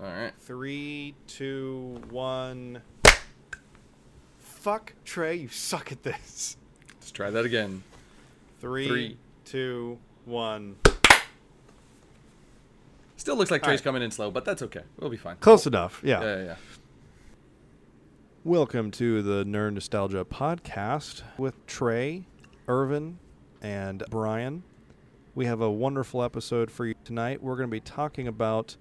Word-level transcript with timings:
All 0.00 0.06
right. 0.06 0.32
Three, 0.40 1.14
two, 1.26 2.00
one. 2.10 2.82
Fuck 4.38 4.94
Trey, 5.04 5.36
you 5.36 5.48
suck 5.48 5.92
at 5.92 6.02
this. 6.02 6.56
Let's 6.94 7.10
try 7.10 7.30
that 7.30 7.44
again. 7.44 7.82
Three, 8.60 8.88
Three. 8.88 9.16
two, 9.44 9.98
one. 10.24 10.76
Still 13.16 13.36
looks 13.36 13.50
like 13.50 13.62
Trey's 13.62 13.80
right. 13.80 13.84
coming 13.84 14.02
in 14.02 14.10
slow, 14.10 14.30
but 14.30 14.44
that's 14.44 14.62
okay. 14.62 14.82
We'll 14.98 15.10
be 15.10 15.16
fine. 15.16 15.36
Close 15.36 15.66
enough. 15.66 16.00
Yeah. 16.04 16.20
Yeah, 16.22 16.36
yeah, 16.36 16.44
yeah. 16.44 16.56
Welcome 18.42 18.90
to 18.92 19.22
the 19.22 19.44
Nerd 19.44 19.74
Nostalgia 19.74 20.24
podcast 20.24 21.22
with 21.38 21.64
Trey, 21.66 22.26
Irvin, 22.68 23.18
and 23.62 24.02
Brian. 24.10 24.62
We 25.34 25.46
have 25.46 25.60
a 25.60 25.70
wonderful 25.70 26.22
episode 26.22 26.70
for 26.70 26.86
you 26.86 26.94
tonight. 27.04 27.42
We're 27.42 27.56
going 27.56 27.68
to 27.68 27.72
be 27.72 27.80
talking 27.80 28.28
about, 28.28 28.76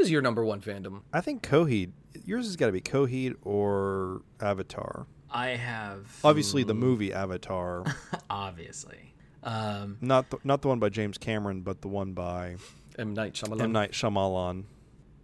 is 0.00 0.10
your 0.10 0.22
number 0.22 0.44
one 0.44 0.60
fandom? 0.60 1.02
I 1.12 1.20
think 1.20 1.42
Coheed. 1.42 1.92
Yours 2.24 2.46
has 2.46 2.56
got 2.56 2.66
to 2.66 2.72
be 2.72 2.80
Coheed 2.80 3.36
or 3.42 4.22
Avatar. 4.40 5.06
I 5.30 5.48
have 5.50 6.18
Obviously, 6.24 6.62
the 6.62 6.74
movie 6.74 7.12
Avatar, 7.12 7.84
obviously. 8.30 9.14
Um, 9.42 9.98
not 10.00 10.30
the, 10.30 10.38
not 10.42 10.62
the 10.62 10.68
one 10.68 10.78
by 10.78 10.88
James 10.88 11.18
Cameron, 11.18 11.60
but 11.60 11.82
the 11.82 11.88
one 11.88 12.12
by 12.12 12.56
M 12.98 13.14
Night 13.14 13.34
Shyamalan. 13.34 13.62
M 13.62 13.72
Night 13.72 13.92
Shyamalan. 13.92 14.64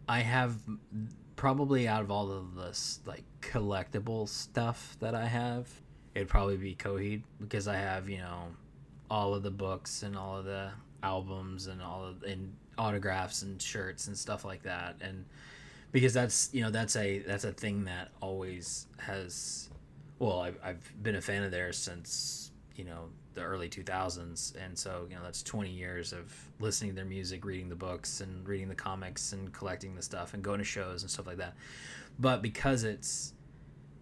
I 0.09 0.21
have 0.21 0.57
probably 1.37 1.89
out 1.89 2.03
of 2.03 2.11
all 2.11 2.31
of 2.31 2.55
this 2.55 3.01
like 3.07 3.25
collectible 3.41 4.29
stuff 4.29 4.97
that 5.01 5.15
I 5.15 5.27
have, 5.27 5.69
it'd 6.15 6.29
probably 6.29 6.57
be 6.57 6.75
Coheed 6.75 7.23
because 7.41 7.67
I 7.69 7.77
have 7.77 8.09
you 8.09 8.19
know 8.19 8.49
all 9.11 9.35
of 9.35 9.43
the 9.43 9.51
books 9.51 10.03
and 10.03 10.17
all 10.17 10.39
of 10.39 10.45
the 10.45 10.71
albums 11.03 11.67
and 11.67 11.83
all 11.83 12.05
of 12.05 12.23
and 12.23 12.55
autographs 12.79 13.43
and 13.43 13.61
shirts 13.61 14.07
and 14.07 14.17
stuff 14.17 14.45
like 14.45 14.63
that. 14.63 14.97
And 15.01 15.25
because 15.95 16.13
that's 16.13 16.51
you 16.53 16.61
know 16.61 16.71
that's 16.71 16.97
a 16.97 17.21
that's 17.21 17.45
a 17.45 17.53
thing 17.53 17.85
that 17.85 18.11
always 18.21 18.87
has 18.99 19.71
well 20.19 20.41
I've, 20.41 20.59
I've 20.63 21.03
been 21.03 21.15
a 21.15 21.21
fan 21.21 21.45
of 21.45 21.53
theirs 21.53 21.79
since 21.79 22.51
you 22.75 22.85
know 22.85 23.11
the 23.35 23.43
early 23.43 23.69
2000s 23.69 24.55
and 24.65 24.77
so 24.77 25.07
you 25.09 25.15
know 25.15 25.23
that's 25.23 25.43
20 25.43 25.71
years 25.71 26.13
of 26.13 26.33
listening 26.59 26.91
to 26.91 26.97
their 26.97 27.05
music 27.05 27.45
reading 27.45 27.69
the 27.69 27.77
books 27.77 28.21
and 28.21 28.47
reading 28.47 28.69
the 28.69 28.75
comics 28.75 29.33
and 29.33 29.53
collecting 29.53 29.95
the 29.95 30.03
stuff 30.03 30.35
and 30.35 30.43
going 30.43 30.59
to 30.59 30.65
shows 30.65 31.03
and 31.03 31.11
stuff 31.11 31.27
like 31.27 31.39
that. 31.39 31.55
But 32.19 32.43
because 32.43 32.83
it's 32.83 33.33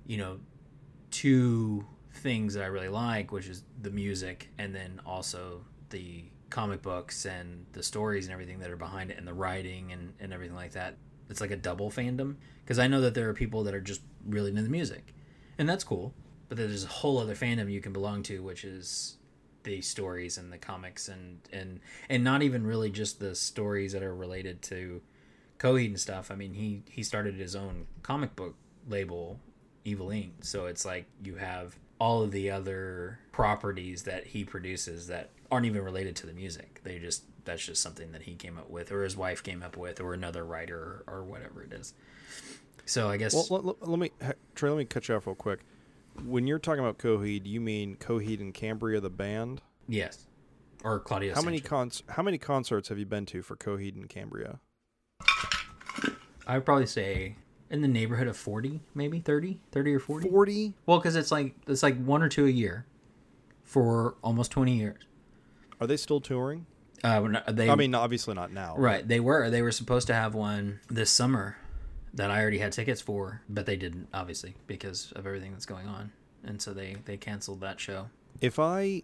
you 0.07 0.17
know 0.17 0.39
two 1.11 1.84
things 2.14 2.55
that 2.55 2.62
i 2.62 2.67
really 2.67 2.89
like 2.89 3.33
which 3.33 3.48
is 3.48 3.64
the 3.81 3.91
music 3.91 4.48
and 4.59 4.75
then 4.75 5.01
also 5.07 5.62
the 5.91 6.25
comic 6.53 6.83
books 6.83 7.25
and 7.25 7.67
the 7.72 7.83
stories 7.83 8.27
and 8.27 8.33
everything 8.33 8.58
that 8.61 8.70
are 8.70 8.77
behind 8.77 9.11
it 9.11 9.19
and 9.19 9.27
the 9.27 9.34
writing 9.34 9.92
and, 9.92 10.12
and 10.20 10.33
everything 10.33 10.55
like 10.55 10.72
that 10.72 10.97
it's 11.28 11.41
like 11.41 11.50
a 11.50 11.56
double 11.56 11.91
fandom 11.91 12.36
because 12.64 12.78
i 12.78 12.86
know 12.86 13.00
that 13.00 13.14
there 13.14 13.28
are 13.28 13.34
people 13.34 13.64
that 13.64 13.75
are 13.75 13.81
just 13.81 14.03
really 14.27 14.50
into 14.50 14.62
the 14.62 14.69
music 14.69 15.14
and 15.58 15.69
that's 15.69 15.83
cool 15.83 16.14
but 16.48 16.58
there's 16.58 16.84
a 16.84 16.89
whole 16.89 17.19
other 17.19 17.34
fandom 17.34 17.70
you 17.70 17.80
can 17.80 17.92
belong 17.92 18.23
to 18.23 18.42
which 18.42 18.64
is 18.64 19.17
the 19.64 19.80
stories 19.80 20.39
and 20.39 20.53
the 20.53 20.58
comics 20.58 21.08
and 21.08 21.39
and 21.53 21.80
and 22.08 22.23
not 22.23 22.42
even 22.42 22.67
really 22.67 22.91
just 22.91 23.19
the 23.19 23.34
stories 23.34 23.92
that 23.92 24.03
are 24.03 24.14
related 24.14 24.61
to 24.62 25.00
Coheed 25.62 25.86
and 25.86 26.00
stuff. 26.00 26.33
I 26.33 26.34
mean, 26.34 26.55
he 26.55 26.83
he 26.91 27.05
started 27.05 27.36
his 27.36 27.55
own 27.55 27.86
comic 28.03 28.34
book 28.34 28.56
label, 28.89 29.39
Evil 29.84 30.11
Ink. 30.11 30.33
So 30.41 30.67
it's 30.67 30.84
like 30.84 31.06
you 31.23 31.36
have 31.36 31.77
all 32.00 32.23
of 32.23 32.33
the 32.33 32.50
other 32.50 33.20
properties 33.30 34.03
that 34.03 34.27
he 34.27 34.45
produces 34.45 35.06
that 35.06 35.30
aren't 35.53 35.67
even 35.67 35.83
related 35.84 36.17
to 36.17 36.27
the 36.27 36.33
music. 36.33 36.81
They 36.83 36.98
just 36.98 37.22
that's 37.45 37.64
just 37.64 37.83
something 37.83 38.11
that 38.12 38.22
he 38.22 38.34
came 38.34 38.56
up 38.58 38.70
with, 38.70 38.91
or 38.91 39.05
his 39.05 39.17
wife 39.17 39.42
came 39.42 39.62
up 39.62 39.77
with, 39.77 40.00
or 40.00 40.14
another 40.14 40.45
writer, 40.45 41.05
or 41.06 41.22
whatever 41.22 41.62
it 41.62 41.72
is. 41.72 41.92
So 42.86 43.08
I 43.08 43.17
guess 43.19 43.34
Well, 43.34 43.47
let, 43.50 43.64
let- 43.64 43.89
let 43.89 43.98
me 43.98 44.11
Trey. 44.56 44.70
Let 44.70 44.78
me 44.78 44.84
cut 44.86 45.08
you 45.08 45.14
off 45.14 45.27
real 45.27 45.36
quick. 45.36 45.61
When 46.25 46.47
you're 46.47 46.58
talking 46.58 46.80
about 46.80 46.98
Coheed, 46.98 47.47
you 47.47 47.61
mean 47.61 47.96
Coheed 47.96 48.41
and 48.41 48.52
Cambria, 48.52 49.01
the 49.01 49.11
band? 49.11 49.61
yes, 49.89 50.27
or 50.83 50.98
Claudio. 50.98 51.35
How 51.35 51.42
many 51.42 51.61
cons? 51.61 52.02
How 52.08 52.23
many 52.23 52.39
concerts 52.39 52.89
have 52.89 52.98
you 52.98 53.07
been 53.07 53.27
to 53.27 53.42
for 53.42 53.55
Coheed 53.57 53.95
and 53.95 54.08
Cambria? 54.08 54.58
I 56.46 56.55
would 56.57 56.64
probably 56.64 56.86
say 56.86 57.36
in 57.70 57.83
the 57.83 57.89
neighborhood 57.89 58.27
of 58.27 58.36
40, 58.36 58.80
maybe 58.95 59.20
30, 59.20 59.61
30 59.70 59.95
or 59.95 60.01
40. 60.01 60.29
Forty. 60.29 60.74
Well, 60.86 61.01
cuz 61.01 61.14
it's 61.14 61.30
like 61.30 61.55
it's 61.67 61.83
like 61.83 62.02
one 62.02 62.23
or 62.23 62.29
two 62.29 62.46
a 62.46 62.51
year 62.51 62.85
for 63.62 64.17
almost 64.23 64.51
20 64.51 64.77
years. 64.77 65.02
Are 65.83 65.87
they 65.87 65.97
still 65.97 66.20
touring? 66.20 66.67
Uh 67.03 67.19
not- 67.20 67.57
they 67.57 67.69
I 67.69 67.75
mean, 67.75 67.95
obviously 67.97 68.35
not 68.35 68.53
now. 68.53 68.77
right, 68.77 69.07
they 69.07 69.19
were 69.19 69.51
they 69.51 69.63
were 69.63 69.73
supposed 69.73 70.07
to 70.07 70.15
have 70.15 70.35
one 70.35 70.79
this 70.89 71.11
summer 71.11 71.57
that 72.15 72.31
I 72.31 72.41
already 72.41 72.59
had 72.59 72.73
tickets 72.73 73.01
for, 73.01 73.43
but 73.48 73.67
they 73.67 73.75
didn't 73.77 74.07
obviously 74.15 74.55
because 74.69 75.11
of 75.13 75.27
everything 75.27 75.51
that's 75.51 75.67
going 75.67 75.89
on. 75.89 76.13
And 76.45 76.63
so 76.63 76.73
they 76.73 76.98
they 77.05 77.17
canceled 77.17 77.61
that 77.63 77.81
show. 77.81 78.11
If 78.41 78.61
I 78.61 79.03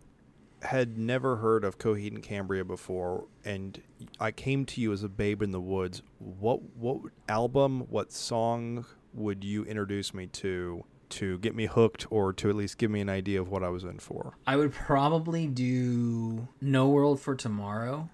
had 0.63 0.97
never 0.97 1.37
heard 1.37 1.65
of 1.65 1.79
Coheed 1.79 2.15
and 2.15 2.23
Cambria 2.23 2.65
before, 2.65 3.27
and 3.45 3.83
I 4.21 4.31
came 4.31 4.65
to 4.67 4.81
you 4.81 4.93
as 4.93 5.03
a 5.03 5.09
babe 5.09 5.43
in 5.43 5.51
the 5.51 5.61
woods, 5.61 6.03
what 6.19 6.63
what 6.77 6.99
album, 7.29 7.87
what 7.91 8.13
song 8.13 8.87
would 9.13 9.43
you 9.43 9.65
introduce 9.65 10.15
me 10.15 10.29
to 10.29 10.85
to 11.11 11.39
get 11.39 11.55
me 11.55 11.67
hooked, 11.67 12.07
or 12.11 12.33
to 12.35 12.51
at 12.51 12.57
least 12.57 12.79
give 12.79 12.91
me 12.91 13.01
an 13.01 13.09
idea 13.09 13.41
of 13.41 13.49
what 13.49 13.63
I 13.63 13.69
was 13.69 13.85
in 13.85 13.99
for? 13.99 14.35
I 14.47 14.57
would 14.57 14.73
probably 14.73 15.47
do 15.47 16.49
No 16.61 16.89
World 16.89 17.21
for 17.21 17.35
Tomorrow 17.35 18.09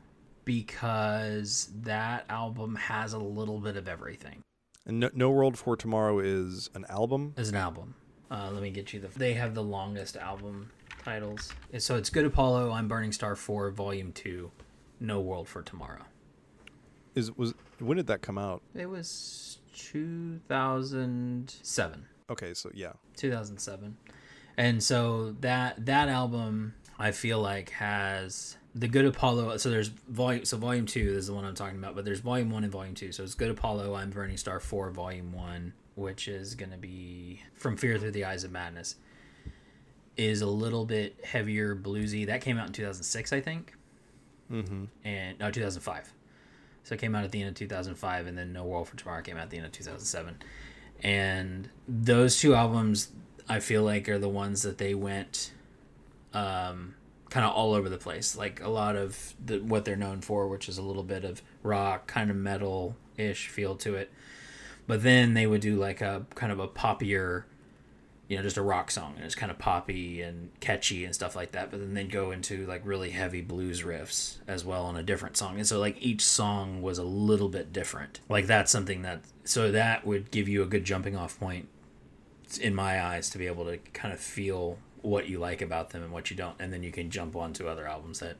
because 0.45 1.71
that 1.83 2.27
album 2.29 2.77
has 2.77 3.13
a 3.13 3.19
little 3.19 3.61
bit 3.61 3.77
of 3.77 3.89
everything. 3.89 4.43
And 4.87 5.01
no, 5.01 5.11
no 5.15 5.31
World 5.31 5.59
for 5.59 5.77
Tomorrow 5.77 6.19
is 6.19 6.71
an 6.75 6.85
album. 6.89 7.35
as 7.37 7.49
an 7.49 7.57
album. 7.57 7.95
Uh, 8.31 8.51
let 8.53 8.63
me 8.63 8.71
get 8.71 8.93
you 8.93 9.01
the. 9.01 9.09
They 9.09 9.35
have 9.35 9.55
the 9.55 9.63
longest 9.63 10.17
album 10.17 10.71
titles. 11.05 11.53
So 11.79 11.97
it's 11.97 12.11
Good 12.11 12.27
Apollo, 12.27 12.73
I'm 12.73 12.89
Burning 12.89 13.13
Star 13.13 13.37
4, 13.37 13.71
Volume 13.71 14.13
2, 14.13 14.51
No 15.01 15.21
World 15.21 15.49
for 15.49 15.63
Tomorrow. 15.63 16.03
Is 17.15 17.31
was 17.37 17.55
when 17.79 17.97
did 17.97 18.09
that 18.09 18.23
come 18.23 18.39
out? 18.39 18.63
It 18.75 18.87
was 18.87 19.59
2007. 19.75 22.07
Okay, 22.31 22.55
so 22.55 22.71
yeah, 22.75 22.93
2007. 23.17 23.97
And 24.57 24.83
so 24.83 25.35
that 25.41 25.85
that 25.87 26.09
album 26.09 26.75
I 26.99 27.11
feel 27.11 27.41
like 27.41 27.71
has 27.71 28.57
the 28.75 28.89
Good 28.89 29.05
Apollo. 29.05 29.57
So 29.59 29.71
there's 29.71 29.89
volume. 29.89 30.45
So 30.45 30.57
volume 30.57 30.87
two 30.87 31.15
is 31.17 31.27
the 31.27 31.35
one 31.35 31.45
I'm 31.45 31.55
talking 31.55 31.79
about, 31.79 31.95
but 31.95 32.05
there's 32.05 32.21
volume 32.21 32.51
one 32.51 32.65
and 32.65 32.73
volume 32.73 32.95
two. 32.95 33.13
So 33.13 33.23
it's 33.23 33.35
Good 33.35 33.51
Apollo, 33.51 33.95
I'm 33.95 34.11
Burning 34.11 34.37
Star 34.37 34.61
four, 34.61 34.91
volume 34.91 35.33
one, 35.33 35.75
which 35.97 36.29
is 36.29 36.55
gonna 36.55 36.79
be 36.79 37.43
From 37.55 37.77
Fear 37.77 37.99
Through 37.99 38.13
the 38.13 38.25
Eyes 38.25 38.45
of 38.45 38.53
Madness. 38.53 38.97
Is 40.17 40.43
a 40.43 40.47
little 40.47 40.85
bit 40.85 41.25
heavier 41.25 41.75
bluesy. 41.75 42.27
That 42.27 42.41
came 42.41 42.57
out 42.57 42.69
in 42.69 42.73
2006, 42.73 43.33
I 43.33 43.41
think, 43.41 43.75
mm-hmm. 44.51 44.85
and 45.05 45.39
no 45.41 45.51
2005. 45.51 46.13
So 46.85 46.95
it 46.95 47.01
came 47.01 47.17
out 47.17 47.25
at 47.25 47.33
the 47.33 47.41
end 47.41 47.49
of 47.49 47.55
2005, 47.57 48.27
and 48.27 48.39
then 48.39 48.53
No 48.53 48.65
World 48.65 48.89
for 48.89 48.97
Tomorrow 48.97 49.23
came 49.23 49.37
out 49.37 49.45
at 49.45 49.51
the 49.51 49.57
end 49.57 49.67
of 49.67 49.73
2007. 49.73 50.37
And 51.05 51.69
those 51.87 52.41
two 52.41 52.55
albums, 52.55 53.11
I 53.49 53.61
feel 53.61 53.85
like, 53.85 54.09
are 54.09 54.19
the 54.19 54.29
ones 54.29 54.63
that 54.63 54.79
they 54.79 54.95
went 54.95 55.53
um, 56.33 56.95
kind 57.29 57.45
of 57.45 57.53
all 57.53 57.75
over 57.75 57.89
the 57.89 57.99
place. 57.99 58.37
Like 58.37 58.63
a 58.63 58.69
lot 58.69 58.97
of 58.97 59.35
the, 59.45 59.59
what 59.59 59.85
they're 59.85 59.97
known 59.97 60.23
for, 60.23 60.49
which 60.49 60.69
is 60.69 60.79
a 60.79 60.83
little 60.83 61.03
bit 61.03 61.25
of 61.25 61.43
rock, 61.63 62.07
kind 62.07 62.31
of 62.31 62.37
metal 62.37 62.97
ish 63.17 63.49
feel 63.49 63.77
to 63.77 63.95
it. 63.97 64.11
But 64.87 65.03
then 65.03 65.35
they 65.35 65.47
would 65.47 65.61
do 65.61 65.77
like 65.77 66.01
a 66.01 66.27
kind 66.35 66.51
of 66.51 66.59
a 66.59 66.69
poppier, 66.69 67.45
you 68.29 68.37
know, 68.37 68.43
just 68.43 68.57
a 68.57 68.63
rock 68.63 68.91
song, 68.91 69.15
and 69.17 69.25
it's 69.25 69.35
kind 69.35 69.53
of 69.53 69.59
poppy 69.59 70.23
and 70.23 70.51
catchy 70.61 71.05
and 71.05 71.15
stuff 71.15 71.37
like 71.37 71.53
that. 71.53 71.71
But 71.71 71.81
then 71.81 71.95
they'd 71.95 72.11
go 72.11 72.31
into 72.31 72.67
like 72.67 72.83
really 72.85 73.11
heavy 73.11 73.43
blues 73.43 73.83
riffs 73.83 74.37
as 74.47 74.65
well 74.65 74.85
on 74.85 74.97
a 74.97 75.03
different 75.03 75.37
song, 75.37 75.57
and 75.57 75.67
so 75.67 75.79
like 75.79 76.01
each 76.01 76.23
song 76.23 76.81
was 76.81 76.99
a 76.99 77.05
little 77.05 77.49
bit 77.49 77.73
different. 77.73 78.21
Like 78.29 78.47
that's 78.47 78.73
something 78.73 79.03
that 79.03 79.21
so 79.45 79.71
that 79.71 80.07
would 80.07 80.31
give 80.31 80.49
you 80.49 80.63
a 80.63 80.67
good 80.67 80.85
jumping 80.85 81.17
off 81.17 81.39
point 81.39 81.69
in 82.61 82.75
my 82.75 83.03
eyes 83.03 83.31
to 83.31 83.39
be 83.39 83.47
able 83.47 83.65
to 83.65 83.79
kind 83.93 84.15
of 84.15 84.21
feel 84.21 84.79
what 85.03 85.29
you 85.29 85.39
like 85.39 85.61
about 85.61 85.91
them 85.91 86.03
and 86.03 86.13
what 86.13 86.31
you 86.31 86.37
don't, 86.37 86.57
and 86.59 86.73
then 86.73 86.83
you 86.83 86.91
can 86.91 87.11
jump 87.11 87.37
on 87.37 87.53
to 87.53 87.69
other 87.69 87.87
albums 87.87 88.21
that 88.21 88.37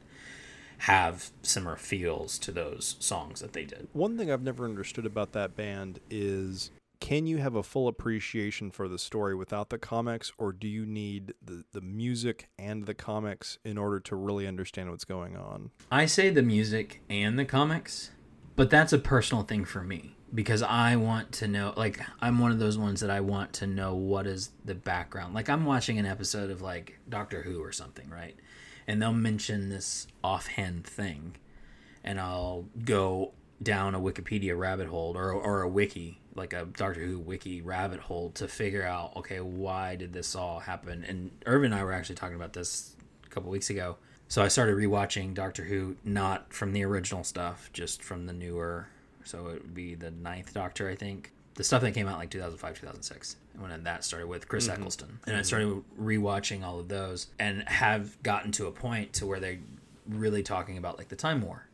have 0.79 1.31
similar 1.43 1.77
feels 1.77 2.39
to 2.39 2.51
those 2.51 2.97
songs 2.99 3.41
that 3.41 3.53
they 3.53 3.65
did. 3.65 3.87
One 3.93 4.17
thing 4.19 4.31
I've 4.31 4.43
never 4.43 4.65
understood 4.65 5.07
about 5.07 5.33
that 5.33 5.57
band 5.57 6.01
is 6.11 6.71
can 7.05 7.27
you 7.27 7.37
have 7.37 7.55
a 7.55 7.63
full 7.63 7.87
appreciation 7.87 8.71
for 8.71 8.89
the 8.89 8.99
story 8.99 9.35
without 9.35 9.69
the 9.69 9.77
comics, 9.77 10.33
or 10.39 10.55
do 10.55 10.67
you 10.67 10.87
need 10.87 11.35
the, 11.45 11.63
the 11.73 11.83
music 11.83 12.49
and 12.59 12.87
the 12.87 12.95
comics 12.95 13.59
in 13.63 13.77
order 13.77 14.01
to 14.01 14.17
really 14.17 14.47
understand 14.47 14.91
what's 14.91 15.05
going 15.05 15.37
on? 15.37 15.71
I 15.93 16.07
say 16.07 16.31
the 16.31 16.43
music 16.43 17.03
and 17.11 17.39
the 17.39 17.45
comics, 17.45 18.11
but 18.57 18.71
that's 18.71 18.95
a 18.95 18.99
personal 18.99 19.45
thing 19.45 19.67
for 19.67 19.83
me 19.83 20.17
because 20.33 20.63
I 20.63 20.97
want 20.97 21.31
to 21.33 21.47
know 21.47 21.75
like 21.77 22.01
I'm 22.23 22.39
one 22.39 22.53
of 22.53 22.59
those 22.59 22.79
ones 22.79 23.01
that 23.01 23.11
I 23.11 23.21
want 23.21 23.53
to 23.55 23.67
know 23.67 23.95
what 23.95 24.27
is 24.27 24.53
the 24.65 24.75
background. 24.75 25.35
Like 25.35 25.51
I'm 25.51 25.67
watching 25.67 25.99
an 25.99 26.07
episode 26.07 26.51
of 26.51 26.63
like 26.63 26.99
Doctor 27.07 27.43
Who 27.43 27.63
or 27.63 27.73
something, 27.73 28.09
right? 28.09 28.35
And 28.87 29.03
they'll 29.03 29.13
mention 29.13 29.69
this 29.69 30.07
offhand 30.23 30.87
thing 30.87 31.37
and 32.05 32.21
I'll 32.21 32.67
go 32.85 33.24
down 33.63 33.95
a 33.95 34.01
Wikipedia 34.01 34.57
rabbit 34.57 34.89
hole 34.89 35.17
or 35.17 35.33
or 35.33 35.63
a 35.63 35.69
wiki, 35.69 36.21
like 36.35 36.53
a 36.53 36.65
Doctor 36.65 37.01
Who 37.01 37.19
wiki 37.19 37.63
rabbit 37.63 38.01
hole 38.01 38.31
to 38.33 38.49
figure 38.49 38.85
out 38.85 39.17
okay, 39.17 39.41
why 39.41 39.97
did 39.97 40.13
this 40.13 40.35
all 40.35 40.61
happen? 40.61 41.05
And 41.05 41.31
Irvin 41.47 41.73
and 41.73 41.81
I 41.81 41.85
were 41.85 41.93
actually 41.93 42.17
talking 42.17 42.37
about 42.37 42.53
this 42.53 42.97
a 43.25 43.29
couple 43.29 43.51
weeks 43.51 43.71
ago. 43.71 43.97
So 44.29 44.43
I 44.43 44.49
started 44.49 44.77
rewatching 44.77 45.35
Doctor 45.35 45.65
Who, 45.65 45.97
not 46.05 46.53
from 46.53 46.73
the 46.73 46.85
original 46.85 47.25
stuff, 47.25 47.71
just 47.73 48.03
from 48.03 48.27
the 48.27 48.33
newer. 48.33 48.89
So 49.25 49.49
it 49.49 49.63
would 49.63 49.75
be 49.75 49.95
the 49.95 50.11
ninth 50.11 50.53
Doctor, 50.55 50.89
I 50.89 50.95
think. 50.95 51.33
The 51.55 51.65
stuff 51.65 51.83
that 51.83 51.93
came 51.93 52.09
out 52.09 52.19
like 52.19 52.31
2005, 52.31 52.81
2006, 52.81 53.37
when 53.59 53.85
that 53.85 54.05
started 54.05 54.27
with 54.27 54.49
Chris 54.49 54.67
mm-hmm. 54.67 54.81
Eccleston. 54.81 55.21
And 55.27 55.37
I 55.37 55.39
mm-hmm. 55.39 55.45
started 55.45 55.85
rewatching 56.01 56.65
all 56.65 56.81
of 56.81 56.89
those 56.89 57.29
and 57.39 57.63
have 57.69 58.21
gotten 58.23 58.51
to 58.53 58.67
a 58.67 58.73
point 58.73 59.13
to 59.15 59.27
where 59.27 59.39
they're 59.39 59.61
really 60.09 60.43
talking 60.43 60.79
about 60.79 60.99
like 60.99 61.09
the 61.09 61.17
Time 61.17 61.41
War. 61.41 61.69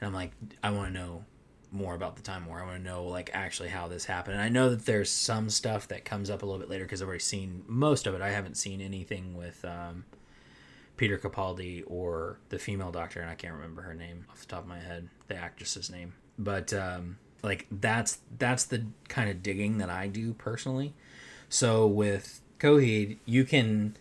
And 0.00 0.08
I'm 0.08 0.14
like, 0.14 0.32
I 0.62 0.70
want 0.70 0.92
to 0.92 0.98
know 0.98 1.24
more 1.70 1.94
about 1.94 2.16
the 2.16 2.22
Time 2.22 2.46
War. 2.46 2.60
I 2.60 2.64
want 2.64 2.76
to 2.76 2.82
know 2.82 3.04
like 3.04 3.30
actually 3.34 3.68
how 3.68 3.88
this 3.88 4.04
happened. 4.04 4.34
And 4.34 4.42
I 4.42 4.48
know 4.48 4.70
that 4.70 4.86
there's 4.86 5.10
some 5.10 5.50
stuff 5.50 5.88
that 5.88 6.04
comes 6.04 6.30
up 6.30 6.42
a 6.42 6.46
little 6.46 6.60
bit 6.60 6.70
later 6.70 6.84
because 6.84 7.02
I've 7.02 7.08
already 7.08 7.20
seen 7.20 7.64
most 7.66 8.06
of 8.06 8.14
it. 8.14 8.22
I 8.22 8.30
haven't 8.30 8.56
seen 8.56 8.80
anything 8.80 9.36
with 9.36 9.64
um, 9.64 10.04
Peter 10.96 11.18
Capaldi 11.18 11.82
or 11.86 12.38
the 12.48 12.58
female 12.58 12.92
doctor, 12.92 13.20
and 13.20 13.28
I 13.28 13.34
can't 13.34 13.54
remember 13.54 13.82
her 13.82 13.94
name 13.94 14.26
off 14.30 14.40
the 14.40 14.46
top 14.46 14.62
of 14.62 14.68
my 14.68 14.78
head, 14.78 15.08
the 15.26 15.36
actress's 15.36 15.90
name. 15.90 16.14
But 16.38 16.72
um, 16.72 17.18
like 17.42 17.66
that's 17.70 18.18
that's 18.38 18.64
the 18.64 18.86
kind 19.08 19.28
of 19.28 19.42
digging 19.42 19.78
that 19.78 19.90
I 19.90 20.06
do 20.06 20.32
personally. 20.32 20.94
So 21.48 21.86
with 21.86 22.40
Coheed, 22.60 23.18
you 23.26 23.44
can 23.44 23.96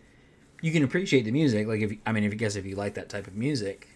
you 0.62 0.72
can 0.72 0.84
appreciate 0.84 1.24
the 1.26 1.32
music. 1.32 1.68
Like 1.68 1.82
if 1.82 1.94
I 2.06 2.12
mean, 2.12 2.24
if 2.24 2.32
you 2.32 2.38
guess 2.38 2.56
if 2.56 2.66
you 2.66 2.76
like 2.76 2.94
that 2.94 3.10
type 3.10 3.28
of 3.28 3.36
music, 3.36 3.88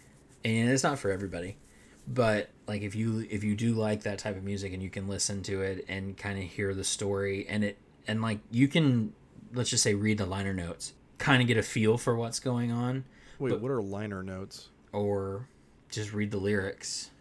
and 0.44 0.70
it's 0.70 0.84
not 0.84 1.00
for 1.00 1.12
everybody, 1.12 1.58
but 2.08 2.50
like 2.68 2.82
if 2.82 2.96
you 2.96 3.26
if 3.30 3.44
you 3.44 3.56
do 3.56 3.74
like 3.74 4.04
that 4.04 4.20
type 4.20 4.38
of 4.38 4.44
music 4.44 4.74
and 4.74 4.82
you 4.82 4.90
can 4.90 5.08
listen 5.08 5.44
to 5.44 5.62
it 5.62 5.86
and 5.90 6.18
kind 6.18 6.38
of 6.38 6.46
hear 6.46 6.74
the 6.74 6.84
story 6.84 7.46
and 7.50 7.64
it 7.64 7.78
and 8.08 8.22
like 8.22 8.40
you 8.52 8.68
can 8.68 9.14
let's 9.54 9.70
just 9.70 9.84
say 9.84 9.94
read 9.94 10.18
the 10.18 10.26
liner 10.26 10.54
notes, 10.54 10.94
kind 11.18 11.42
of 11.42 11.48
get 11.48 11.58
a 11.58 11.64
feel 11.64 11.98
for 11.98 12.16
what's 12.16 12.40
going 12.40 12.72
on, 12.72 13.04
Wait, 13.40 13.50
But- 13.52 13.62
what 13.62 13.72
are 13.72 13.82
liner 13.82 14.24
notes? 14.24 14.70
or 14.94 15.48
just 15.90 16.14
read 16.14 16.32
the 16.32 16.38
lyrics. 16.38 17.12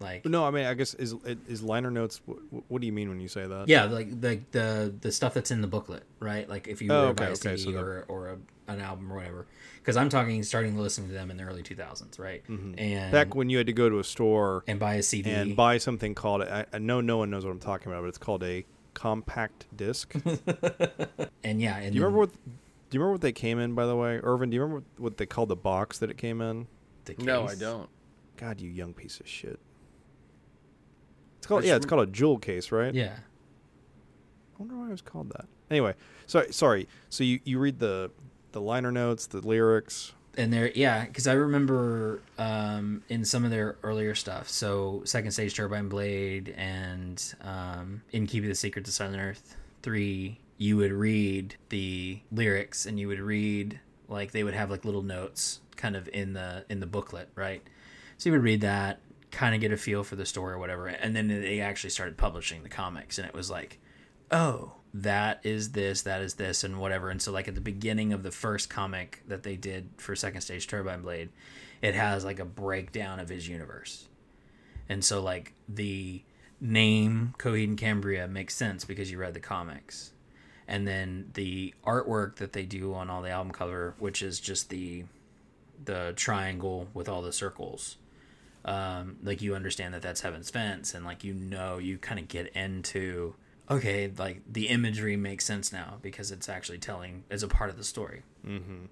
Like 0.00 0.24
No, 0.26 0.44
I 0.44 0.50
mean, 0.50 0.64
I 0.66 0.74
guess 0.74 0.94
is 0.94 1.14
is 1.48 1.62
liner 1.62 1.90
notes. 1.90 2.20
What, 2.24 2.38
what 2.68 2.80
do 2.80 2.86
you 2.86 2.92
mean 2.92 3.08
when 3.08 3.20
you 3.20 3.28
say 3.28 3.46
that? 3.46 3.68
yeah, 3.68 3.84
like 3.84 4.20
the 4.20 4.40
the 4.52 4.94
the 5.00 5.10
stuff 5.12 5.34
that's 5.34 5.50
in 5.50 5.60
the 5.60 5.66
booklet, 5.66 6.04
right? 6.20 6.48
Like 6.48 6.68
if 6.68 6.80
you 6.80 6.92
Oh, 6.92 7.08
were 7.08 7.14
to 7.14 7.22
okay, 7.22 7.24
buy 7.24 7.26
a 7.30 7.32
okay, 7.32 7.56
CD 7.56 7.72
so 7.72 7.78
or 7.80 8.04
or 8.08 8.28
a, 8.28 8.38
an 8.72 8.80
album 8.80 9.12
or 9.12 9.16
whatever. 9.16 9.46
Because 9.78 9.96
I'm 9.96 10.08
talking 10.10 10.42
starting 10.42 10.74
to 10.76 10.80
listen 10.82 11.06
to 11.08 11.12
them 11.12 11.30
in 11.30 11.36
the 11.38 11.44
early 11.44 11.62
2000s, 11.62 12.18
right? 12.18 12.42
And 12.48 12.58
Mm-hmm. 12.76 13.10
Back 13.10 13.34
when 13.34 13.48
you 13.50 13.56
had 13.58 13.66
to 13.68 13.72
go 13.72 13.88
to 13.88 13.98
a 13.98 14.04
store 14.04 14.62
and 14.68 14.78
buy 14.78 14.94
a 14.94 15.02
CD. 15.02 15.30
and 15.30 15.56
buy 15.56 15.78
something 15.78 16.14
called 16.14 16.42
I, 16.42 16.66
I 16.72 16.78
know 16.78 17.00
no 17.00 17.16
one 17.18 17.30
knows 17.30 17.44
what 17.44 17.50
I'm 17.50 17.58
talking 17.60 17.90
about, 17.90 18.02
but 18.02 18.08
it's 18.08 18.18
called 18.18 18.44
a 18.44 18.64
compact 18.94 19.66
disc. 19.74 20.14
and 21.44 21.60
yeah, 21.60 21.76
and 21.78 21.94
you 21.94 22.02
remember 22.02 22.18
what? 22.20 22.30
Do 22.34 22.96
you 22.96 23.00
remember 23.00 23.12
what 23.12 23.20
they 23.22 23.32
came 23.32 23.58
in? 23.58 23.74
By 23.74 23.86
the 23.86 23.96
way, 23.96 24.18
Irvin, 24.22 24.50
do 24.50 24.54
you 24.56 24.62
remember 24.62 24.84
what, 24.96 25.02
what 25.02 25.16
they 25.16 25.26
called 25.26 25.48
the 25.48 25.56
box 25.56 25.98
that 25.98 26.10
it 26.10 26.16
came 26.18 26.40
in? 26.40 26.66
the 27.04 27.14
No, 27.18 27.46
I 27.46 27.54
don't. 27.54 27.88
God, 28.36 28.60
you 28.60 28.70
young 28.70 28.94
piece 28.94 29.20
of 29.20 29.26
shit. 29.28 29.58
It's 31.38 31.46
called 31.46 31.64
yeah, 31.64 31.76
it's 31.76 31.86
called 31.86 32.08
a 32.08 32.10
jewel 32.10 32.38
case, 32.38 32.70
right? 32.72 32.92
Yeah. 32.94 33.16
I 33.16 34.58
wonder 34.58 34.76
why 34.76 34.86
it 34.88 34.90
was 34.90 35.02
called 35.02 35.30
that. 35.30 35.46
Anyway, 35.70 35.94
sorry, 36.26 36.52
sorry. 36.52 36.88
So 37.10 37.24
you, 37.24 37.40
you 37.44 37.58
read 37.58 37.78
the 37.78 38.10
the 38.52 38.60
liner 38.60 38.90
notes, 38.90 39.26
the 39.26 39.40
lyrics. 39.46 40.12
and 40.36 40.52
there 40.52 40.70
yeah 40.74 41.04
because 41.04 41.26
i 41.26 41.32
remember 41.32 42.22
um, 42.38 43.02
in 43.08 43.24
some 43.24 43.44
of 43.44 43.50
their 43.50 43.76
earlier 43.82 44.14
stuff 44.14 44.48
so 44.48 45.02
second 45.04 45.32
stage 45.32 45.54
turbine 45.54 45.88
blade 45.88 46.54
and 46.56 47.34
um, 47.42 48.02
in 48.12 48.26
keeping 48.26 48.48
the 48.48 48.54
secret 48.54 48.84
to 48.84 48.90
silent 48.92 49.20
earth 49.20 49.56
3 49.82 50.38
you 50.56 50.76
would 50.76 50.92
read 50.92 51.56
the 51.68 52.20
lyrics 52.32 52.86
and 52.86 52.98
you 52.98 53.06
would 53.08 53.20
read 53.20 53.78
like 54.08 54.32
they 54.32 54.42
would 54.44 54.54
have 54.54 54.70
like 54.70 54.84
little 54.84 55.02
notes 55.02 55.60
kind 55.76 55.94
of 55.96 56.08
in 56.12 56.32
the 56.32 56.64
in 56.68 56.80
the 56.80 56.86
booklet 56.86 57.28
right 57.34 57.62
so 58.16 58.28
you 58.28 58.32
would 58.32 58.42
read 58.44 58.60
that 58.62 59.00
kind 59.30 59.54
of 59.54 59.60
get 59.60 59.72
a 59.72 59.76
feel 59.76 60.02
for 60.02 60.16
the 60.16 60.26
story 60.26 60.54
or 60.54 60.58
whatever 60.58 60.86
and 60.86 61.14
then 61.14 61.28
they 61.28 61.60
actually 61.60 61.90
started 61.90 62.16
publishing 62.16 62.62
the 62.62 62.68
comics 62.68 63.18
and 63.18 63.26
it 63.26 63.34
was 63.34 63.50
like 63.50 63.78
oh 64.30 64.72
that 64.94 65.38
is 65.44 65.72
this 65.72 66.02
that 66.02 66.22
is 66.22 66.34
this 66.34 66.64
and 66.64 66.80
whatever 66.80 67.10
and 67.10 67.20
so 67.20 67.30
like 67.30 67.46
at 67.46 67.54
the 67.54 67.60
beginning 67.60 68.12
of 68.12 68.22
the 68.22 68.30
first 68.30 68.70
comic 68.70 69.22
that 69.28 69.42
they 69.42 69.54
did 69.54 69.90
for 69.98 70.16
second 70.16 70.40
stage 70.40 70.66
turbine 70.66 71.02
blade 71.02 71.28
it 71.82 71.94
has 71.94 72.24
like 72.24 72.38
a 72.38 72.44
breakdown 72.44 73.20
of 73.20 73.28
his 73.28 73.48
universe. 73.48 74.06
And 74.88 75.04
so 75.04 75.20
like 75.20 75.52
the 75.68 76.22
name 76.60 77.34
coheed 77.38 77.64
and 77.64 77.78
cambria 77.78 78.26
makes 78.26 78.54
sense 78.54 78.84
because 78.84 79.10
you 79.10 79.18
read 79.18 79.34
the 79.34 79.40
comics. 79.40 80.12
And 80.66 80.86
then 80.86 81.30
the 81.34 81.74
artwork 81.84 82.36
that 82.36 82.52
they 82.52 82.64
do 82.64 82.94
on 82.94 83.08
all 83.08 83.22
the 83.22 83.30
album 83.30 83.52
cover 83.52 83.94
which 83.98 84.22
is 84.22 84.40
just 84.40 84.70
the 84.70 85.04
the 85.82 86.12
triangle 86.16 86.88
with 86.92 87.08
all 87.08 87.22
the 87.22 87.32
circles 87.32 87.96
um, 88.64 89.16
like 89.22 89.40
you 89.42 89.54
understand 89.54 89.94
that 89.94 90.02
that's 90.02 90.20
heaven's 90.20 90.50
fence 90.50 90.94
and 90.94 91.04
like 91.04 91.24
you 91.24 91.32
know 91.34 91.78
you 91.78 91.96
kind 91.98 92.18
of 92.20 92.28
get 92.28 92.48
into 92.54 93.34
okay 93.70 94.10
like 94.18 94.40
the 94.50 94.68
imagery 94.68 95.16
makes 95.16 95.44
sense 95.44 95.72
now 95.72 95.98
because 96.02 96.30
it's 96.32 96.48
actually 96.48 96.78
telling 96.78 97.24
as 97.30 97.42
a 97.42 97.48
part 97.48 97.70
of 97.70 97.76
the 97.76 97.84
story 97.84 98.22
Mm-hmm. 98.46 98.84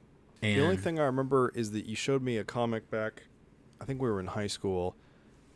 and 0.43 0.59
The 0.59 0.63
only 0.63 0.77
thing 0.77 0.99
I 1.01 1.05
remember 1.05 1.51
is 1.55 1.71
that 1.73 1.87
you 1.87 1.97
showed 1.97 2.23
me 2.23 2.37
a 2.39 2.45
comic 2.45 2.91
back. 2.91 3.23
I 3.81 3.85
think 3.85 4.01
we 4.03 4.09
were 4.11 4.21
in 4.21 4.27
high 4.29 4.47
school, 4.49 4.95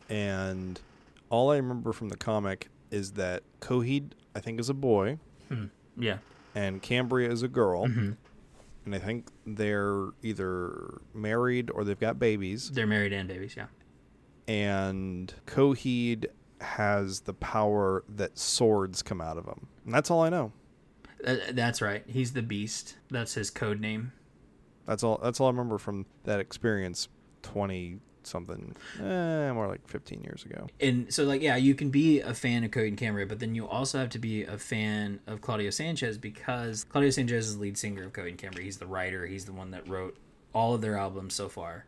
and 0.09 0.79
all 1.29 1.51
I 1.51 1.57
remember 1.57 1.91
from 1.93 2.09
the 2.09 2.17
comic 2.17 2.69
is 2.89 3.13
that 3.13 3.43
Coheed, 3.61 4.11
I 4.35 4.39
think, 4.39 4.59
is 4.59 4.69
a 4.69 4.73
boy, 4.73 5.17
yeah 5.97 6.17
and 6.55 6.81
Cambria 6.81 7.29
is 7.31 7.43
a 7.43 7.47
girl, 7.47 7.87
Mhm. 7.87 8.17
and 8.85 8.95
I 8.95 8.99
think 8.99 9.27
they're 9.45 10.07
either 10.21 10.99
married 11.13 11.69
or 11.71 11.83
they've 11.83 11.99
got 11.99 12.19
babies. 12.19 12.71
they're 12.71 12.87
married 12.87 13.13
and 13.13 13.27
babies 13.27 13.55
yeah 13.55 13.67
And 14.47 15.33
Coheed 15.45 16.25
has 16.59 17.21
the 17.21 17.33
power 17.33 18.03
that 18.09 18.37
swords 18.37 19.01
come 19.01 19.21
out 19.21 19.37
of 19.37 19.45
him, 19.45 19.67
and 19.85 19.93
that's 19.93 20.11
all 20.11 20.21
I 20.21 20.29
know. 20.29 20.51
Uh, 21.25 21.35
that's 21.51 21.83
right 21.83 22.03
he's 22.07 22.33
the 22.33 22.41
beast 22.41 22.97
that's 23.11 23.35
his 23.35 23.51
code 23.51 23.79
name 23.79 24.11
That's 24.87 25.03
all. 25.03 25.19
That's 25.21 25.39
all 25.39 25.45
I 25.45 25.51
remember 25.51 25.77
from 25.77 26.07
that 26.23 26.39
experience. 26.39 27.09
Twenty 27.43 27.99
something, 28.23 28.75
eh, 28.99 29.51
more 29.51 29.67
like 29.67 29.87
fifteen 29.87 30.23
years 30.23 30.43
ago. 30.45 30.65
and 30.79 31.13
so 31.13 31.23
like 31.25 31.41
yeah 31.43 31.55
you 31.57 31.75
can 31.75 31.91
be 31.91 32.21
a 32.21 32.33
fan 32.33 32.63
of 32.63 32.71
Coheed 32.71 32.87
and 32.87 32.97
Cambria 32.97 33.27
but 33.27 33.39
then 33.39 33.53
you 33.53 33.67
also 33.67 33.99
have 33.99 34.09
to 34.09 34.19
be 34.19 34.43
a 34.45 34.57
fan 34.57 35.19
of 35.27 35.41
Claudio 35.41 35.69
Sanchez 35.69 36.17
because 36.17 36.83
Claudio 36.85 37.11
Sanchez 37.11 37.49
is 37.49 37.55
the 37.57 37.61
lead 37.61 37.77
singer 37.77 38.03
of 38.03 38.13
Coheed 38.13 38.29
and 38.29 38.37
Cambria 38.39 38.63
he's 38.65 38.77
the 38.77 38.87
writer 38.87 39.27
he's 39.27 39.45
the 39.45 39.53
one 39.53 39.69
that 39.71 39.87
wrote 39.87 40.17
all 40.53 40.73
of 40.73 40.81
their 40.81 40.97
albums 40.97 41.35
so 41.35 41.49
far 41.49 41.85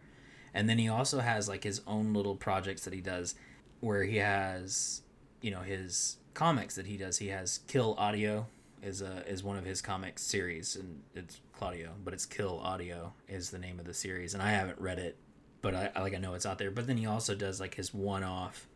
and 0.53 0.69
then 0.69 0.77
he 0.77 0.87
also 0.87 1.19
has 1.19 1.47
like 1.47 1.63
his 1.63 1.81
own 1.87 2.13
little 2.13 2.35
projects 2.35 2.83
that 2.85 2.93
he 2.93 3.01
does 3.01 3.35
where 3.79 4.03
he 4.03 4.17
has 4.17 5.01
you 5.41 5.51
know 5.51 5.61
his 5.61 6.17
comics 6.33 6.75
that 6.75 6.85
he 6.85 6.97
does 6.97 7.17
he 7.17 7.27
has 7.27 7.59
Kill 7.67 7.95
Audio 7.97 8.47
is 8.81 9.01
a 9.01 9.27
is 9.27 9.43
one 9.43 9.57
of 9.57 9.65
his 9.65 9.81
comic 9.81 10.19
series 10.19 10.75
and 10.75 11.01
it's 11.15 11.39
Claudio 11.53 11.91
but 12.03 12.13
it's 12.13 12.25
Kill 12.25 12.59
Audio 12.59 13.13
is 13.27 13.49
the 13.49 13.59
name 13.59 13.79
of 13.79 13.85
the 13.85 13.93
series 13.93 14.33
and 14.33 14.41
I 14.41 14.51
haven't 14.51 14.79
read 14.79 14.99
it 14.99 15.17
but 15.63 15.73
I, 15.73 16.01
like 16.01 16.13
I 16.13 16.17
know 16.17 16.35
it's 16.35 16.45
out 16.45 16.59
there. 16.59 16.69
But 16.69 16.85
then 16.85 16.97
he 16.97 17.07
also 17.07 17.33
does 17.33 17.59
like 17.59 17.73
his 17.73 17.91
one-off 17.91 18.67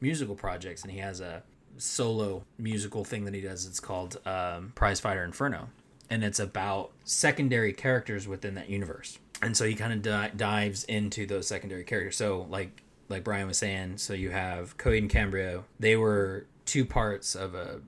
musical 0.00 0.34
projects, 0.34 0.82
and 0.82 0.90
he 0.90 0.98
has 0.98 1.20
a 1.20 1.44
solo 1.76 2.44
musical 2.58 3.04
thing 3.04 3.26
that 3.26 3.34
he 3.34 3.42
does. 3.42 3.66
It's 3.66 3.78
called 3.78 4.18
um, 4.26 4.72
Prize 4.74 4.98
Fighter 4.98 5.22
Inferno, 5.22 5.68
and 6.08 6.24
it's 6.24 6.40
about 6.40 6.90
secondary 7.04 7.72
characters 7.72 8.26
within 8.26 8.56
that 8.56 8.68
universe. 8.68 9.18
And 9.42 9.56
so 9.56 9.64
he 9.64 9.74
kind 9.74 9.92
of 9.92 10.02
di- 10.02 10.32
dives 10.36 10.84
into 10.84 11.26
those 11.26 11.46
secondary 11.46 11.84
characters. 11.84 12.16
So 12.16 12.46
like 12.50 12.82
like 13.08 13.24
Brian 13.24 13.48
was 13.48 13.58
saying, 13.58 13.98
so 13.98 14.12
you 14.12 14.30
have 14.30 14.76
Coheed 14.76 14.98
and 14.98 15.10
Cambria. 15.10 15.64
They 15.80 15.96
were 15.96 16.46
two 16.64 16.84
parts 16.84 17.34
of 17.34 17.54
a 17.54 17.80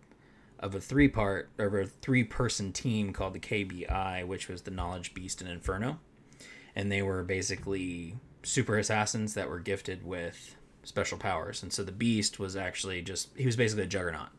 of 0.58 0.74
a 0.74 0.80
three 0.80 1.08
part 1.08 1.50
or 1.58 1.80
a 1.80 1.86
three 1.86 2.24
person 2.24 2.72
team 2.72 3.12
called 3.12 3.34
the 3.34 3.40
KBI, 3.40 4.26
which 4.26 4.48
was 4.48 4.62
the 4.62 4.70
Knowledge 4.70 5.14
Beast 5.14 5.40
and 5.40 5.50
Inferno 5.50 5.98
and 6.74 6.90
they 6.90 7.02
were 7.02 7.22
basically 7.22 8.16
super 8.42 8.78
assassins 8.78 9.34
that 9.34 9.48
were 9.48 9.60
gifted 9.60 10.04
with 10.04 10.56
special 10.82 11.18
powers. 11.18 11.62
And 11.62 11.72
so 11.72 11.84
the 11.84 11.92
Beast 11.92 12.38
was 12.38 12.56
actually 12.56 13.02
just 13.02 13.28
he 13.36 13.46
was 13.46 13.56
basically 13.56 13.84
a 13.84 13.88
juggernaut. 13.88 14.30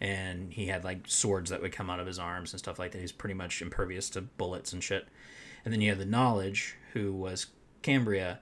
And 0.00 0.52
he 0.52 0.66
had 0.66 0.82
like 0.82 1.00
swords 1.06 1.50
that 1.50 1.60
would 1.60 1.72
come 1.72 1.90
out 1.90 2.00
of 2.00 2.06
his 2.06 2.18
arms 2.18 2.52
and 2.52 2.60
stuff 2.60 2.78
like 2.78 2.92
that. 2.92 3.00
He's 3.00 3.12
pretty 3.12 3.34
much 3.34 3.60
impervious 3.60 4.08
to 4.10 4.22
bullets 4.22 4.72
and 4.72 4.82
shit. 4.82 5.08
And 5.64 5.72
then 5.72 5.80
you 5.80 5.90
had 5.90 5.98
the 5.98 6.06
Knowledge, 6.06 6.76
who 6.92 7.12
was 7.12 7.46
Cambria, 7.82 8.40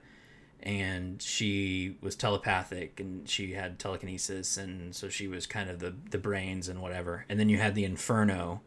and 0.61 1.21
she 1.21 1.95
was 2.01 2.15
telepathic 2.15 2.99
and 2.99 3.27
she 3.29 3.53
had 3.53 3.79
telekinesis, 3.79 4.57
and 4.57 4.93
so 4.93 5.09
she 5.09 5.27
was 5.27 5.47
kind 5.47 5.69
of 5.69 5.79
the 5.79 5.95
the 6.11 6.17
brains 6.17 6.67
and 6.67 6.81
whatever. 6.81 7.25
And 7.29 7.39
then 7.39 7.49
you 7.49 7.57
had 7.57 7.75
the 7.75 7.85
Inferno, 7.85 8.61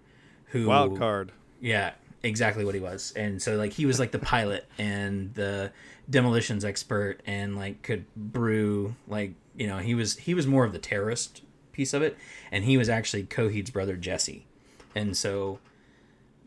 who 0.46 0.68
Wild 0.68 0.98
card. 0.98 1.32
yeah, 1.60 1.92
exactly 2.22 2.64
what 2.64 2.74
he 2.74 2.80
was. 2.80 3.12
And 3.14 3.42
so 3.42 3.56
like 3.56 3.72
he 3.72 3.86
was 3.86 3.98
like 3.98 4.10
the 4.12 4.18
pilot 4.18 4.66
and 4.78 5.34
the 5.34 5.72
demolitions 6.08 6.64
expert 6.64 7.20
and 7.26 7.56
like 7.56 7.82
could 7.82 8.04
brew 8.16 8.96
like 9.06 9.34
you 9.54 9.66
know 9.66 9.78
he 9.78 9.94
was 9.94 10.16
he 10.16 10.34
was 10.34 10.46
more 10.46 10.64
of 10.64 10.72
the 10.72 10.78
terrorist 10.78 11.42
piece 11.72 11.92
of 11.92 12.02
it, 12.02 12.16
and 12.50 12.64
he 12.64 12.76
was 12.78 12.88
actually 12.88 13.24
Coheed's 13.24 13.70
brother 13.70 13.96
Jesse, 13.96 14.46
and 14.94 15.16
so 15.16 15.58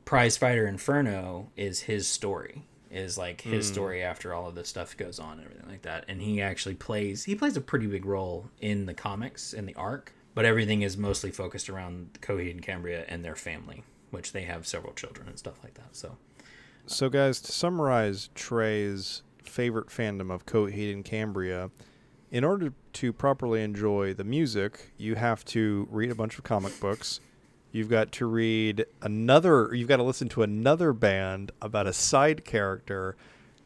Prize 0.06 0.38
Fighter 0.38 0.68
Inferno 0.68 1.52
is 1.56 1.82
his 1.82 2.08
story 2.08 2.64
is 2.92 3.18
like 3.18 3.42
his 3.42 3.68
hmm. 3.68 3.74
story 3.74 4.04
after 4.04 4.34
all 4.34 4.48
of 4.48 4.56
this 4.56 4.70
stuff 4.70 4.96
goes 4.96 5.20
on 5.20 5.34
and 5.34 5.42
everything 5.44 5.70
like 5.70 5.82
that. 5.82 6.06
And 6.08 6.22
he 6.22 6.42
actually 6.42 6.76
plays 6.76 7.26
he 7.26 7.36
plays 7.36 7.58
a 7.58 7.62
pretty 7.62 7.88
big 7.88 8.06
role 8.06 8.50
in 8.62 8.86
the 8.86 8.94
comics 8.94 9.54
in 9.54 9.66
the 9.66 9.76
arc 9.76 10.14
but 10.34 10.46
everything 10.46 10.82
is 10.82 10.98
mostly 10.98 11.32
focused 11.32 11.70
around 11.70 12.18
Coheed 12.22 12.52
and 12.52 12.62
Cambria 12.62 13.06
and 13.08 13.26
their 13.26 13.36
family 13.36 13.84
which 14.12 14.32
they 14.32 14.44
have 14.44 14.66
several 14.66 14.94
children 14.94 15.28
and 15.28 15.38
stuff 15.38 15.60
like 15.64 15.74
that 15.74 15.96
so. 15.96 16.18
So, 16.88 17.10
guys, 17.10 17.42
to 17.42 17.52
summarize 17.52 18.30
Trey's 18.36 19.24
favorite 19.44 19.88
fandom 19.88 20.32
of 20.32 20.46
Coheed 20.46 20.94
and 20.94 21.04
Cambria, 21.04 21.72
in 22.30 22.44
order 22.44 22.74
to 22.94 23.12
properly 23.12 23.64
enjoy 23.64 24.14
the 24.14 24.24
music, 24.24 24.92
you 24.98 25.16
have 25.16 25.44
to 25.46 25.88
read 25.90 26.12
a 26.12 26.16
bunch 26.16 26.38
of 26.38 26.44
comic 26.44 26.80
books. 26.80 27.20
You've 27.76 27.90
got 27.90 28.14
to 28.14 28.26
read 28.26 28.86
another, 29.02 29.76
you've 29.76 29.90
got 29.90 29.98
to 29.98 30.04
listen 30.04 30.30
to 30.30 30.44
another 30.44 30.94
band 30.94 31.52
about 31.62 31.88
a 31.88 31.92
side 31.92 32.46
character, 32.46 33.18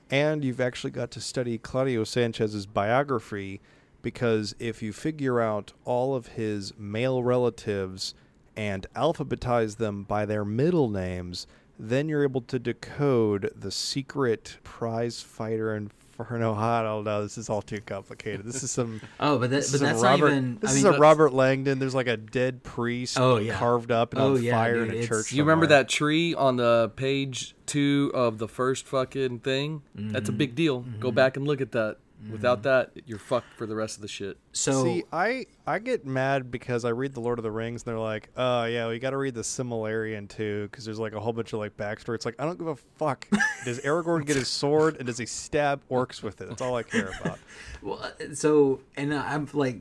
and 0.09 0.43
you've 0.43 0.59
actually 0.59 0.89
got 0.89 1.11
to 1.11 1.21
study 1.21 1.59
Claudio 1.59 2.03
Sanchez's 2.03 2.65
biography 2.65 3.61
because 4.01 4.55
if 4.57 4.81
you 4.81 4.93
figure 4.93 5.39
out 5.39 5.73
all 5.85 6.15
of 6.15 6.29
his 6.29 6.73
male 6.75 7.21
relatives 7.21 8.15
and 8.57 8.87
alphabetize 8.95 9.77
them 9.77 10.05
by 10.05 10.25
their 10.25 10.43
middle 10.43 10.89
names, 10.89 11.45
then 11.79 12.09
you're 12.09 12.24
able 12.24 12.41
to 12.41 12.59
decode 12.59 13.51
the 13.55 13.71
secret 13.71 14.57
prize 14.63 15.21
fighter 15.21 15.74
and 15.74 15.91
inferno. 16.19 16.53
I 16.53 16.83
don't 16.83 17.03
know. 17.03 17.24
This 17.24 17.38
is 17.38 17.50
all 17.50 17.62
too 17.62 17.81
complicated. 17.81 18.45
This 18.45 18.63
is 18.63 18.71
some. 18.71 19.01
oh 19.19 19.39
but 19.39 19.50
that, 19.50 19.57
this 19.57 19.71
but 19.71 19.75
is 19.75 19.81
that's 19.81 20.01
Robert, 20.01 20.29
not 20.29 20.38
even 20.38 20.59
This 20.59 20.71
I 20.71 20.75
is 20.75 20.83
a 20.83 21.00
Robert 21.00 21.33
Langdon. 21.33 21.79
There's 21.79 21.95
like 21.95 22.07
a 22.07 22.17
dead 22.17 22.63
priest 22.63 23.17
Oh, 23.19 23.38
yeah. 23.38 23.57
carved 23.57 23.91
up 23.91 24.13
and 24.13 24.21
Oh, 24.21 24.36
on 24.36 24.43
yeah, 24.43 24.51
fire 24.51 24.75
dude, 24.75 24.89
in 24.89 24.89
a 24.89 24.93
it's- 24.95 25.07
church. 25.07 25.31
You 25.31 25.43
remember 25.43 25.67
that 25.67 25.89
tree 25.89 26.33
on 26.33 26.57
the 26.57 26.91
page 26.95 27.55
two 27.65 28.12
of 28.13 28.38
the 28.38 28.48
first 28.48 28.86
fucking 28.86 29.39
thing? 29.39 29.81
That's 29.95 30.29
a 30.29 30.31
mm-hmm. 30.31 30.38
big 30.38 30.55
deal. 30.55 30.79
Go 30.79 31.07
mm-hmm. 31.07 31.15
back 31.15 31.38
and 31.38 31.48
look 31.48 31.62
at 31.62 31.71
that. 31.71 31.98
Without 32.29 32.63
that, 32.63 32.91
you're 33.05 33.17
fucked 33.17 33.53
for 33.53 33.65
the 33.65 33.75
rest 33.75 33.95
of 33.95 34.01
the 34.01 34.07
shit. 34.07 34.38
so 34.51 34.83
See, 34.83 35.03
I 35.13 35.45
I 35.65 35.79
get 35.79 36.05
mad 36.05 36.51
because 36.51 36.83
I 36.83 36.89
read 36.89 37.13
the 37.13 37.21
Lord 37.21 37.39
of 37.39 37.43
the 37.43 37.51
Rings 37.51 37.83
and 37.83 37.91
they're 37.91 37.99
like, 37.99 38.29
oh 38.35 38.65
yeah, 38.65 38.89
we 38.89 38.99
got 38.99 39.11
to 39.11 39.17
read 39.17 39.35
the 39.35 39.41
Silmarillion 39.41 40.27
too 40.27 40.67
because 40.69 40.83
there's 40.83 40.99
like 40.99 41.13
a 41.13 41.19
whole 41.19 41.31
bunch 41.31 41.53
of 41.53 41.59
like 41.59 41.77
backstory. 41.77 42.15
It's 42.15 42.25
like 42.25 42.35
I 42.38 42.45
don't 42.45 42.59
give 42.59 42.67
a 42.67 42.75
fuck. 42.75 43.25
does 43.65 43.79
Aragorn 43.81 44.25
get 44.25 44.35
his 44.35 44.49
sword 44.49 44.97
and 44.97 45.07
does 45.07 45.17
he 45.17 45.25
stab 45.25 45.81
orcs 45.89 46.21
with 46.21 46.41
it? 46.41 46.49
That's 46.49 46.61
all 46.61 46.75
I 46.75 46.83
care 46.83 47.11
about. 47.21 47.39
Well, 47.81 47.99
uh, 48.03 48.33
so 48.33 48.81
and 48.97 49.13
I'm 49.13 49.47
like, 49.53 49.79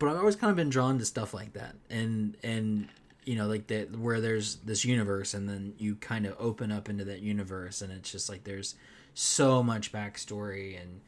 but 0.00 0.08
I've 0.08 0.16
always 0.16 0.34
kind 0.34 0.50
of 0.50 0.56
been 0.56 0.70
drawn 0.70 0.98
to 0.98 1.04
stuff 1.04 1.32
like 1.32 1.52
that, 1.52 1.76
and 1.88 2.36
and 2.42 2.88
you 3.24 3.36
know, 3.36 3.46
like 3.46 3.68
that 3.68 3.96
where 3.96 4.20
there's 4.20 4.56
this 4.56 4.84
universe, 4.84 5.34
and 5.34 5.48
then 5.48 5.74
you 5.78 5.94
kind 5.94 6.26
of 6.26 6.34
open 6.40 6.72
up 6.72 6.88
into 6.88 7.04
that 7.04 7.20
universe, 7.20 7.80
and 7.80 7.92
it's 7.92 8.10
just 8.10 8.28
like 8.28 8.42
there's 8.42 8.74
so 9.14 9.62
much 9.62 9.92
backstory 9.92 10.80
and 10.80 11.00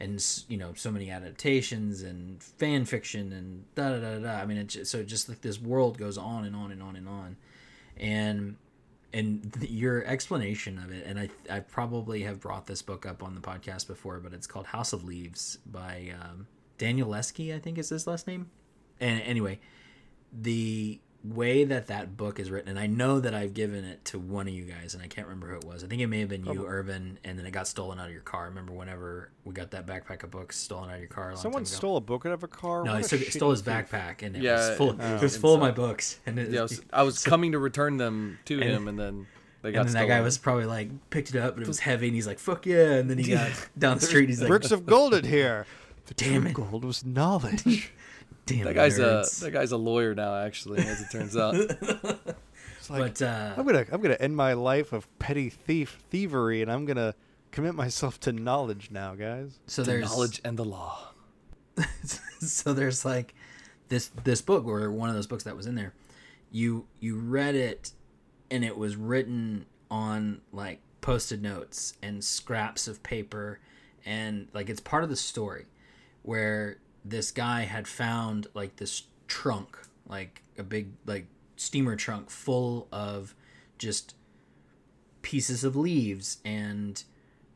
and 0.00 0.24
you 0.48 0.56
know 0.56 0.72
so 0.74 0.90
many 0.90 1.10
adaptations 1.10 2.02
and 2.02 2.42
fan 2.42 2.84
fiction 2.84 3.32
and 3.32 3.64
da 3.74 3.90
da 3.90 4.00
da 4.00 4.18
da. 4.18 4.40
I 4.40 4.46
mean, 4.46 4.66
just, 4.66 4.90
so 4.90 5.02
just 5.02 5.28
like 5.28 5.42
this 5.42 5.60
world 5.60 5.98
goes 5.98 6.16
on 6.18 6.44
and 6.44 6.56
on 6.56 6.72
and 6.72 6.82
on 6.82 6.96
and 6.96 7.08
on, 7.08 7.36
and 7.96 8.56
and 9.12 9.56
your 9.68 10.04
explanation 10.04 10.78
of 10.78 10.92
it 10.92 11.04
and 11.06 11.18
I, 11.18 11.28
I 11.50 11.60
probably 11.60 12.22
have 12.22 12.40
brought 12.40 12.66
this 12.66 12.82
book 12.82 13.06
up 13.06 13.22
on 13.22 13.34
the 13.34 13.40
podcast 13.40 13.86
before 13.86 14.20
but 14.20 14.32
it's 14.32 14.46
called 14.46 14.66
house 14.66 14.92
of 14.92 15.04
leaves 15.04 15.58
by 15.66 16.14
um, 16.20 16.46
Danielewski 16.78 17.54
i 17.54 17.58
think 17.58 17.76
is 17.78 17.88
his 17.88 18.06
last 18.06 18.26
name 18.26 18.50
and 19.00 19.20
anyway 19.22 19.58
the 20.32 21.00
way 21.22 21.64
that 21.64 21.88
that 21.88 22.16
book 22.16 22.40
is 22.40 22.50
written 22.50 22.70
and 22.70 22.78
i 22.78 22.86
know 22.86 23.20
that 23.20 23.34
i've 23.34 23.52
given 23.52 23.84
it 23.84 24.02
to 24.06 24.18
one 24.18 24.48
of 24.48 24.54
you 24.54 24.64
guys 24.64 24.94
and 24.94 25.02
i 25.02 25.06
can't 25.06 25.26
remember 25.26 25.48
who 25.48 25.56
it 25.58 25.64
was 25.64 25.84
i 25.84 25.86
think 25.86 26.00
it 26.00 26.06
may 26.06 26.20
have 26.20 26.30
been 26.30 26.46
you 26.46 26.64
oh. 26.64 26.66
irvin 26.68 27.18
and 27.24 27.38
then 27.38 27.44
it 27.44 27.50
got 27.50 27.68
stolen 27.68 27.98
out 27.98 28.06
of 28.06 28.12
your 28.12 28.22
car 28.22 28.46
remember 28.46 28.72
whenever 28.72 29.28
we 29.44 29.52
got 29.52 29.70
that 29.72 29.86
backpack 29.86 30.22
of 30.22 30.30
books 30.30 30.56
stolen 30.56 30.88
out 30.88 30.94
of 30.94 31.00
your 31.00 31.08
car 31.10 31.30
a 31.30 31.34
long 31.34 31.42
Someone 31.42 31.64
time 31.64 31.70
ago? 31.72 31.76
stole 31.76 31.96
a 31.98 32.00
book 32.00 32.24
out 32.24 32.32
of 32.32 32.42
a 32.42 32.48
car. 32.48 32.84
no 32.84 32.92
What 32.92 33.00
he 33.00 33.04
a 33.04 33.08
took, 33.08 33.20
shitty 33.20 33.32
stole 33.32 33.50
his 33.50 33.62
backpack 33.62 34.22
and 34.22 34.34
it 34.34 34.42
Yeah, 34.42 34.68
was 34.68 34.76
full 34.78 34.90
it- 34.92 35.00
it 35.00 35.02
oh. 35.02 35.18
was 35.20 35.36
full 35.36 35.54
of 35.54 35.60
my 35.60 35.70
books 35.70 36.18
and 36.24 36.38
it, 36.38 36.50
Yeah, 36.50 36.60
I 36.60 36.62
was, 36.62 36.80
I 36.94 37.02
was 37.02 37.22
coming 37.22 37.52
to 37.52 37.58
return 37.58 37.98
them 37.98 38.38
to 38.46 38.54
And- 38.54 38.64
him, 38.64 38.88
and 38.88 38.98
then 38.98 39.26
they 39.60 39.72
got 39.72 39.80
stolen. 39.82 39.86
and 39.88 39.94
then 39.96 40.08
that 40.08 40.14
guy 40.14 40.20
was 40.22 40.38
probably 40.38 40.64
like 40.64 40.88
picked 41.10 41.34
it 41.34 41.36
up 41.36 41.54
and 41.56 41.62
it 41.64 41.68
was 41.68 41.80
heavy 41.80 42.06
and 42.06 42.14
he's 42.14 42.26
like 42.26 42.38
fuck 42.38 42.64
yeah 42.64 42.92
and 42.94 43.10
then 43.10 43.18
he 43.18 43.30
got 43.34 43.50
down 43.78 43.98
the 43.98 44.06
street 44.06 44.30
he's 44.30 44.40
like 44.40 44.48
Bricks 44.48 44.70
of 44.70 44.86
gold 44.86 45.12
in 45.12 45.26
here. 45.26 45.66
The 46.06 46.14
Damn 46.14 46.40
true 46.42 46.50
it. 46.50 46.54
gold 46.54 46.84
was 46.86 47.04
knowledge. 47.04 47.92
damn 48.56 48.64
that 48.64 48.74
guy's 48.74 48.98
a 48.98 49.24
that 49.40 49.50
guy's 49.52 49.72
a 49.72 49.76
lawyer 49.76 50.14
now, 50.14 50.36
actually, 50.36 50.80
as 50.80 51.00
it 51.00 51.10
turns 51.10 51.36
out. 51.36 51.54
Like 52.88 53.18
but 53.18 53.22
uh 53.22 53.54
I'm 53.56 53.64
gonna 53.64 53.86
I'm 53.92 54.00
gonna 54.00 54.16
end 54.18 54.36
my 54.36 54.54
life 54.54 54.92
of 54.92 55.06
petty 55.20 55.48
thief 55.48 56.02
thievery, 56.10 56.60
and 56.60 56.72
I'm 56.72 56.86
gonna 56.86 57.14
commit 57.52 57.76
myself 57.76 58.18
to 58.20 58.32
knowledge 58.32 58.90
now, 58.90 59.14
guys. 59.14 59.60
so 59.66 59.82
the 59.82 59.92
there's 59.92 60.10
knowledge 60.10 60.40
and 60.44 60.58
the 60.58 60.64
law. 60.64 61.12
so 62.40 62.74
there's 62.74 63.04
like 63.04 63.32
this 63.90 64.08
this 64.24 64.42
book 64.42 64.66
or 64.66 64.90
one 64.90 65.08
of 65.08 65.14
those 65.14 65.28
books 65.28 65.44
that 65.44 65.56
was 65.56 65.66
in 65.66 65.76
there 65.76 65.94
you 66.50 66.86
you 66.98 67.16
read 67.16 67.54
it 67.54 67.92
and 68.50 68.64
it 68.64 68.76
was 68.76 68.96
written 68.96 69.66
on 69.90 70.40
like 70.52 70.80
post-it 71.00 71.40
notes 71.40 71.94
and 72.02 72.22
scraps 72.22 72.88
of 72.88 73.02
paper 73.02 73.60
and 74.04 74.48
like 74.52 74.68
it's 74.68 74.80
part 74.80 75.04
of 75.04 75.10
the 75.10 75.16
story 75.16 75.66
where 76.22 76.78
this 77.04 77.30
guy 77.30 77.62
had 77.62 77.88
found 77.88 78.46
like 78.54 78.76
this 78.76 79.04
trunk 79.26 79.78
like 80.06 80.42
a 80.58 80.62
big 80.62 80.88
like 81.06 81.26
steamer 81.56 81.96
trunk 81.96 82.30
full 82.30 82.88
of 82.92 83.34
just 83.78 84.14
pieces 85.22 85.64
of 85.64 85.76
leaves 85.76 86.38
and 86.44 87.04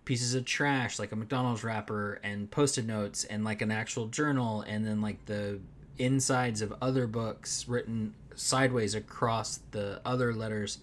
pieces 0.05 0.35
of 0.35 0.45
trash 0.45 0.99
like 0.99 1.13
a 1.13 1.17
McDonald's 1.17 1.65
wrapper 1.65 2.21
and 2.23 2.51
post-it 2.51 2.87
notes 2.87 3.25
and 3.25 3.45
like 3.45 3.63
an 3.63 3.71
actual 3.71 4.07
journal 4.07 4.63
and 4.63 4.87
then 4.87 5.01
like 5.01 5.25
the 5.27 5.59
insides 5.99 6.61
of 6.61 6.75
other 6.83 7.07
books 7.07 7.69
written 7.69 8.15
sideways 8.35 8.95
across 8.95 9.61
the 9.71 10.01
other 10.05 10.33
letters 10.35 10.79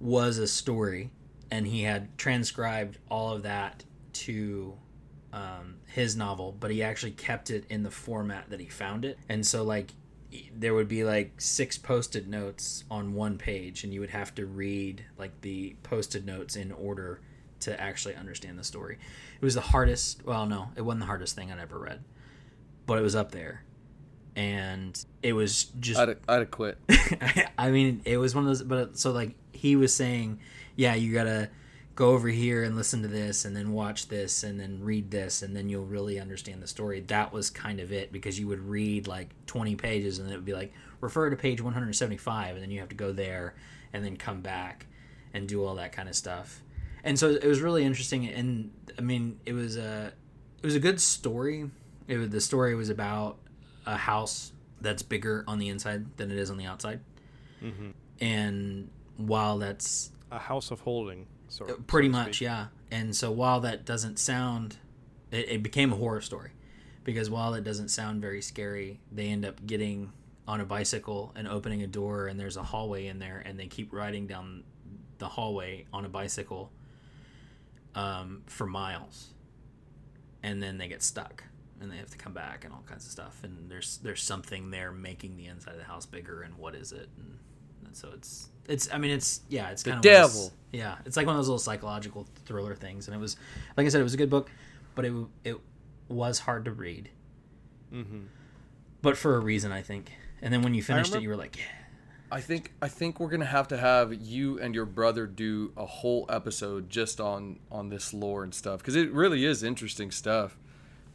was 0.00 0.38
a 0.38 0.46
story. 0.46 1.10
And 1.50 1.66
he 1.66 1.82
had 1.82 2.16
transcribed 2.18 2.98
all 3.08 3.32
of 3.32 3.42
that 3.44 3.84
to 4.14 4.74
um, 5.36 5.76
his 5.86 6.16
novel 6.16 6.56
but 6.58 6.70
he 6.70 6.82
actually 6.82 7.12
kept 7.12 7.50
it 7.50 7.64
in 7.68 7.82
the 7.82 7.90
format 7.90 8.48
that 8.48 8.58
he 8.58 8.66
found 8.66 9.04
it 9.04 9.18
and 9.28 9.46
so 9.46 9.62
like 9.62 9.92
there 10.54 10.72
would 10.72 10.88
be 10.88 11.04
like 11.04 11.32
six 11.38 11.76
post-it 11.76 12.26
notes 12.26 12.84
on 12.90 13.12
one 13.12 13.36
page 13.36 13.84
and 13.84 13.92
you 13.92 14.00
would 14.00 14.10
have 14.10 14.34
to 14.34 14.46
read 14.46 15.04
like 15.18 15.38
the 15.42 15.76
post-it 15.82 16.24
notes 16.24 16.56
in 16.56 16.72
order 16.72 17.20
to 17.60 17.78
actually 17.78 18.14
understand 18.14 18.58
the 18.58 18.64
story 18.64 18.98
it 19.40 19.44
was 19.44 19.54
the 19.54 19.60
hardest 19.60 20.24
well 20.24 20.46
no 20.46 20.68
it 20.74 20.82
wasn't 20.82 21.00
the 21.00 21.06
hardest 21.06 21.36
thing 21.36 21.52
i'd 21.52 21.58
ever 21.58 21.78
read 21.78 22.02
but 22.86 22.98
it 22.98 23.02
was 23.02 23.14
up 23.14 23.30
there 23.30 23.62
and 24.36 25.04
it 25.22 25.32
was 25.32 25.64
just 25.80 25.98
I'd, 25.98 26.16
I'd 26.28 26.40
have 26.40 26.50
quit. 26.50 26.78
I 27.58 27.70
mean, 27.70 28.02
it 28.04 28.18
was 28.18 28.34
one 28.34 28.44
of 28.44 28.48
those. 28.48 28.62
But 28.62 28.98
so 28.98 29.10
like 29.10 29.34
he 29.52 29.76
was 29.76 29.94
saying, 29.94 30.40
yeah, 30.76 30.94
you 30.94 31.14
gotta 31.14 31.48
go 31.96 32.10
over 32.10 32.28
here 32.28 32.62
and 32.62 32.76
listen 32.76 33.02
to 33.02 33.08
this, 33.08 33.44
and 33.44 33.56
then 33.56 33.72
watch 33.72 34.06
this, 34.06 34.44
and 34.44 34.60
then 34.60 34.78
read 34.82 35.10
this, 35.10 35.42
and 35.42 35.56
then 35.56 35.68
you'll 35.68 35.84
really 35.84 36.20
understand 36.20 36.62
the 36.62 36.68
story. 36.68 37.00
That 37.00 37.32
was 37.32 37.50
kind 37.50 37.80
of 37.80 37.90
it 37.90 38.12
because 38.12 38.38
you 38.38 38.46
would 38.46 38.60
read 38.60 39.08
like 39.08 39.30
twenty 39.46 39.74
pages, 39.74 40.20
and 40.20 40.30
it 40.30 40.36
would 40.36 40.44
be 40.44 40.54
like 40.54 40.72
refer 41.00 41.28
to 41.30 41.36
page 41.36 41.60
one 41.60 41.72
hundred 41.72 41.92
seventy-five, 41.96 42.54
and 42.54 42.62
then 42.62 42.70
you 42.70 42.78
have 42.78 42.90
to 42.90 42.94
go 42.94 43.12
there, 43.12 43.56
and 43.92 44.04
then 44.04 44.16
come 44.16 44.42
back 44.42 44.86
and 45.34 45.48
do 45.48 45.64
all 45.64 45.74
that 45.74 45.90
kind 45.90 46.08
of 46.08 46.14
stuff. 46.14 46.62
And 47.02 47.18
so 47.18 47.30
it 47.30 47.44
was 47.44 47.60
really 47.60 47.84
interesting, 47.84 48.26
and 48.28 48.70
I 48.98 49.00
mean, 49.00 49.40
it 49.44 49.52
was 49.52 49.76
a 49.76 50.12
it 50.62 50.66
was 50.66 50.74
a 50.74 50.80
good 50.80 51.00
story. 51.00 51.70
It 52.08 52.18
was, 52.18 52.28
the 52.28 52.40
story 52.40 52.74
was 52.74 52.90
about 52.90 53.38
a 53.86 53.96
house 53.96 54.52
that's 54.80 55.02
bigger 55.02 55.44
on 55.48 55.58
the 55.58 55.68
inside 55.68 56.16
than 56.18 56.30
it 56.30 56.36
is 56.36 56.50
on 56.50 56.56
the 56.58 56.66
outside. 56.66 57.00
Mm-hmm. 57.62 57.90
And 58.20 58.90
while 59.16 59.58
that's 59.58 60.10
A 60.30 60.38
house 60.38 60.70
of 60.70 60.80
holding, 60.80 61.26
sort 61.48 61.70
Uh, 61.70 61.74
pretty 61.86 62.08
so 62.08 62.12
much, 62.12 62.36
speak. 62.36 62.46
yeah. 62.46 62.66
And 62.90 63.14
so 63.14 63.30
while 63.30 63.60
that 63.60 63.84
doesn't 63.84 64.18
sound, 64.18 64.76
it, 65.30 65.48
it 65.48 65.62
became 65.62 65.92
a 65.92 65.96
horror 65.96 66.20
story 66.20 66.50
because 67.04 67.28
while 67.30 67.54
it 67.54 67.64
doesn't 67.64 67.88
sound 67.88 68.20
very 68.20 68.42
scary, 68.42 69.00
they 69.12 69.28
end 69.28 69.44
up 69.44 69.64
getting 69.66 70.12
on 70.48 70.60
a 70.60 70.64
bicycle 70.64 71.32
and 71.34 71.48
opening 71.48 71.82
a 71.82 71.86
door, 71.88 72.28
and 72.28 72.38
there's 72.38 72.56
a 72.56 72.62
hallway 72.62 73.06
in 73.06 73.18
there, 73.18 73.42
and 73.44 73.58
they 73.58 73.66
keep 73.66 73.92
riding 73.92 74.26
down 74.28 74.62
the 75.18 75.26
hallway 75.28 75.84
on 75.92 76.04
a 76.04 76.08
bicycle 76.08 76.70
um, 77.94 78.42
for 78.46 78.66
miles, 78.66 79.28
and 80.42 80.62
then 80.62 80.78
they 80.78 80.88
get 80.88 81.02
stuck 81.02 81.44
and 81.80 81.90
they 81.92 81.96
have 81.98 82.08
to 82.10 82.16
come 82.16 82.32
back 82.32 82.64
and 82.64 82.72
all 82.72 82.82
kinds 82.86 83.04
of 83.04 83.12
stuff. 83.12 83.40
And 83.42 83.70
there's 83.70 83.98
there's 83.98 84.22
something 84.22 84.70
there 84.70 84.92
making 84.92 85.36
the 85.36 85.46
inside 85.46 85.72
of 85.72 85.78
the 85.78 85.84
house 85.84 86.06
bigger, 86.06 86.42
and 86.42 86.54
what 86.56 86.74
is 86.74 86.92
it? 86.92 87.08
And, 87.18 87.38
and 87.84 87.96
so 87.96 88.08
it's 88.14 88.48
it's 88.68 88.92
I 88.92 88.98
mean 88.98 89.10
it's 89.10 89.40
yeah 89.48 89.70
it's 89.70 89.82
kind 89.82 89.96
of 89.96 90.02
devil. 90.02 90.52
yeah, 90.72 90.96
it's 91.04 91.16
like 91.16 91.26
one 91.26 91.34
of 91.34 91.38
those 91.38 91.48
little 91.48 91.58
psychological 91.58 92.26
thriller 92.44 92.74
things, 92.74 93.06
and 93.08 93.14
it 93.14 93.18
was 93.20 93.36
like 93.76 93.86
I 93.86 93.88
said, 93.88 94.00
it 94.00 94.04
was 94.04 94.14
a 94.14 94.18
good 94.18 94.30
book, 94.30 94.50
but 94.94 95.04
it 95.04 95.12
it 95.44 95.60
was 96.08 96.38
hard 96.40 96.64
to 96.66 96.72
read, 96.72 97.10
Mm-hmm. 97.92 98.20
but 99.02 99.16
for 99.16 99.36
a 99.36 99.40
reason, 99.40 99.72
I 99.72 99.82
think. 99.82 100.12
And 100.42 100.52
then 100.52 100.62
when 100.62 100.74
you 100.74 100.82
finished 100.82 101.14
it, 101.14 101.22
you 101.22 101.28
were 101.28 101.36
like, 101.36 101.56
yeah. 101.56 101.64
I 102.30 102.40
think 102.40 102.72
I 102.82 102.88
think 102.88 103.20
we're 103.20 103.28
gonna 103.28 103.44
have 103.44 103.68
to 103.68 103.76
have 103.76 104.12
you 104.12 104.58
and 104.60 104.74
your 104.74 104.84
brother 104.84 105.26
do 105.26 105.72
a 105.76 105.86
whole 105.86 106.26
episode 106.28 106.90
just 106.90 107.20
on 107.20 107.60
on 107.70 107.88
this 107.88 108.12
lore 108.12 108.42
and 108.42 108.52
stuff 108.52 108.80
because 108.80 108.96
it 108.96 109.12
really 109.12 109.44
is 109.44 109.62
interesting 109.62 110.10
stuff. 110.10 110.58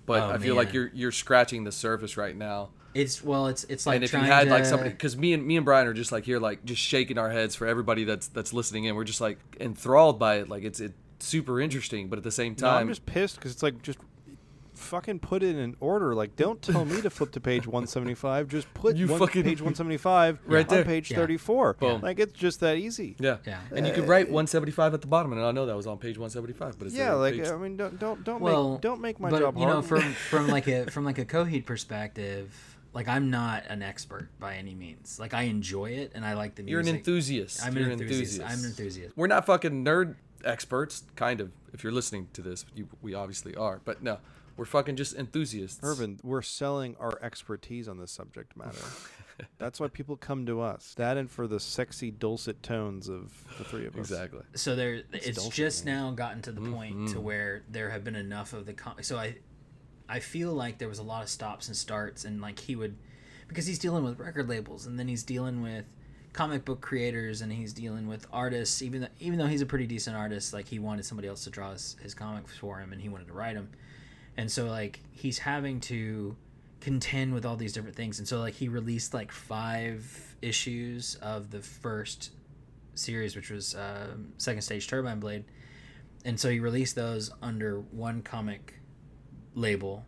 But 0.06 0.24
Oh, 0.24 0.32
I 0.32 0.38
feel 0.38 0.56
like 0.56 0.72
you're 0.74 0.90
you're 0.94 1.12
scratching 1.12 1.66
the 1.66 1.72
surface 1.72 2.16
right 2.16 2.36
now. 2.36 2.70
It's 2.94 3.24
well, 3.24 3.48
it's 3.48 3.64
it's 3.66 3.86
like 3.86 3.96
and 3.96 4.04
if 4.04 4.12
you 4.12 4.20
trying 4.20 4.32
had 4.32 4.48
like 4.50 4.66
somebody, 4.66 4.90
because 4.90 5.16
me 5.16 5.34
and 5.34 5.46
me 5.46 5.56
and 5.56 5.64
Brian 5.66 5.88
are 5.88 5.94
just 5.94 6.12
like 6.12 6.26
here, 6.26 6.40
like 6.40 6.66
just 6.66 6.82
shaking 6.82 7.18
our 7.18 7.30
heads 7.30 7.56
for 7.56 7.66
everybody 7.68 8.04
that's 8.04 8.28
that's 8.28 8.52
listening 8.54 8.84
in. 8.86 8.96
We're 8.96 9.04
just 9.06 9.22
like 9.22 9.38
enthralled 9.60 10.20
by 10.20 10.36
it. 10.40 10.50
Like 10.50 10.64
it's 10.64 10.80
it's 10.82 10.94
super 11.20 11.62
interesting, 11.62 12.10
but 12.10 12.18
at 12.18 12.24
the 12.24 12.32
same 12.32 12.56
No, 12.60 12.70
I'm 12.70 12.88
just 12.90 13.06
pissed 13.06 13.36
because 13.36 13.52
it's 13.54 13.64
like 13.64 13.82
just 13.82 14.00
fucking 14.74 15.20
put 15.20 15.44
it 15.44 15.56
in 15.56 15.76
order. 15.80 16.16
Like, 16.16 16.36
don't 16.36 16.60
tell 16.60 16.86
me 16.86 17.02
to 17.02 17.10
flip 17.12 17.32
to 17.34 17.40
page 17.40 17.68
175. 17.68 18.48
Just 18.48 18.74
put 18.74 18.96
You 18.96 19.08
one, 19.08 19.20
fucking- 19.20 19.44
page 19.44 19.62
175 19.62 20.40
Right 20.48 20.68
on 20.68 20.76
there. 20.76 20.84
page 20.84 21.12
Yeah. 21.12 21.18
34. 21.18 21.74
Boom. 21.76 22.02
Like, 22.02 22.20
it's 22.20 22.34
just 22.34 22.62
that 22.62 22.78
easy. 22.78 23.16
yeah, 23.20 23.38
Yeah. 23.46 23.60
And 23.76 23.86
you 23.86 23.94
could 23.94 24.06
uh, 24.06 24.08
write 24.08 24.26
175 24.28 24.96
at 24.96 25.02
the 25.02 25.08
bottom, 25.08 25.34
and 25.34 25.42
I 25.42 25.52
know 25.52 25.68
that 25.68 25.76
was 25.76 25.86
on 25.86 26.00
page 26.00 26.18
175, 26.18 26.80
but 26.80 26.88
it's 26.88 26.96
Yeah, 26.96 27.14
like 27.14 27.36
page- 27.36 27.48
I 27.48 27.58
mean, 27.58 27.78
don't 27.78 28.00
don't 28.00 28.24
don't 28.24 28.42
well, 28.42 28.72
make 28.72 28.82
don't 28.82 29.02
make 29.02 29.20
my 29.20 29.30
but, 29.30 29.40
job 29.42 29.58
you 29.58 29.68
know, 29.68 29.82
from 29.84 30.02
from 30.02 30.48
like 30.48 30.68
a 30.68 30.86
from 30.92 31.06
like 31.06 31.20
a 31.20 31.26
Coheed 31.26 31.66
perspective, 31.68 32.71
like 32.94 33.08
I'm 33.08 33.30
not 33.30 33.64
an 33.68 33.82
expert 33.82 34.30
by 34.40 34.56
any 34.56 34.76
means. 34.76 35.20
Like 35.20 35.34
I 35.34 35.44
enjoy 35.44 35.92
it 35.92 36.12
and 36.16 36.26
I 36.26 36.34
like 36.34 36.56
the 36.56 36.64
music. 36.64 36.72
you're 36.72 36.82
an 36.82 36.88
enthusiast. 36.88 37.66
I'm 37.66 37.76
you're 37.76 37.86
an 37.86 38.02
enthusiast. 38.02 38.42
I'm 38.42 38.60
an 38.60 38.66
enthusiast. 38.66 39.16
We're 39.16 39.28
not 39.28 39.46
fucking 39.46 39.86
nerd 39.86 40.16
experts, 40.44 41.04
kind 41.16 41.42
of. 41.42 41.52
If 41.74 41.84
you're 41.84 41.94
listening 41.94 42.28
to 42.34 42.42
this, 42.42 42.66
you, 42.76 42.88
we 43.02 43.14
obviously 43.14 43.56
are, 43.56 43.80
but 43.86 44.04
no, 44.04 44.18
we're 44.58 44.66
fucking 44.66 44.98
just 44.98 45.16
enthusiasts. 45.16 45.80
Irvin, 45.82 46.20
we're 46.24 46.42
selling 46.42 46.96
our 47.00 47.18
expertise 47.22 47.88
on 47.88 47.98
this 47.98 48.12
subject 48.12 48.58
matter. 48.58 48.78
That's 49.58 49.80
why 49.80 49.88
people 49.88 50.18
come 50.18 50.46
to 50.46 50.62
us. 50.62 50.94
That 50.98 51.18
and 51.18 51.32
for 51.32 51.48
the 51.48 51.60
sexy 51.60 52.12
dulcet 52.12 52.62
tones 52.62 53.10
of 53.10 53.32
the 53.58 53.64
three 53.64 53.88
of 53.88 53.96
us. 53.96 54.00
Exactly. 54.00 54.42
so 54.56 54.76
there 54.76 55.02
it's 55.14 55.38
dulcet, 55.38 55.54
just 55.54 55.86
man. 55.86 55.96
now 55.96 56.12
gotten 56.12 56.42
to 56.44 56.52
the 56.52 56.62
point 56.62 57.10
to 57.10 57.16
mm-hmm. 57.16 57.24
where 57.24 57.64
there 57.70 57.90
have 57.90 58.04
been 58.04 58.16
enough 58.16 58.54
of 58.54 58.66
the 58.66 58.74
com- 58.74 59.02
so 59.02 59.18
i 59.18 59.36
i 60.12 60.20
feel 60.20 60.52
like 60.54 60.78
there 60.78 60.88
was 60.88 61.00
a 61.00 61.04
lot 61.04 61.24
of 61.24 61.30
stops 61.30 61.68
and 61.68 61.76
starts 61.76 62.26
and 62.26 62.42
like 62.42 62.60
he 62.60 62.76
would 62.76 62.96
because 63.48 63.66
he's 63.66 63.80
dealing 63.80 64.04
with 64.04 64.20
record 64.20 64.48
labels 64.48 64.86
and 64.86 64.98
then 64.98 65.08
he's 65.08 65.24
dealing 65.24 65.62
with 65.62 65.86
comic 66.34 66.64
book 66.64 66.80
creators 66.80 67.42
and 67.42 67.52
he's 67.52 67.74
dealing 67.74 68.08
with 68.08 68.26
artists 68.32 68.82
even 68.82 69.02
though, 69.02 69.08
even 69.20 69.38
though 69.38 69.48
he's 69.48 69.62
a 69.62 69.66
pretty 69.66 69.86
decent 69.86 70.16
artist 70.16 70.54
like 70.54 70.68
he 70.68 70.80
wanted 70.80 71.04
somebody 71.04 71.28
else 71.28 71.44
to 71.44 71.50
draw 71.50 71.72
his, 71.72 71.98
his 72.02 72.14
comics 72.14 72.58
for 72.58 72.80
him 72.80 72.94
and 72.94 73.02
he 73.02 73.10
wanted 73.10 73.28
to 73.28 73.34
write 73.34 73.56
them 73.56 73.70
and 74.38 74.50
so 74.50 74.66
like 74.66 75.00
he's 75.12 75.40
having 75.40 75.80
to 75.80 76.36
contend 76.80 77.34
with 77.34 77.46
all 77.46 77.58
these 77.58 77.74
different 77.74 77.96
things 77.96 78.20
and 78.20 78.28
so 78.28 78.40
like 78.40 78.54
he 78.54 78.70
released 78.70 79.14
like 79.14 79.32
five 79.32 80.36
issues 80.42 81.16
of 81.16 81.52
the 81.52 81.60
first 81.60 82.32
series, 82.96 83.36
which 83.36 83.50
was 83.50 83.76
um, 83.76 84.34
Second 84.38 84.62
Stage 84.62 84.88
Turbine 84.88 85.20
Blade, 85.20 85.44
and 86.26 86.40
so 86.40 86.50
he 86.50 86.60
released 86.60 86.96
those 86.96 87.32
under 87.42 87.80
one 87.92 88.22
comic 88.22 88.76
label, 89.56 90.06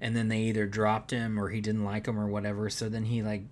and 0.00 0.16
then 0.16 0.28
they 0.28 0.40
either 0.40 0.66
dropped 0.66 1.10
him 1.10 1.38
or 1.38 1.50
he 1.50 1.60
didn't 1.60 1.84
like 1.84 2.06
him 2.06 2.18
or 2.18 2.26
whatever. 2.26 2.68
So 2.70 2.88
then 2.88 3.04
he 3.04 3.22
like 3.22 3.44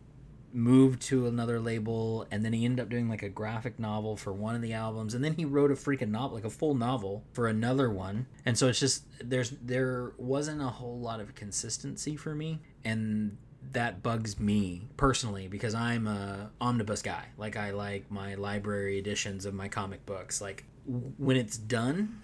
moved 0.53 1.01
to 1.03 1.27
another 1.27 1.61
label, 1.61 2.27
and 2.31 2.45
then 2.45 2.53
he 2.53 2.65
ended 2.65 2.81
up 2.81 2.89
doing 2.89 3.09
like 3.09 3.23
a 3.23 3.29
graphic 3.29 3.79
novel 3.79 4.17
for 4.17 4.33
one 4.33 4.55
of 4.55 4.63
the 4.63 4.73
albums, 4.73 5.15
and 5.15 5.25
then 5.25 5.35
he 5.35 5.45
wrote 5.45 5.71
a 5.71 5.75
freaking 5.75 6.11
novel, 6.11 6.37
like 6.37 6.45
a 6.45 6.51
full 6.51 6.75
novel 6.75 7.25
for 7.33 7.47
another 7.47 7.91
one. 7.91 8.27
And 8.45 8.59
so 8.59 8.69
it's 8.69 8.81
just 8.81 9.05
there's 9.23 9.51
there 9.63 10.13
wasn't 10.19 10.61
a 10.61 10.69
whole 10.69 10.99
lot 10.99 11.21
of 11.21 11.35
consistency 11.35 12.17
for 12.17 12.35
me, 12.35 12.61
and 12.85 13.37
that 13.73 14.03
bugs 14.03 14.41
me 14.41 14.89
personally 14.97 15.47
because 15.47 15.75
I'm 15.75 16.07
a 16.07 16.51
omnibus 16.61 17.03
guy. 17.03 17.27
Like 17.37 17.57
I 17.57 17.71
like 17.71 18.11
my 18.11 18.35
library 18.35 18.99
editions 18.99 19.45
of 19.45 19.55
my 19.55 19.69
comic 19.69 20.05
books. 20.07 20.41
Like 20.41 20.65
when 20.87 21.37
it's 21.37 21.57
done, 21.57 22.21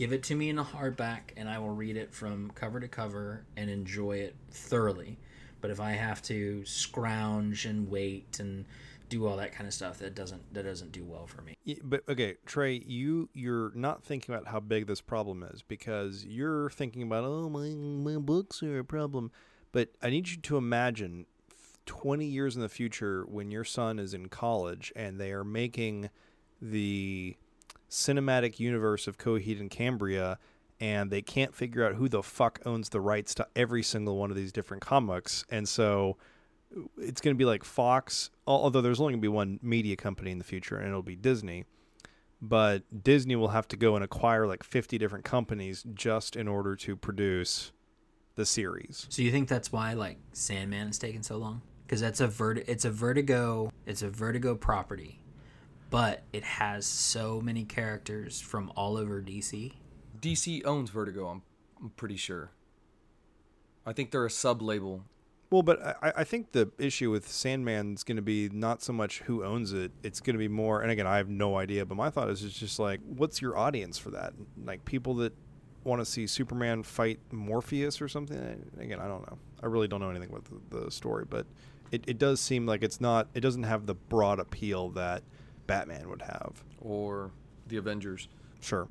give 0.00 0.14
it 0.14 0.22
to 0.22 0.34
me 0.34 0.48
in 0.48 0.58
a 0.58 0.64
hardback 0.64 1.20
and 1.36 1.46
I 1.46 1.58
will 1.58 1.74
read 1.74 1.94
it 1.94 2.10
from 2.10 2.50
cover 2.54 2.80
to 2.80 2.88
cover 2.88 3.44
and 3.58 3.68
enjoy 3.68 4.12
it 4.12 4.34
thoroughly. 4.50 5.18
But 5.60 5.70
if 5.70 5.78
I 5.78 5.90
have 5.90 6.22
to 6.22 6.64
scrounge 6.64 7.66
and 7.66 7.86
wait 7.86 8.40
and 8.40 8.64
do 9.10 9.26
all 9.26 9.36
that 9.36 9.52
kind 9.52 9.66
of 9.66 9.74
stuff, 9.74 9.98
that 9.98 10.14
doesn't 10.14 10.54
that 10.54 10.62
doesn't 10.62 10.92
do 10.92 11.04
well 11.04 11.26
for 11.26 11.42
me. 11.42 11.54
But 11.82 12.08
okay, 12.08 12.36
Trey, 12.46 12.82
you 12.86 13.28
you're 13.34 13.72
not 13.74 14.02
thinking 14.02 14.34
about 14.34 14.48
how 14.48 14.58
big 14.58 14.86
this 14.86 15.02
problem 15.02 15.42
is 15.42 15.60
because 15.60 16.24
you're 16.24 16.70
thinking 16.70 17.02
about 17.02 17.24
oh 17.24 17.50
my 17.50 17.68
my 17.68 18.18
books 18.18 18.62
are 18.62 18.78
a 18.78 18.84
problem. 18.84 19.30
But 19.70 19.90
I 20.02 20.08
need 20.08 20.28
you 20.28 20.38
to 20.38 20.56
imagine 20.56 21.26
20 21.84 22.24
years 22.24 22.56
in 22.56 22.62
the 22.62 22.70
future 22.70 23.26
when 23.28 23.50
your 23.50 23.64
son 23.64 23.98
is 23.98 24.14
in 24.14 24.30
college 24.30 24.94
and 24.96 25.20
they 25.20 25.30
are 25.32 25.44
making 25.44 26.08
the 26.62 27.36
cinematic 27.90 28.58
universe 28.58 29.06
of 29.06 29.18
Coheed 29.18 29.60
and 29.60 29.70
Cambria 29.70 30.38
and 30.80 31.10
they 31.10 31.20
can't 31.20 31.54
figure 31.54 31.84
out 31.86 31.94
who 31.94 32.08
the 32.08 32.22
fuck 32.22 32.58
owns 32.64 32.88
the 32.88 33.00
rights 33.00 33.34
to 33.34 33.46
every 33.54 33.82
single 33.82 34.16
one 34.16 34.30
of 34.30 34.36
these 34.36 34.50
different 34.50 34.82
comics. 34.82 35.44
And 35.50 35.68
so 35.68 36.16
it's 36.96 37.20
going 37.20 37.34
to 37.34 37.38
be 37.38 37.44
like 37.44 37.64
Fox, 37.64 38.30
although 38.46 38.80
there's 38.80 38.98
only 38.98 39.12
going 39.12 39.20
to 39.20 39.24
be 39.24 39.28
one 39.28 39.60
media 39.62 39.96
company 39.96 40.30
in 40.30 40.38
the 40.38 40.44
future, 40.44 40.76
and 40.76 40.88
it'll 40.88 41.02
be 41.02 41.16
Disney. 41.16 41.66
But 42.40 43.04
Disney 43.04 43.36
will 43.36 43.48
have 43.48 43.68
to 43.68 43.76
go 43.76 43.94
and 43.94 44.02
acquire 44.02 44.46
like 44.46 44.62
50 44.62 44.96
different 44.96 45.26
companies 45.26 45.84
just 45.92 46.36
in 46.36 46.48
order 46.48 46.74
to 46.76 46.96
produce 46.96 47.72
the 48.36 48.46
series. 48.46 49.06
So 49.10 49.20
you 49.20 49.30
think 49.30 49.48
that's 49.48 49.70
why 49.70 49.92
like 49.92 50.16
Sandman 50.32 50.88
is 50.88 50.98
taking 50.98 51.22
so 51.22 51.36
long? 51.36 51.60
Because 51.84 52.00
that's 52.00 52.20
a 52.20 52.26
vert 52.26 52.58
it's 52.66 52.86
a 52.86 52.90
Vertigo 52.90 53.70
it's 53.84 54.00
a 54.00 54.08
Vertigo 54.08 54.54
property, 54.54 55.20
but 55.90 56.22
it 56.32 56.44
has 56.44 56.86
so 56.86 57.40
many 57.40 57.64
characters 57.64 58.40
from 58.40 58.72
all 58.76 58.96
over 58.96 59.20
DC. 59.20 59.72
DC 60.20 60.64
owns 60.64 60.90
Vertigo. 60.90 61.26
I'm, 61.26 61.42
I'm 61.82 61.90
pretty 61.90 62.16
sure. 62.16 62.52
I 63.84 63.92
think 63.92 64.12
they're 64.12 64.26
a 64.26 64.30
sub 64.30 64.62
label. 64.62 65.04
Well, 65.50 65.62
but 65.62 65.80
I, 66.00 66.12
I 66.18 66.24
think 66.24 66.52
the 66.52 66.70
issue 66.78 67.10
with 67.10 67.26
Sandman 67.26 67.94
is 67.94 68.04
going 68.04 68.16
to 68.16 68.22
be 68.22 68.48
not 68.50 68.82
so 68.82 68.92
much 68.92 69.20
who 69.20 69.44
owns 69.44 69.72
it. 69.72 69.90
It's 70.04 70.20
going 70.20 70.34
to 70.34 70.38
be 70.38 70.46
more, 70.46 70.80
and 70.80 70.92
again, 70.92 71.08
I 71.08 71.16
have 71.16 71.28
no 71.28 71.56
idea, 71.56 71.84
but 71.84 71.96
my 71.96 72.08
thought 72.08 72.30
is 72.30 72.44
it's 72.44 72.54
just 72.54 72.78
like, 72.78 73.00
what's 73.04 73.42
your 73.42 73.58
audience 73.58 73.98
for 73.98 74.10
that? 74.12 74.32
Like 74.64 74.84
people 74.84 75.14
that 75.16 75.32
want 75.82 76.00
to 76.00 76.04
see 76.04 76.28
Superman 76.28 76.84
fight 76.84 77.18
Morpheus 77.32 78.00
or 78.00 78.06
something? 78.06 78.70
Again, 78.78 79.00
I 79.00 79.08
don't 79.08 79.28
know. 79.28 79.38
I 79.60 79.66
really 79.66 79.88
don't 79.88 80.00
know 80.00 80.10
anything 80.10 80.30
about 80.30 80.44
the, 80.44 80.84
the 80.84 80.90
story, 80.90 81.24
but 81.28 81.46
it, 81.90 82.04
it 82.06 82.18
does 82.18 82.38
seem 82.38 82.64
like 82.64 82.84
it's 82.84 83.00
not, 83.00 83.26
it 83.34 83.40
doesn't 83.40 83.64
have 83.64 83.86
the 83.86 83.94
broad 83.94 84.38
appeal 84.38 84.90
that 84.90 85.24
Batman 85.70 86.08
would 86.08 86.22
have. 86.22 86.62
or 86.80 87.30
the 87.66 87.76
Avengers. 87.76 88.28
Sure. 88.60 88.88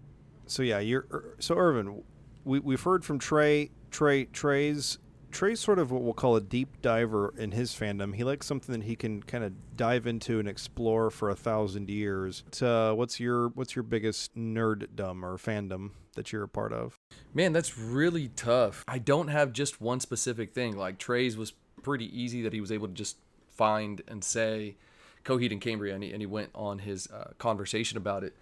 So 0.47 0.63
yeah, 0.63 0.79
you're 0.79 1.05
er, 1.11 1.35
so 1.39 1.55
Irvin. 1.55 2.03
We 2.43 2.59
we've 2.59 2.81
heard 2.81 3.05
from 3.05 3.19
Trey. 3.19 3.69
Trey 3.91 4.25
Trey's 4.25 4.97
Trey's 5.31 5.59
sort 5.59 5.79
of 5.79 5.91
what 5.91 6.01
we'll 6.01 6.13
call 6.13 6.35
a 6.35 6.41
deep 6.41 6.81
diver 6.81 7.33
in 7.37 7.51
his 7.51 7.71
fandom. 7.71 8.15
He 8.15 8.23
likes 8.23 8.47
something 8.47 8.79
that 8.79 8.85
he 8.85 8.95
can 8.95 9.21
kind 9.21 9.43
of 9.43 9.53
dive 9.75 10.07
into 10.07 10.39
and 10.39 10.47
explore 10.47 11.09
for 11.11 11.29
a 11.29 11.35
thousand 11.35 11.89
years. 11.89 12.43
Uh, 12.61 12.93
what's 12.93 13.19
your 13.19 13.49
what's 13.49 13.75
your 13.75 13.83
biggest 13.83 14.35
nerddom 14.35 15.23
or 15.23 15.37
fandom 15.37 15.91
that 16.15 16.31
you're 16.31 16.43
a 16.43 16.47
part 16.47 16.73
of? 16.73 16.97
Man, 17.33 17.53
that's 17.53 17.77
really 17.77 18.29
tough. 18.29 18.83
I 18.87 18.97
don't 18.97 19.27
have 19.27 19.53
just 19.53 19.79
one 19.79 19.99
specific 19.99 20.53
thing. 20.53 20.75
Like 20.75 20.97
Trey's 20.97 21.37
was 21.37 21.53
pretty 21.83 22.05
easy 22.19 22.41
that 22.41 22.53
he 22.53 22.61
was 22.61 22.71
able 22.71 22.87
to 22.87 22.93
just 22.93 23.17
find 23.49 24.01
and 24.07 24.23
say 24.23 24.77
Coheed 25.23 25.51
and 25.51 25.61
Cambria, 25.61 25.93
and 25.95 26.03
he, 26.03 26.11
and 26.11 26.21
he 26.21 26.25
went 26.25 26.49
on 26.55 26.79
his 26.79 27.07
uh, 27.07 27.31
conversation 27.37 27.97
about 27.97 28.23
it. 28.23 28.35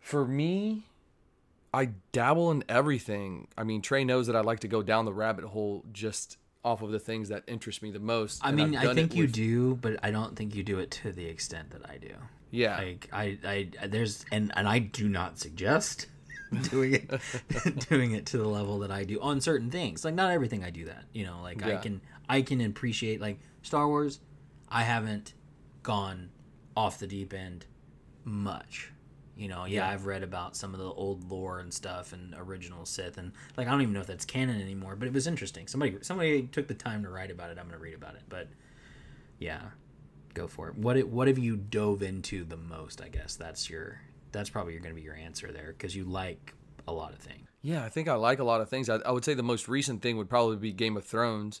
For 0.00 0.24
me, 0.26 0.86
I 1.72 1.90
dabble 2.12 2.50
in 2.50 2.64
everything. 2.68 3.48
I 3.56 3.64
mean, 3.64 3.82
Trey 3.82 4.04
knows 4.04 4.26
that 4.26 4.36
I 4.36 4.40
like 4.40 4.60
to 4.60 4.68
go 4.68 4.82
down 4.82 5.04
the 5.04 5.12
rabbit 5.12 5.44
hole 5.44 5.84
just 5.92 6.38
off 6.64 6.82
of 6.82 6.90
the 6.90 6.98
things 6.98 7.28
that 7.28 7.44
interest 7.46 7.82
me 7.82 7.90
the 7.90 7.98
most. 8.00 8.40
I 8.44 8.52
mean, 8.52 8.76
I 8.76 8.94
think 8.94 9.14
you 9.14 9.24
with- 9.24 9.32
do, 9.32 9.74
but 9.76 9.98
I 10.02 10.10
don't 10.10 10.36
think 10.36 10.54
you 10.54 10.62
do 10.62 10.78
it 10.78 10.90
to 10.92 11.12
the 11.12 11.26
extent 11.26 11.70
that 11.70 11.88
I 11.88 11.98
do. 11.98 12.10
Yeah, 12.50 12.78
Like 12.78 13.08
I, 13.12 13.38
I 13.44 13.86
there's 13.88 14.24
and 14.32 14.52
and 14.56 14.66
I 14.66 14.78
do 14.78 15.06
not 15.06 15.38
suggest 15.38 16.06
doing 16.70 16.94
it 16.94 17.10
doing 17.90 18.12
it 18.12 18.24
to 18.26 18.38
the 18.38 18.48
level 18.48 18.78
that 18.78 18.90
I 18.90 19.04
do 19.04 19.20
on 19.20 19.42
certain 19.42 19.70
things. 19.70 20.02
Like 20.02 20.14
not 20.14 20.30
everything 20.30 20.64
I 20.64 20.70
do 20.70 20.86
that. 20.86 21.04
You 21.12 21.26
know, 21.26 21.40
like 21.42 21.62
I 21.62 21.76
can 21.76 22.00
I 22.26 22.40
can 22.40 22.62
appreciate 22.62 23.20
like 23.20 23.38
Star 23.62 23.86
Wars. 23.86 24.20
I 24.70 24.82
haven't 24.82 25.34
gone 25.82 26.30
off 26.76 26.98
the 26.98 27.06
deep 27.06 27.32
end 27.34 27.66
much. 28.24 28.92
You 29.36 29.48
know, 29.48 29.64
yeah, 29.66 29.86
Yeah. 29.86 29.90
I've 29.90 30.06
read 30.06 30.22
about 30.22 30.56
some 30.56 30.74
of 30.74 30.80
the 30.80 30.90
old 30.90 31.30
lore 31.30 31.60
and 31.60 31.72
stuff 31.72 32.12
and 32.12 32.34
original 32.36 32.84
Sith 32.84 33.18
and 33.18 33.32
like 33.56 33.68
I 33.68 33.70
don't 33.70 33.82
even 33.82 33.94
know 33.94 34.00
if 34.00 34.06
that's 34.06 34.24
canon 34.24 34.60
anymore, 34.60 34.96
but 34.96 35.06
it 35.06 35.14
was 35.14 35.26
interesting. 35.26 35.68
Somebody 35.68 35.96
somebody 36.02 36.42
took 36.42 36.66
the 36.66 36.74
time 36.74 37.02
to 37.04 37.08
write 37.08 37.30
about 37.30 37.50
it. 37.50 37.58
I'm 37.58 37.66
going 37.68 37.78
to 37.78 37.82
read 37.82 37.94
about 37.94 38.14
it. 38.14 38.22
But 38.28 38.48
yeah, 39.38 39.60
go 40.34 40.48
for 40.48 40.68
it. 40.68 40.76
What 40.76 40.96
it, 40.96 41.08
what 41.08 41.28
have 41.28 41.38
you 41.38 41.56
dove 41.56 42.02
into 42.02 42.44
the 42.44 42.56
most? 42.56 43.00
I 43.00 43.08
guess 43.08 43.36
that's 43.36 43.70
your 43.70 44.00
that's 44.32 44.50
probably 44.50 44.72
going 44.72 44.94
to 44.94 45.00
be 45.00 45.02
your 45.02 45.14
answer 45.14 45.52
there 45.52 45.68
because 45.68 45.94
you 45.94 46.04
like 46.04 46.54
a 46.86 46.92
lot 46.92 47.12
of 47.12 47.18
things. 47.18 47.46
Yeah, 47.62 47.84
I 47.84 47.88
think 47.88 48.08
I 48.08 48.14
like 48.14 48.40
a 48.40 48.44
lot 48.44 48.60
of 48.60 48.68
things. 48.68 48.88
I, 48.88 48.96
I 48.96 49.10
would 49.10 49.24
say 49.24 49.34
the 49.34 49.42
most 49.42 49.68
recent 49.68 50.02
thing 50.02 50.16
would 50.16 50.28
probably 50.28 50.56
be 50.56 50.72
Game 50.72 50.96
of 50.96 51.04
Thrones, 51.04 51.60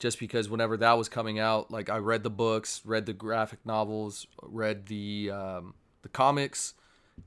just 0.00 0.18
because 0.18 0.48
whenever 0.48 0.76
that 0.78 0.94
was 0.94 1.08
coming 1.08 1.38
out, 1.38 1.70
like 1.70 1.88
I 1.88 1.98
read 1.98 2.24
the 2.24 2.30
books, 2.30 2.80
read 2.84 3.06
the 3.06 3.12
graphic 3.12 3.60
novels, 3.64 4.26
read 4.42 4.86
the 4.86 5.30
um, 5.30 5.74
the 6.02 6.08
comics, 6.08 6.74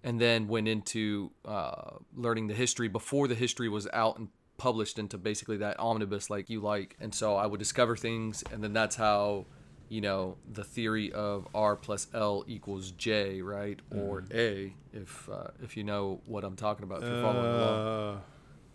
and 0.03 0.19
then 0.19 0.47
went 0.47 0.67
into 0.67 1.31
uh, 1.45 1.91
learning 2.15 2.47
the 2.47 2.53
history 2.55 2.89
before 2.89 3.27
the 3.29 3.35
history 3.35 3.69
was 3.69 3.87
out 3.93 4.17
and 4.17 4.27
published 4.57 4.99
into 4.99 5.17
basically 5.17 5.57
that 5.57 5.79
omnibus 5.79 6.29
like 6.29 6.49
you 6.49 6.59
like. 6.59 6.95
And 6.99 7.13
so 7.13 7.35
I 7.35 7.45
would 7.45 7.59
discover 7.59 7.95
things, 7.95 8.43
and 8.51 8.63
then 8.63 8.73
that's 8.73 8.95
how 8.95 9.45
you 9.87 10.01
know 10.01 10.37
the 10.51 10.63
theory 10.63 11.11
of 11.13 11.47
R 11.53 11.75
plus 11.75 12.07
L 12.13 12.43
equals 12.47 12.89
J, 12.91 13.41
right, 13.43 13.79
or 13.95 14.23
A, 14.33 14.73
if 14.91 15.29
uh, 15.29 15.47
if 15.61 15.77
you 15.77 15.83
know 15.83 16.21
what 16.25 16.43
I'm 16.43 16.55
talking 16.55 16.83
about, 16.83 17.03
if 17.03 17.09
you're 17.09 17.21
following 17.21 17.53
along. 17.53 17.87
Uh, 17.87 18.19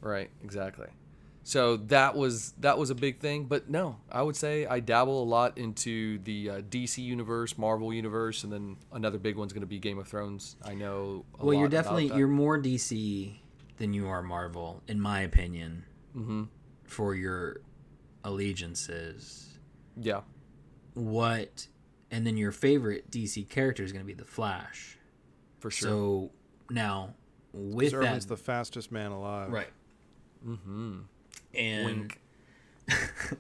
Right, 0.01 0.31
exactly. 0.45 0.87
So 1.49 1.79
that 1.79 2.15
was 2.15 2.53
that 2.59 2.77
was 2.77 2.91
a 2.91 2.95
big 2.95 3.21
thing, 3.21 3.47
but 3.47 3.71
no, 3.71 3.97
I 4.13 4.21
would 4.21 4.37
say 4.37 4.67
I 4.67 4.81
dabble 4.81 5.23
a 5.23 5.25
lot 5.25 5.57
into 5.57 6.19
the 6.19 6.51
uh, 6.51 6.61
DC 6.61 6.99
universe, 6.99 7.57
Marvel 7.57 7.91
universe, 7.91 8.45
and 8.45 8.53
then 8.53 8.77
another 8.93 9.17
big 9.17 9.37
one's 9.37 9.55
going 9.55 9.63
to 9.63 9.67
be 9.67 9.79
Game 9.79 9.99
of 9.99 10.07
Thrones. 10.07 10.57
I 10.63 10.75
know. 10.75 11.25
A 11.39 11.47
well, 11.47 11.55
lot 11.55 11.61
you're 11.61 11.69
about 11.69 11.71
definitely 11.71 12.09
that. 12.09 12.19
you're 12.19 12.29
more 12.29 12.61
DC 12.61 13.37
than 13.79 13.95
you 13.95 14.09
are 14.09 14.21
Marvel, 14.21 14.83
in 14.89 15.01
my 15.01 15.23
opinion. 15.23 15.87
Mm-hmm. 16.15 16.45
For 16.85 17.15
your 17.15 17.63
allegiances, 18.25 19.59
yeah. 19.97 20.21
what, 20.93 21.69
and 22.11 22.27
then 22.27 22.37
your 22.37 22.53
favorite 22.53 23.11
DC 23.11 23.49
character 23.49 23.83
is 23.83 23.93
going 23.93 24.05
to 24.05 24.07
be 24.07 24.13
the 24.13 24.27
Flash. 24.27 24.99
for 25.61 25.71
sure. 25.71 25.89
So 25.89 26.31
now 26.69 27.15
with 27.55 27.93
that, 27.93 27.97
Irvin's 27.97 28.27
the 28.27 28.37
fastest 28.37 28.93
man 28.93 29.13
alive. 29.13 29.51
right? 29.51 29.69
mm-hmm. 30.47 30.99
And 31.55 31.97
Wink. 31.97 32.21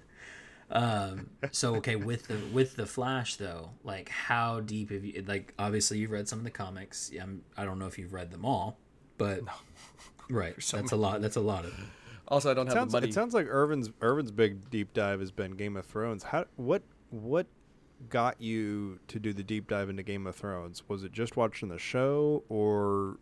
um 0.70 1.30
so 1.50 1.76
okay 1.76 1.96
with 1.96 2.26
the 2.28 2.36
with 2.52 2.76
the 2.76 2.84
flash 2.84 3.36
though 3.36 3.70
like 3.84 4.10
how 4.10 4.60
deep 4.60 4.90
have 4.90 5.02
you 5.02 5.24
like 5.26 5.54
obviously 5.58 5.96
you've 5.98 6.10
read 6.10 6.28
some 6.28 6.38
of 6.38 6.44
the 6.44 6.50
comics 6.50 7.10
I'm, 7.18 7.42
i 7.56 7.64
don't 7.64 7.78
know 7.78 7.86
if 7.86 7.98
you've 7.98 8.12
read 8.12 8.30
them 8.30 8.44
all 8.44 8.78
but 9.16 9.40
right 10.28 10.54
that's 10.70 10.92
a 10.92 10.96
lot 10.96 11.22
that's 11.22 11.36
a 11.36 11.40
lot 11.40 11.64
of 11.64 11.70
them 11.76 11.90
Also, 12.28 12.50
I 12.50 12.54
don't 12.54 12.66
It 12.66 12.70
have 12.70 12.76
sounds, 12.76 12.92
the 12.92 12.96
money. 13.00 13.08
it 13.08 13.14
sounds 13.14 13.32
like 13.32 13.46
Irvin's 13.48 13.88
Irvin's 14.02 14.30
big 14.30 14.68
deep 14.68 14.92
dive 14.92 15.20
has 15.20 15.30
been 15.30 15.52
Game 15.52 15.78
of 15.78 15.86
Thrones. 15.86 16.24
How 16.24 16.44
what 16.56 16.82
what 17.08 17.46
got 18.10 18.38
you 18.38 18.98
to 19.08 19.18
do 19.18 19.32
the 19.32 19.42
deep 19.42 19.66
dive 19.68 19.88
into 19.88 20.02
Game 20.02 20.26
of 20.26 20.36
Thrones? 20.36 20.82
Was 20.88 21.04
it 21.04 21.12
just 21.12 21.38
watching 21.38 21.70
the 21.70 21.78
show, 21.78 22.44
or 22.50 23.16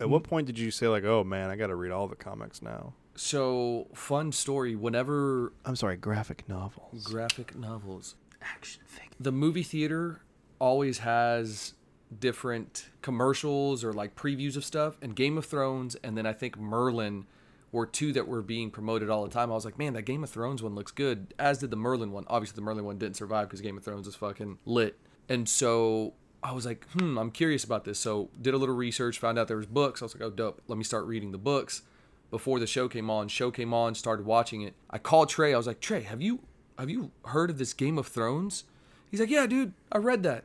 at 0.00 0.08
what 0.08 0.22
point 0.24 0.46
did 0.46 0.58
you 0.58 0.70
say 0.70 0.88
like, 0.88 1.04
"Oh 1.04 1.22
man, 1.22 1.50
I 1.50 1.56
got 1.56 1.66
to 1.66 1.74
read 1.74 1.90
all 1.92 2.08
the 2.08 2.16
comics 2.16 2.62
now"? 2.62 2.94
So 3.20 3.86
fun 3.94 4.32
story. 4.32 4.74
Whenever 4.74 5.52
I'm 5.64 5.76
sorry, 5.76 5.96
graphic 5.96 6.48
novels. 6.48 7.04
graphic 7.04 7.56
novels, 7.56 8.16
action 8.40 8.82
figure. 8.86 9.10
The 9.20 9.32
movie 9.32 9.62
theater 9.62 10.22
always 10.58 10.98
has 10.98 11.74
different 12.18 12.88
commercials 13.02 13.84
or 13.84 13.92
like 13.92 14.16
previews 14.16 14.56
of 14.56 14.64
stuff 14.64 14.96
and 15.00 15.14
game 15.14 15.38
of 15.38 15.46
thrones 15.46 15.94
and 16.02 16.18
then 16.18 16.26
i 16.26 16.32
think 16.32 16.58
merlin 16.58 17.24
were 17.72 17.86
two 17.86 18.12
that 18.12 18.26
were 18.26 18.42
being 18.42 18.70
promoted 18.70 19.08
all 19.08 19.22
the 19.22 19.30
time. 19.30 19.50
I 19.50 19.54
was 19.54 19.64
like 19.64 19.78
man 19.78 19.92
that 19.92 20.02
game 20.02 20.24
of 20.24 20.30
thrones 20.30 20.62
one 20.62 20.74
looks 20.74 20.92
good 20.92 21.34
as 21.38 21.58
did 21.58 21.70
the 21.70 21.76
merlin 21.76 22.12
one. 22.12 22.24
Obviously 22.26 22.56
the 22.56 22.62
merlin 22.62 22.84
one 22.84 22.98
didn't 22.98 23.16
survive 23.16 23.48
because 23.48 23.60
game 23.60 23.76
of 23.76 23.84
thrones 23.84 24.06
is 24.06 24.16
fucking 24.16 24.58
lit. 24.64 24.98
And 25.28 25.48
so 25.48 26.14
i 26.42 26.52
was 26.52 26.64
like 26.64 26.86
hmm 26.90 27.18
i'm 27.18 27.30
curious 27.30 27.64
about 27.64 27.84
this. 27.84 27.98
So 27.98 28.30
did 28.40 28.54
a 28.54 28.58
little 28.58 28.74
research 28.74 29.18
found 29.18 29.38
out 29.38 29.48
there 29.48 29.56
was 29.56 29.66
books. 29.66 30.02
I 30.02 30.06
was 30.06 30.14
like 30.14 30.22
oh 30.22 30.30
dope. 30.30 30.62
Let 30.66 30.78
me 30.78 30.84
start 30.84 31.06
reading 31.06 31.32
the 31.32 31.38
books 31.38 31.82
before 32.30 32.58
the 32.58 32.66
show 32.66 32.88
came 32.88 33.10
on 33.10 33.28
show 33.28 33.50
came 33.50 33.74
on 33.74 33.94
started 33.94 34.24
watching 34.24 34.62
it 34.62 34.74
i 34.90 34.98
called 34.98 35.28
trey 35.28 35.52
i 35.52 35.56
was 35.56 35.66
like 35.66 35.80
trey 35.80 36.02
have 36.02 36.22
you 36.22 36.40
have 36.78 36.88
you 36.88 37.10
heard 37.26 37.50
of 37.50 37.58
this 37.58 37.72
game 37.72 37.98
of 37.98 38.06
thrones 38.06 38.64
He's 39.10 39.20
like, 39.20 39.30
yeah, 39.30 39.46
dude, 39.46 39.72
I 39.90 39.98
read 39.98 40.22
that. 40.22 40.44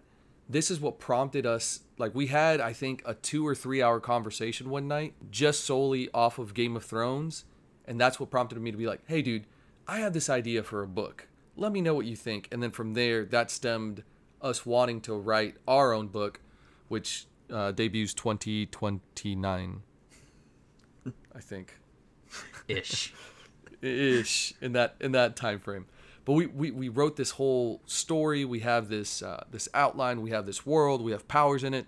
This 0.50 0.72
is 0.72 0.80
what 0.80 1.00
prompted 1.00 1.46
us. 1.46 1.82
Like, 1.98 2.16
we 2.16 2.28
had, 2.28 2.60
I 2.60 2.74
think, 2.74 3.04
a 3.06 3.14
two 3.14 3.48
or 3.48 3.54
three 3.54 3.82
hour 3.82 4.00
conversation 4.00 4.70
one 4.70 4.88
night 4.88 5.14
just 5.30 5.64
solely 5.64 6.10
off 6.14 6.40
of 6.40 6.54
Game 6.54 6.76
of 6.76 6.84
Thrones. 6.84 7.46
And 7.86 8.02
that's 8.02 8.20
what 8.20 8.32
prompted 8.32 8.60
me 8.60 8.72
to 8.72 8.78
be 8.78 8.88
like, 8.88 9.02
hey, 9.08 9.22
dude, 9.22 9.46
I 9.88 10.00
have 10.00 10.14
this 10.14 10.30
idea 10.30 10.64
for 10.64 10.82
a 10.82 10.88
book. 10.88 11.28
Let 11.56 11.72
me 11.72 11.82
know 11.82 11.94
what 11.94 12.08
you 12.08 12.16
think. 12.16 12.48
And 12.52 12.62
then 12.62 12.72
from 12.72 12.96
there, 12.96 13.24
that 13.26 13.52
stemmed 13.52 14.04
us 14.42 14.66
wanting 14.66 15.02
to 15.02 15.14
write 15.14 15.58
our 15.68 15.94
own 15.94 16.08
book, 16.08 16.42
which 16.88 17.28
uh, 17.52 17.72
debuts 17.72 18.14
2029, 18.16 19.82
I 21.36 21.40
think. 21.40 21.78
Ish. 22.68 23.14
Ish 23.82 24.54
in 24.62 24.74
that 24.74 24.96
in 25.00 25.12
that 25.12 25.36
time 25.36 25.60
frame 25.60 25.86
but 26.26 26.34
we, 26.34 26.48
we 26.48 26.72
we 26.72 26.90
wrote 26.90 27.16
this 27.16 27.32
whole 27.32 27.82
story. 27.86 28.44
We 28.44 28.62
have 28.62 28.90
this 28.90 29.22
uh, 29.22 29.44
this 29.52 29.70
outline. 29.76 30.24
We 30.24 30.32
have 30.32 30.48
this 30.48 30.66
world. 30.66 31.02
We 31.02 31.12
have 31.12 31.28
powers 31.28 31.64
in 31.64 31.74
it. 31.74 31.86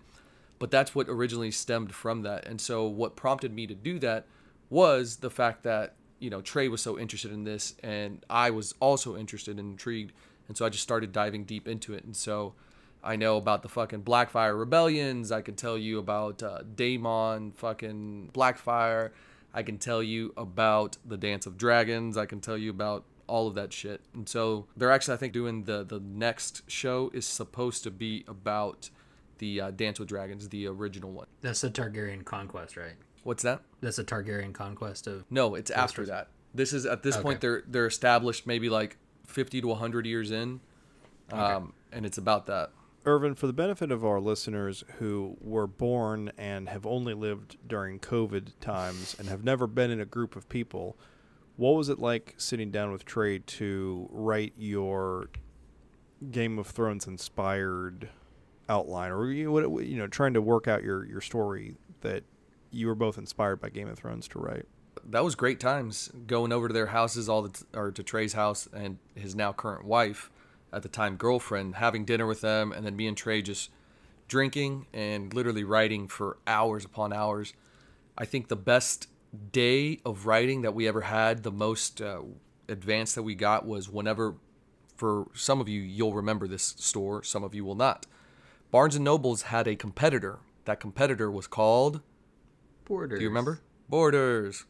But 0.59 0.71
that's 0.71 0.95
what 0.95 1.09
originally 1.09 1.51
stemmed 1.51 1.93
from 1.93 2.21
that. 2.23 2.47
And 2.47 2.59
so 2.61 2.85
what 2.87 3.15
prompted 3.15 3.53
me 3.53 3.67
to 3.67 3.75
do 3.75 3.99
that 3.99 4.25
was 4.69 5.17
the 5.17 5.29
fact 5.29 5.63
that 5.63 5.95
you 6.19 6.29
know 6.29 6.41
trey 6.41 6.67
was 6.67 6.81
so 6.81 6.97
interested 6.97 7.31
in 7.31 7.43
this 7.43 7.75
and 7.83 8.25
i 8.27 8.49
was 8.49 8.73
also 8.79 9.17
interested 9.17 9.59
and 9.59 9.71
intrigued. 9.71 10.13
And 10.47 10.55
so 10.55 10.65
i 10.65 10.69
just 10.69 10.83
started 10.83 11.11
diving 11.11 11.43
deep 11.43 11.67
into 11.67 11.93
it. 11.93 12.03
And 12.03 12.15
so 12.15 12.53
i 13.03 13.15
know 13.15 13.37
about 13.37 13.63
the 13.63 13.69
fucking 13.69 14.03
Blackfyre 14.03 14.57
rebellions. 14.57 15.31
I 15.31 15.41
can 15.41 15.55
tell 15.55 15.77
you 15.77 15.97
about 15.97 16.43
uh, 16.43 16.59
daemon 16.75 17.51
fucking 17.53 18.31
Blackfyre 18.33 19.11
I 19.57 19.63
can 19.63 19.79
tell 19.79 20.03
you 20.03 20.33
about 20.37 20.97
the 21.03 21.17
Dance 21.17 21.47
of 21.47 21.57
Dragons. 21.57 22.15
I 22.15 22.27
can 22.27 22.39
tell 22.41 22.57
you 22.57 22.69
about 22.69 23.05
all 23.25 23.47
of 23.47 23.55
that 23.55 23.73
shit. 23.73 24.01
And 24.13 24.29
so 24.29 24.67
they're 24.77 24.91
actually, 24.91 25.15
I 25.15 25.17
think, 25.17 25.33
doing 25.33 25.63
the 25.63 25.83
the 25.83 25.99
next 25.99 26.61
show 26.69 27.09
is 27.11 27.25
supposed 27.25 27.81
to 27.83 27.91
be 27.91 28.23
about 28.27 28.91
the 29.39 29.59
uh, 29.61 29.71
Dance 29.71 29.99
with 29.99 30.09
Dragons, 30.09 30.47
the 30.49 30.67
original 30.67 31.11
one. 31.11 31.25
that's 31.41 31.61
the 31.61 31.69
targaryen 31.71 32.23
conquest 32.23 32.77
right 32.77 32.95
What's 33.23 33.41
that? 33.43 33.61
that's 33.81 33.97
the 33.97 34.03
targaryen 34.03 34.53
conquest 34.53 35.07
of 35.07 35.25
No, 35.31 35.55
it's 35.55 35.71
after 35.71 36.05
that. 36.05 36.27
This 36.53 36.71
is 36.71 36.85
at 36.85 37.01
this 37.03 37.15
Okay. 37.15 37.23
point 37.23 37.41
they're 37.41 37.63
they're 37.67 37.87
established 37.87 38.45
maybe 38.45 38.69
like 38.69 38.97
fifty 39.25 39.59
to 39.61 39.73
hundred 39.73 40.05
years 40.05 40.29
in, 40.31 40.59
um, 41.31 41.73
and 41.91 42.05
it's 42.05 42.17
about 42.19 42.45
that. 42.45 42.71
Irvin, 43.05 43.35
for 43.35 43.47
the 43.47 43.53
benefit 43.53 43.91
of 43.91 44.03
our 44.03 44.19
listeners 44.19 44.83
who 44.99 45.37
were 45.39 45.67
born 45.67 46.31
and 46.37 46.67
have 46.69 46.85
only 46.85 47.13
lived 47.13 47.57
during 47.65 47.99
COVID 47.99 48.49
times 48.59 49.15
and 49.17 49.29
have 49.29 49.43
never 49.43 49.65
been 49.65 49.91
in 49.91 50.01
a 50.01 50.05
group 50.05 50.35
of 50.35 50.49
people, 50.49 50.97
what 51.55 51.71
was 51.71 51.87
it 51.89 51.99
like 51.99 52.33
sitting 52.37 52.69
down 52.69 52.91
with 52.91 53.05
Trey 53.05 53.39
to 53.39 54.07
write 54.11 54.53
your 54.57 55.29
Game 56.31 56.59
of 56.59 56.67
Thrones 56.67 57.07
inspired 57.07 58.09
outline, 58.67 59.11
or 59.11 59.31
you 59.31 59.51
what- 59.51 59.85
you 59.85 59.97
know, 59.97 60.07
trying 60.07 60.33
to 60.33 60.41
work 60.41 60.67
out 60.67 60.83
your 60.83 61.05
your 61.05 61.21
story 61.21 61.75
that 62.01 62.23
you 62.71 62.87
were 62.87 62.95
both 62.95 63.17
inspired 63.17 63.61
by 63.61 63.69
Game 63.69 63.87
of 63.87 63.97
Thrones 63.97 64.27
to 64.29 64.39
write? 64.39 64.65
that 65.09 65.23
was 65.23 65.35
great 65.35 65.59
times 65.59 66.11
going 66.25 66.51
over 66.51 66.67
to 66.67 66.73
their 66.73 66.87
houses 66.87 67.29
all 67.29 67.41
the 67.43 67.49
t- 67.49 67.63
or 67.75 67.91
to 67.91 68.03
Trey's 68.03 68.33
house 68.33 68.67
and 68.73 68.97
his 69.15 69.35
now 69.35 69.53
current 69.53 69.85
wife 69.85 70.29
at 70.71 70.83
the 70.83 70.89
time 70.89 71.15
girlfriend 71.15 71.75
having 71.75 72.05
dinner 72.05 72.25
with 72.25 72.41
them 72.41 72.71
and 72.71 72.85
then 72.85 72.95
me 72.95 73.07
and 73.07 73.17
Trey 73.17 73.41
just 73.41 73.69
drinking 74.27 74.85
and 74.93 75.33
literally 75.33 75.63
writing 75.63 76.07
for 76.07 76.37
hours 76.45 76.85
upon 76.85 77.13
hours. 77.13 77.53
I 78.17 78.25
think 78.25 78.47
the 78.47 78.55
best 78.55 79.07
day 79.51 79.99
of 80.05 80.25
writing 80.25 80.61
that 80.61 80.73
we 80.73 80.87
ever 80.87 81.01
had 81.01 81.43
the 81.43 81.51
most 81.51 82.01
uh, 82.01 82.21
advanced 82.67 83.15
that 83.15 83.23
we 83.23 83.35
got 83.35 83.65
was 83.65 83.89
whenever 83.89 84.35
for 84.95 85.27
some 85.33 85.61
of 85.61 85.69
you 85.69 85.79
you'll 85.79 86.13
remember 86.13 86.47
this 86.47 86.75
store 86.77 87.23
some 87.23 87.43
of 87.43 87.53
you 87.53 87.63
will 87.63 87.75
not. 87.75 88.05
Barnes 88.71 88.95
and 88.95 89.05
Nobles 89.05 89.43
had 89.43 89.67
a 89.67 89.75
competitor. 89.75 90.39
That 90.65 90.79
competitor 90.79 91.31
was 91.31 91.47
called 91.47 92.01
borders. 92.85 93.19
Do 93.19 93.23
you 93.23 93.29
remember? 93.29 93.61
Borders. 93.87 94.65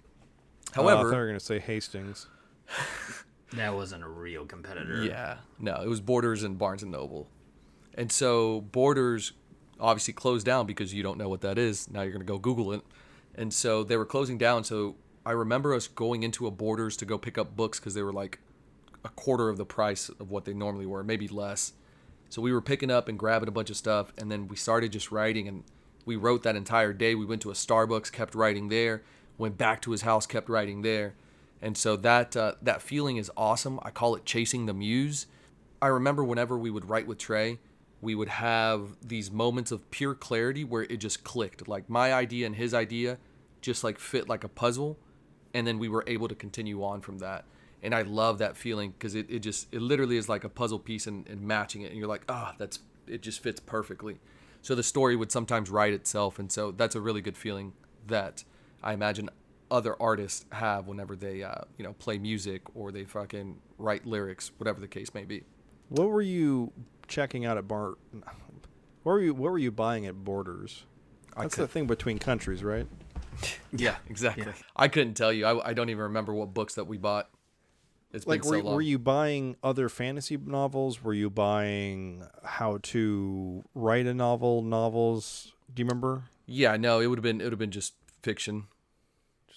Oh, 0.75 0.87
I 0.87 0.93
thought 0.93 0.99
you 0.99 1.05
were 1.05 1.25
going 1.27 1.39
to 1.39 1.43
say 1.43 1.59
Hastings. 1.59 2.27
that 3.53 3.73
wasn't 3.73 4.03
a 4.03 4.07
real 4.07 4.45
competitor 4.45 5.03
Yeah, 5.03 5.37
no, 5.59 5.81
it 5.81 5.87
was 5.87 6.01
Borders 6.01 6.43
and 6.43 6.57
Barnes 6.57 6.83
and 6.83 6.91
Noble, 6.91 7.27
and 7.93 8.11
so 8.11 8.61
Borders 8.61 9.33
obviously 9.79 10.13
closed 10.13 10.45
down 10.45 10.65
because 10.65 10.93
you 10.93 11.03
don't 11.03 11.17
know 11.17 11.29
what 11.29 11.41
that 11.41 11.57
is. 11.57 11.89
Now 11.89 12.01
you're 12.01 12.11
gonna 12.11 12.25
go 12.25 12.37
Google 12.37 12.73
it, 12.73 12.81
and 13.35 13.53
so 13.53 13.83
they 13.83 13.97
were 13.97 14.05
closing 14.05 14.37
down. 14.37 14.63
So 14.63 14.95
I 15.25 15.31
remember 15.31 15.73
us 15.73 15.87
going 15.87 16.23
into 16.23 16.47
a 16.47 16.51
Borders 16.51 16.97
to 16.97 17.05
go 17.05 17.17
pick 17.17 17.37
up 17.37 17.55
books 17.55 17.79
because 17.79 17.93
they 17.93 18.03
were 18.03 18.13
like 18.13 18.39
a 19.03 19.09
quarter 19.09 19.49
of 19.49 19.57
the 19.57 19.65
price 19.65 20.09
of 20.09 20.29
what 20.29 20.45
they 20.45 20.53
normally 20.53 20.85
were, 20.85 21.03
maybe 21.03 21.27
less. 21.27 21.73
So 22.29 22.41
we 22.41 22.51
were 22.51 22.61
picking 22.61 22.91
up 22.91 23.07
and 23.07 23.17
grabbing 23.17 23.47
a 23.47 23.51
bunch 23.51 23.69
of 23.69 23.77
stuff, 23.77 24.11
and 24.17 24.31
then 24.31 24.47
we 24.47 24.55
started 24.55 24.91
just 24.91 25.11
writing, 25.11 25.47
and 25.47 25.63
we 26.05 26.15
wrote 26.15 26.43
that 26.43 26.55
entire 26.55 26.93
day. 26.93 27.15
We 27.15 27.25
went 27.25 27.41
to 27.43 27.51
a 27.51 27.53
Starbucks, 27.53 28.11
kept 28.11 28.35
writing 28.35 28.69
there. 28.69 29.03
Went 29.37 29.57
back 29.57 29.81
to 29.83 29.91
his 29.91 30.01
house, 30.01 30.25
kept 30.25 30.49
writing 30.49 30.81
there, 30.81 31.13
and 31.61 31.77
so 31.77 31.95
that 31.97 32.35
uh, 32.35 32.53
that 32.61 32.81
feeling 32.81 33.17
is 33.17 33.31
awesome. 33.35 33.79
I 33.83 33.89
call 33.89 34.15
it 34.15 34.25
chasing 34.25 34.65
the 34.65 34.73
muse. 34.73 35.27
I 35.81 35.87
remember 35.87 36.23
whenever 36.23 36.57
we 36.57 36.69
would 36.69 36.89
write 36.89 37.07
with 37.07 37.17
Trey, 37.17 37.59
we 38.01 38.15
would 38.15 38.29
have 38.29 38.97
these 39.01 39.31
moments 39.31 39.71
of 39.71 39.89
pure 39.91 40.13
clarity 40.13 40.63
where 40.63 40.83
it 40.83 40.97
just 40.97 41.23
clicked. 41.23 41.67
Like 41.67 41.89
my 41.89 42.13
idea 42.13 42.45
and 42.45 42.55
his 42.55 42.73
idea 42.73 43.17
just 43.61 43.83
like 43.83 43.99
fit 43.99 44.29
like 44.29 44.43
a 44.43 44.47
puzzle, 44.49 44.97
and 45.53 45.65
then 45.65 45.79
we 45.79 45.89
were 45.89 46.03
able 46.07 46.27
to 46.27 46.35
continue 46.35 46.83
on 46.83 47.01
from 47.01 47.19
that. 47.19 47.45
And 47.81 47.93
I 47.93 48.03
love 48.03 48.39
that 48.39 48.57
feeling 48.57 48.91
because 48.91 49.15
it, 49.15 49.29
it 49.29 49.39
just 49.39 49.67
it 49.73 49.81
literally 49.81 50.17
is 50.17 50.29
like 50.29 50.43
a 50.43 50.49
puzzle 50.49 50.79
piece 50.79 51.07
and, 51.07 51.27
and 51.27 51.41
matching 51.41 51.81
it, 51.81 51.91
and 51.91 51.97
you're 51.97 52.07
like, 52.07 52.23
ah, 52.29 52.55
that's 52.57 52.79
it 53.07 53.21
just 53.21 53.41
fits 53.41 53.59
perfectly. 53.59 54.19
So 54.61 54.75
the 54.75 54.83
story 54.83 55.15
would 55.15 55.31
sometimes 55.31 55.69
write 55.69 55.93
itself, 55.93 56.39
and 56.39 56.51
so 56.51 56.71
that's 56.71 56.95
a 56.95 57.01
really 57.01 57.21
good 57.21 57.37
feeling 57.37 57.73
that 58.05 58.43
I 58.83 58.93
imagine 58.93 59.29
other 59.69 59.95
artists 60.01 60.45
have 60.51 60.87
whenever 60.87 61.15
they 61.15 61.43
uh, 61.43 61.61
you 61.77 61.83
know 61.83 61.93
play 61.93 62.17
music 62.17 62.61
or 62.75 62.91
they 62.91 63.03
fucking 63.05 63.59
write 63.77 64.05
lyrics, 64.05 64.51
whatever 64.57 64.79
the 64.79 64.87
case 64.87 65.13
may 65.13 65.23
be. 65.25 65.43
What 65.89 66.09
were 66.09 66.21
you 66.21 66.73
checking 67.07 67.45
out 67.45 67.57
at 67.57 67.67
Bar? 67.67 67.95
What 69.03 69.13
were 69.13 69.21
you 69.21 69.33
What 69.33 69.51
were 69.51 69.57
you 69.57 69.71
buying 69.71 70.05
at 70.05 70.15
Borders? 70.23 70.83
I 71.35 71.43
That's 71.43 71.55
could- 71.55 71.63
the 71.63 71.67
thing 71.67 71.87
between 71.87 72.19
countries, 72.19 72.63
right? 72.63 72.87
Yeah, 73.71 73.97
exactly. 74.09 74.45
Yeah. 74.47 74.53
I 74.75 74.87
couldn't 74.87 75.13
tell 75.13 75.31
you. 75.31 75.45
I, 75.45 75.69
I 75.69 75.73
don't 75.73 75.89
even 75.89 76.03
remember 76.03 76.33
what 76.33 76.53
books 76.55 76.73
that 76.75 76.85
we 76.87 76.97
bought. 76.97 77.29
It's 78.11 78.25
Like, 78.25 78.41
been 78.41 78.49
were, 78.49 78.57
so 78.59 78.63
long. 78.63 78.75
were 78.75 78.81
you 78.81 78.97
buying 78.97 79.57
other 79.61 79.89
fantasy 79.89 80.37
novels? 80.37 81.03
Were 81.03 81.13
you 81.13 81.29
buying 81.29 82.23
how 82.43 82.79
to 82.83 83.63
write 83.75 84.07
a 84.07 84.13
novel 84.15 84.63
novels? 84.63 85.53
Do 85.71 85.81
you 85.81 85.85
remember? 85.85 86.23
Yeah, 86.47 86.77
no, 86.77 86.99
it 86.99 87.07
would 87.07 87.19
have 87.19 87.23
been 87.23 87.39
it 87.41 87.43
would 87.43 87.53
have 87.53 87.59
been 87.59 87.69
just 87.71 87.93
fiction, 88.23 88.67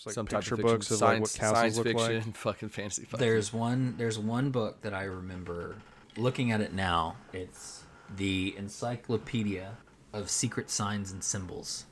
Just 0.00 0.06
like 0.06 0.14
some 0.14 0.24
picture 0.26 0.56
type 0.56 0.64
of 0.64 0.70
fiction, 0.70 0.76
books 0.78 0.90
of 0.92 0.96
science, 0.96 1.12
like 1.12 1.20
what 1.20 1.52
castles 1.54 1.58
science 1.58 1.76
look 1.76 1.86
fiction, 1.86 2.26
like. 2.30 2.36
fucking 2.38 2.68
fantasy. 2.70 3.02
Fiction. 3.02 3.18
There's 3.20 3.52
one. 3.52 3.94
There's 3.98 4.18
one 4.18 4.50
book 4.50 4.80
that 4.80 4.94
I 4.94 5.02
remember 5.04 5.76
looking 6.16 6.52
at 6.52 6.62
it 6.62 6.72
now. 6.72 7.16
It's 7.34 7.82
the 8.16 8.54
Encyclopedia 8.56 9.76
of 10.14 10.30
Secret 10.30 10.70
Signs 10.70 11.12
and 11.12 11.22
Symbols. 11.22 11.84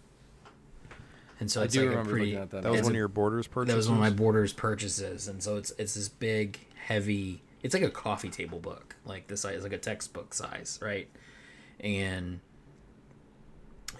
And 1.38 1.50
so 1.50 1.60
I 1.60 1.64
it's 1.64 1.74
do 1.74 1.80
like 1.80 1.86
a 1.86 1.90
remember 1.90 2.10
pretty. 2.12 2.26
looking 2.30 2.42
at 2.42 2.50
that. 2.52 2.62
That 2.62 2.72
was 2.72 2.80
one 2.80 2.92
a- 2.92 2.94
of 2.94 2.96
your 2.96 3.08
Borders 3.08 3.46
purchases. 3.46 3.72
That 3.74 3.76
was 3.76 3.88
one 3.90 3.98
of 3.98 4.00
my 4.00 4.10
Borders 4.10 4.54
purchases, 4.54 5.28
and 5.28 5.42
so 5.42 5.58
it's 5.58 5.70
it's 5.78 5.92
this 5.92 6.08
big, 6.08 6.58
heavy. 6.86 7.42
It's 7.62 7.74
like 7.74 7.82
a 7.82 7.90
coffee 7.90 8.30
table 8.30 8.58
book, 8.58 8.96
like 9.04 9.26
this 9.28 9.42
size, 9.42 9.62
like 9.62 9.74
a 9.74 9.78
textbook 9.78 10.32
size, 10.32 10.78
right? 10.80 11.10
And 11.78 12.40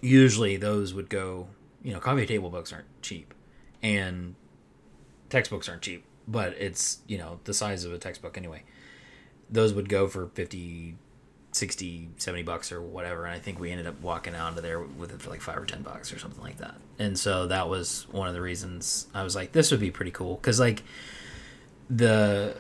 usually 0.01 0.57
those 0.57 0.95
would 0.95 1.11
go. 1.11 1.49
You 1.83 1.93
know, 1.93 2.01
coffee 2.01 2.25
table 2.27 2.49
books 2.51 2.73
aren't 2.73 2.87
cheap, 3.03 3.33
and 3.83 4.35
textbooks 5.31 5.69
aren't 5.69 5.83
cheap, 5.83 6.05
but 6.27 6.55
it's 6.59 6.99
you 7.07 7.19
know 7.19 7.41
the 7.45 7.55
size 7.55 7.85
of 7.85 7.93
a 7.93 7.99
textbook 7.99 8.37
anyway. 8.37 8.63
Those 9.51 9.73
would 9.73 9.89
go 9.89 10.09
for 10.09 10.27
50, 10.35 10.97
60, 11.53 12.09
70 12.19 12.43
bucks 12.43 12.71
or 12.71 12.83
whatever, 12.83 13.25
and 13.25 13.35
I 13.35 13.39
think 13.39 13.59
we 13.59 13.71
ended 13.71 13.87
up 13.87 14.01
walking 14.03 14.35
out 14.35 14.57
of 14.57 14.63
there 14.63 14.81
with 14.81 15.13
it 15.13 15.23
for 15.23 15.31
like 15.31 15.41
five 15.41 15.57
or 15.57 15.65
ten 15.65 15.83
bucks 15.83 16.13
or 16.13 16.19
something 16.19 16.43
like 16.43 16.59
that. 16.59 16.75
And 16.99 17.19
so 17.19 17.47
that 17.47 17.69
was 17.69 18.07
one 18.11 18.29
of 18.29 18.35
the 18.35 18.43
reasons 18.43 19.07
I 19.15 19.23
was 19.23 19.35
like, 19.35 19.53
this 19.53 19.71
would 19.71 19.81
be 19.81 19.91
pretty 19.91 20.11
cool 20.11 20.37
because 20.37 20.61
like 20.61 20.83
the 21.89 22.57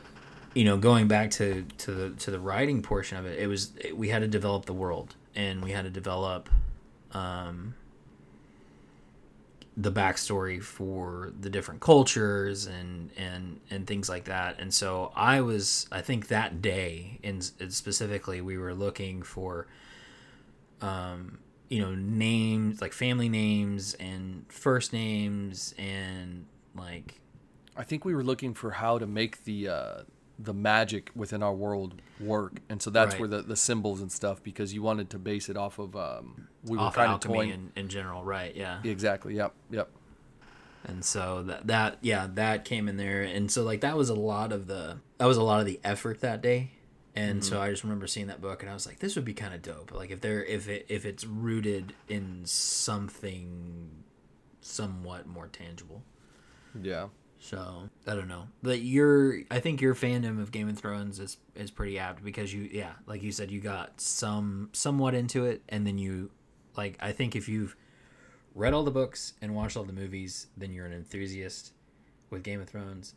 you 0.55 0.65
know 0.65 0.79
going 0.79 1.09
back 1.09 1.31
to 1.33 1.65
to 1.79 1.91
the 1.93 2.11
to 2.11 2.31
the 2.31 2.41
writing 2.41 2.83
portion 2.83 3.19
of 3.19 3.27
it, 3.27 3.39
it 3.39 3.47
was 3.47 3.73
we 3.95 4.09
had 4.09 4.21
to 4.21 4.29
develop 4.29 4.65
the 4.65 4.73
world 4.73 5.15
and 5.35 5.63
we 5.63 5.73
had 5.73 5.85
to 5.85 5.91
develop 5.91 6.49
um 7.13 7.75
the 9.81 9.93
backstory 9.93 10.61
for 10.61 11.33
the 11.41 11.49
different 11.49 11.81
cultures 11.81 12.67
and 12.67 13.11
and 13.17 13.61
and 13.71 13.87
things 13.87 14.09
like 14.09 14.25
that. 14.25 14.59
And 14.59 14.75
so 14.75 15.13
i 15.15 15.41
was 15.41 15.87
i 15.93 16.01
think 16.01 16.29
that 16.29 16.61
day 16.61 17.21
in 17.23 17.41
specifically 17.41 18.41
we 18.41 18.59
were 18.59 18.75
looking 18.75 19.23
for 19.23 19.69
um 20.83 21.39
you 21.69 21.81
know 21.81 21.95
names 21.95 22.81
like 22.81 22.93
family 22.93 23.29
names 23.29 23.95
and 23.95 24.45
first 24.49 24.93
names 24.93 25.75
and 25.79 26.47
like 26.75 27.21
I 27.79 27.85
think 27.85 28.05
we 28.05 28.13
were 28.13 28.25
looking 28.25 28.55
for 28.55 28.73
how 28.73 28.99
to 28.99 29.07
make 29.07 29.45
the 29.45 29.69
uh, 29.69 30.03
the 30.39 30.55
magic 30.55 31.11
within 31.17 31.43
our 31.43 31.55
world 31.55 32.01
work, 32.21 32.61
and 32.69 32.81
so 32.81 32.91
that's 32.91 33.15
Right. 33.15 33.21
where 33.21 33.29
the, 33.29 33.43
the 33.43 33.57
symbols 33.57 34.01
and 34.01 34.11
stuff 34.13 34.43
because 34.43 34.73
you 34.73 34.83
wanted 34.83 35.11
to 35.11 35.19
base 35.19 35.49
it 35.49 35.57
off 35.57 35.79
of 35.79 35.97
um, 35.97 36.49
we 36.65 36.77
were 36.77 36.85
off 36.85 36.95
kind 36.95 37.13
of 37.13 37.21
toying. 37.21 37.51
in, 37.51 37.73
in 37.77 37.89
general 37.89 38.23
right 38.25 38.55
yeah 38.55 38.81
Exactly. 38.85 39.35
Yep. 39.35 39.53
Yep. 39.71 39.91
and 40.85 41.05
so 41.05 41.43
that 41.43 41.67
that 41.67 41.99
yeah 42.03 42.29
that 42.35 42.65
came 42.65 42.89
in 42.89 42.97
there 42.97 43.23
and 43.23 43.51
so 43.51 43.63
like 43.65 43.81
that 43.81 43.97
was 43.97 44.09
a 44.11 44.15
lot 44.15 44.53
of 44.53 44.67
the 44.69 44.99
that 45.19 45.27
was 45.27 45.37
a 45.37 45.43
lot 45.43 45.59
of 45.61 45.67
the 45.67 45.81
effort 45.83 46.21
that 46.21 46.41
day 46.41 46.71
and 47.17 47.45
so 47.45 47.61
i 47.61 47.69
just 47.69 47.83
remember 47.83 48.07
seeing 48.07 48.29
that 48.29 48.41
book 48.41 48.63
and 48.63 48.71
i 48.71 48.75
was 48.75 48.87
like 48.87 49.01
this 49.01 49.17
would 49.17 49.25
be 49.25 49.35
kind 49.35 49.53
of 49.53 49.61
dope 49.61 49.93
like 49.93 50.11
if 50.13 50.21
there 50.21 50.45
if 50.45 50.69
it 50.69 50.87
if 50.89 51.05
it's 51.05 51.25
rooted 51.25 51.93
in 52.09 52.43
something 52.45 53.91
somewhat 54.61 55.27
more 55.27 55.49
tangible 55.49 56.03
Yeah. 56.81 57.09
So 57.41 57.89
i 58.07 58.15
don't 58.15 58.27
know 58.29 58.49
but 58.63 58.81
your 58.81 59.41
i 59.51 59.61
think 59.61 59.81
your 59.81 59.95
fandom 59.95 60.41
of 60.41 60.51
game 60.51 60.69
of 60.69 60.77
thrones 60.79 61.19
is 61.21 61.37
is 61.55 61.71
pretty 61.71 61.99
apt 61.99 62.23
because 62.25 62.53
you 62.53 62.69
yeah 62.73 62.93
like 63.07 63.23
you 63.23 63.31
said 63.31 63.51
you 63.51 63.61
got 63.61 64.01
some 64.01 64.69
somewhat 64.73 65.15
into 65.15 65.45
it 65.45 65.63
and 65.69 65.87
then 65.87 65.99
you 65.99 66.31
like 66.77 66.97
i 67.01 67.13
think 67.13 67.37
if 67.37 67.49
you've 67.49 67.77
read 68.55 68.73
all 68.75 68.83
the 68.83 68.91
books 68.91 69.35
and 69.41 69.55
watched 69.55 69.77
all 69.77 69.85
the 69.85 69.93
movies 69.93 70.49
then 70.57 70.73
you're 70.73 70.87
an 70.87 70.93
enthusiast 70.93 71.73
with 72.31 72.43
game 72.43 72.61
of 72.61 72.69
thrones 72.69 73.15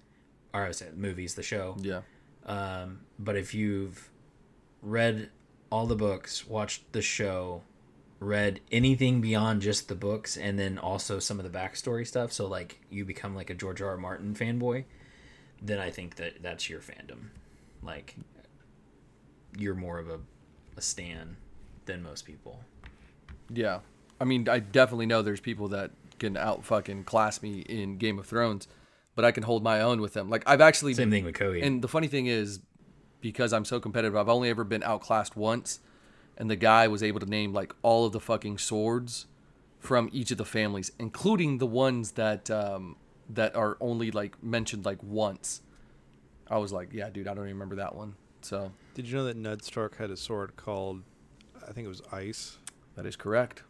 or 0.53 0.65
i 0.65 0.71
said 0.71 0.95
movies 0.97 1.33
the 1.33 1.43
show 1.43 1.75
Yeah. 1.81 2.01
um, 2.45 2.99
but 3.17 3.35
if 3.35 3.53
you've 3.55 4.09
read 4.83 5.29
all 5.71 5.85
the 5.85 5.95
books, 5.95 6.45
watched 6.45 6.91
the 6.91 7.01
show, 7.01 7.61
read 8.21 8.61
anything 8.71 9.19
beyond 9.19 9.63
just 9.63 9.89
the 9.89 9.95
books, 9.95 10.37
and 10.37 10.57
then 10.57 10.77
also 10.77 11.17
some 11.19 11.39
of 11.39 11.51
the 11.51 11.57
backstory 11.57 12.07
stuff, 12.07 12.31
so 12.31 12.47
like 12.47 12.79
you 12.89 13.03
become 13.03 13.35
like 13.35 13.49
a 13.49 13.55
George 13.55 13.81
R. 13.81 13.89
R. 13.89 13.97
Martin 13.97 14.35
fanboy, 14.35 14.85
then 15.61 15.79
I 15.79 15.89
think 15.89 16.15
that 16.15 16.41
that's 16.41 16.69
your 16.69 16.79
fandom. 16.79 17.29
Like 17.81 18.15
you're 19.57 19.75
more 19.75 19.97
of 19.97 20.07
a, 20.07 20.19
a 20.77 20.81
stan 20.81 21.35
than 21.85 22.03
most 22.03 22.25
people. 22.25 22.59
Yeah. 23.49 23.79
I 24.19 24.23
mean, 24.23 24.47
I 24.47 24.59
definitely 24.59 25.07
know 25.07 25.23
there's 25.23 25.41
people 25.41 25.67
that 25.69 25.91
can 26.19 26.37
out 26.37 26.63
fucking 26.63 27.05
class 27.05 27.41
me 27.41 27.61
in 27.61 27.97
Game 27.97 28.19
of 28.19 28.27
Thrones, 28.27 28.67
but 29.15 29.25
I 29.25 29.31
can 29.31 29.41
hold 29.41 29.63
my 29.63 29.81
own 29.81 29.99
with 29.99 30.13
them. 30.13 30.29
Like 30.29 30.43
I've 30.45 30.61
actually 30.61 30.93
Same 30.93 31.09
thing 31.09 31.25
with 31.25 31.35
Coheed. 31.35 31.65
And 31.65 31.81
the 31.81 31.87
funny 31.87 32.07
thing 32.07 32.27
is, 32.27 32.59
because 33.19 33.51
I'm 33.51 33.65
so 33.65 33.79
competitive, 33.79 34.15
I've 34.15 34.29
only 34.29 34.49
ever 34.49 34.63
been 34.63 34.83
outclassed 34.83 35.35
once, 35.35 35.79
and 36.37 36.49
the 36.49 36.55
guy 36.55 36.87
was 36.87 37.03
able 37.03 37.19
to 37.19 37.25
name 37.25 37.53
like 37.53 37.73
all 37.81 38.05
of 38.05 38.13
the 38.13 38.19
fucking 38.19 38.57
swords 38.57 39.27
from 39.79 40.09
each 40.11 40.31
of 40.31 40.37
the 40.37 40.45
families, 40.45 40.91
including 40.99 41.57
the 41.57 41.65
ones 41.67 42.11
that 42.11 42.49
um, 42.49 42.95
that 43.29 43.55
are 43.55 43.77
only 43.79 44.11
like 44.11 44.41
mentioned 44.43 44.85
like 44.85 45.01
once. 45.01 45.61
I 46.49 46.57
was 46.57 46.73
like, 46.73 46.93
yeah, 46.93 47.09
dude, 47.09 47.27
I 47.27 47.33
don't 47.33 47.45
even 47.45 47.55
remember 47.55 47.77
that 47.77 47.95
one. 47.95 48.15
So 48.41 48.71
Did 48.93 49.07
you 49.07 49.15
know 49.15 49.25
that 49.25 49.37
Ned 49.37 49.63
Stark 49.63 49.97
had 49.97 50.09
a 50.11 50.17
sword 50.17 50.55
called, 50.55 51.01
I 51.67 51.71
think 51.71 51.85
it 51.85 51.89
was 51.89 52.01
Ice? 52.11 52.57
that 52.95 53.05
is 53.05 53.15
correct. 53.15 53.63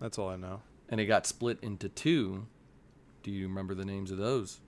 That's 0.00 0.18
all 0.18 0.28
I 0.28 0.36
know. 0.36 0.62
And 0.88 1.00
it 1.00 1.06
got 1.06 1.26
split 1.26 1.58
into 1.60 1.88
two. 1.88 2.46
Do 3.22 3.30
you 3.30 3.46
remember 3.46 3.74
the 3.74 3.84
names 3.84 4.10
of 4.10 4.16
those? 4.16 4.60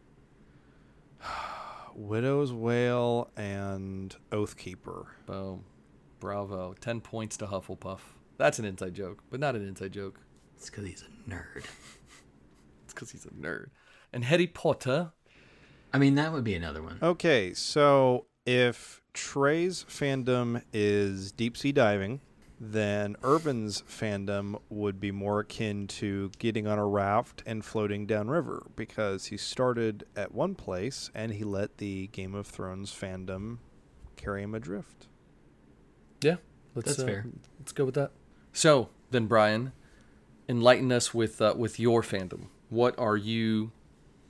Widow's 1.95 2.53
Wail 2.53 3.31
and 3.37 4.15
Oathkeeper. 4.31 5.07
Boom. 5.27 5.65
Bravo. 6.21 6.75
10 6.81 7.01
points 7.01 7.37
to 7.39 7.47
Hufflepuff. 7.47 8.01
That's 8.37 8.59
an 8.59 8.65
inside 8.65 8.95
joke, 8.95 9.23
but 9.31 9.41
not 9.41 9.57
an 9.57 9.67
inside 9.67 9.93
joke. 9.93 10.21
it's 10.57 10.71
because 10.71 10.87
he's 10.87 11.03
a 11.03 11.31
nerd. 11.31 11.65
It's 12.85 12.95
because 12.95 13.13
he's 13.13 13.25
a 13.25 13.31
nerd. 13.31 13.67
And 14.13 14.25
Harry 14.25 14.49
Potter. 14.49 15.13
I 15.93 15.99
mean, 15.99 16.17
that 16.17 16.33
would 16.33 16.43
be 16.43 16.55
another 16.55 16.83
one. 16.83 16.99
Okay, 17.01 17.55
so 17.55 18.27
if 18.45 19.01
Trey's 19.15 19.85
fandom 19.89 20.63
is 20.73 21.31
deep 21.31 21.57
sea 21.57 21.71
diving, 21.71 22.21
then 22.59 23.15
Irvin's 23.23 23.83
fandom 23.83 24.61
would 24.69 24.99
be 24.99 25.13
more 25.13 25.41
akin 25.41 25.87
to 25.87 26.31
getting 26.39 26.67
on 26.67 26.79
a 26.79 26.87
raft 26.87 27.45
and 27.47 27.65
floating 27.65 28.07
downriver 28.07 28.67
because 28.75 29.27
he 29.27 29.37
started 29.37 30.05
at 30.17 30.35
one 30.35 30.57
place 30.57 31.11
and 31.15 31.33
he 31.33 31.45
let 31.45 31.79
the 31.79 32.09
Game 32.09 32.35
of 32.35 32.47
Thrones 32.47 32.93
fandom 32.93 33.59
carry 34.17 34.43
him 34.43 34.55
adrift. 34.55 35.07
Yeah, 36.23 36.37
let's, 36.75 36.89
That's 36.89 37.01
uh, 37.01 37.07
fair. 37.07 37.27
Let's 37.59 37.73
go 37.73 37.85
with 37.85 37.95
that. 37.95 38.11
So 38.53 38.89
then, 39.11 39.27
Brian, 39.27 39.73
enlighten 40.49 40.93
us 40.93 41.15
with 41.15 41.41
uh, 41.41 41.55
with 41.57 41.79
your 41.79 42.03
fandom. 42.03 42.47
What 42.69 42.99
are 42.99 43.17
you 43.17 43.73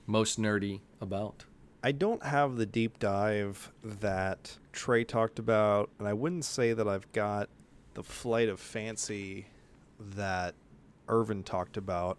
most 0.07 0.41
nerdy 0.41 0.81
about? 1.01 1.45
I 1.83 1.93
don't 1.93 2.23
have 2.23 2.57
the 2.57 2.67
deep 2.67 2.99
dive 2.99 3.73
that 3.83 4.59
Trey 4.73 5.05
talked 5.05 5.39
about, 5.39 5.91
and 5.99 6.07
I 6.07 6.13
wouldn't 6.13 6.45
say 6.45 6.75
that 6.75 6.87
I've 6.87 7.11
got 7.13 7.49
the 7.95 8.03
flight 8.03 8.49
of 8.49 8.61
fancy 8.61 9.47
that 9.99 10.55
Irvin 11.09 11.43
talked 11.43 11.77
about. 11.77 12.19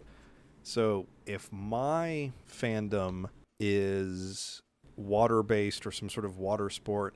So 0.64 1.06
if 1.26 1.50
my 1.52 2.32
fandom 2.48 3.26
is 3.60 4.62
water 4.96 5.42
based 5.42 5.86
or 5.86 5.92
some 5.92 6.08
sort 6.08 6.26
of 6.26 6.38
water 6.38 6.68
sport, 6.70 7.14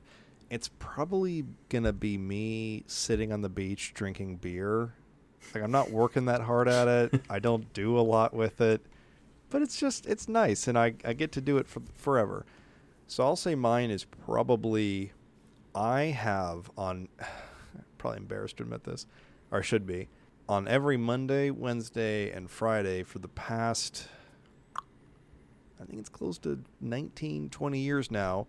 it's 0.50 0.70
probably 0.78 1.44
gonna 1.68 1.92
be 1.92 2.18
me 2.18 2.84
sitting 2.86 3.32
on 3.32 3.42
the 3.42 3.48
beach 3.48 3.92
drinking 3.94 4.36
beer. 4.36 4.94
Like 5.54 5.62
I'm 5.62 5.70
not 5.70 5.90
working 5.90 6.26
that 6.26 6.42
hard 6.42 6.68
at 6.68 6.88
it. 6.88 7.22
I 7.30 7.38
don't 7.38 7.72
do 7.72 7.98
a 7.98 8.02
lot 8.02 8.34
with 8.34 8.60
it 8.60 8.84
but 9.50 9.62
it's 9.62 9.78
just 9.78 10.06
it's 10.06 10.28
nice, 10.28 10.68
and 10.68 10.78
I 10.78 10.94
I 11.04 11.12
get 11.12 11.32
to 11.32 11.40
do 11.40 11.58
it 11.58 11.68
for 11.68 11.82
forever. 11.94 12.44
So 13.06 13.24
I'll 13.24 13.36
say 13.36 13.54
mine 13.54 13.90
is 13.90 14.04
probably 14.04 15.12
I 15.74 16.02
have 16.02 16.70
on 16.76 17.08
probably 17.98 18.18
embarrassed 18.18 18.58
to 18.58 18.64
admit 18.64 18.84
this, 18.84 19.06
or 19.50 19.62
should 19.62 19.86
be 19.86 20.08
on 20.48 20.68
every 20.68 20.96
Monday, 20.96 21.50
Wednesday, 21.50 22.30
and 22.30 22.50
Friday 22.50 23.02
for 23.02 23.18
the 23.18 23.28
past 23.28 24.08
I 25.80 25.84
think 25.84 25.98
it's 25.98 26.08
close 26.08 26.38
to 26.38 26.62
19, 26.80 27.50
20 27.50 27.78
years 27.78 28.10
now. 28.10 28.46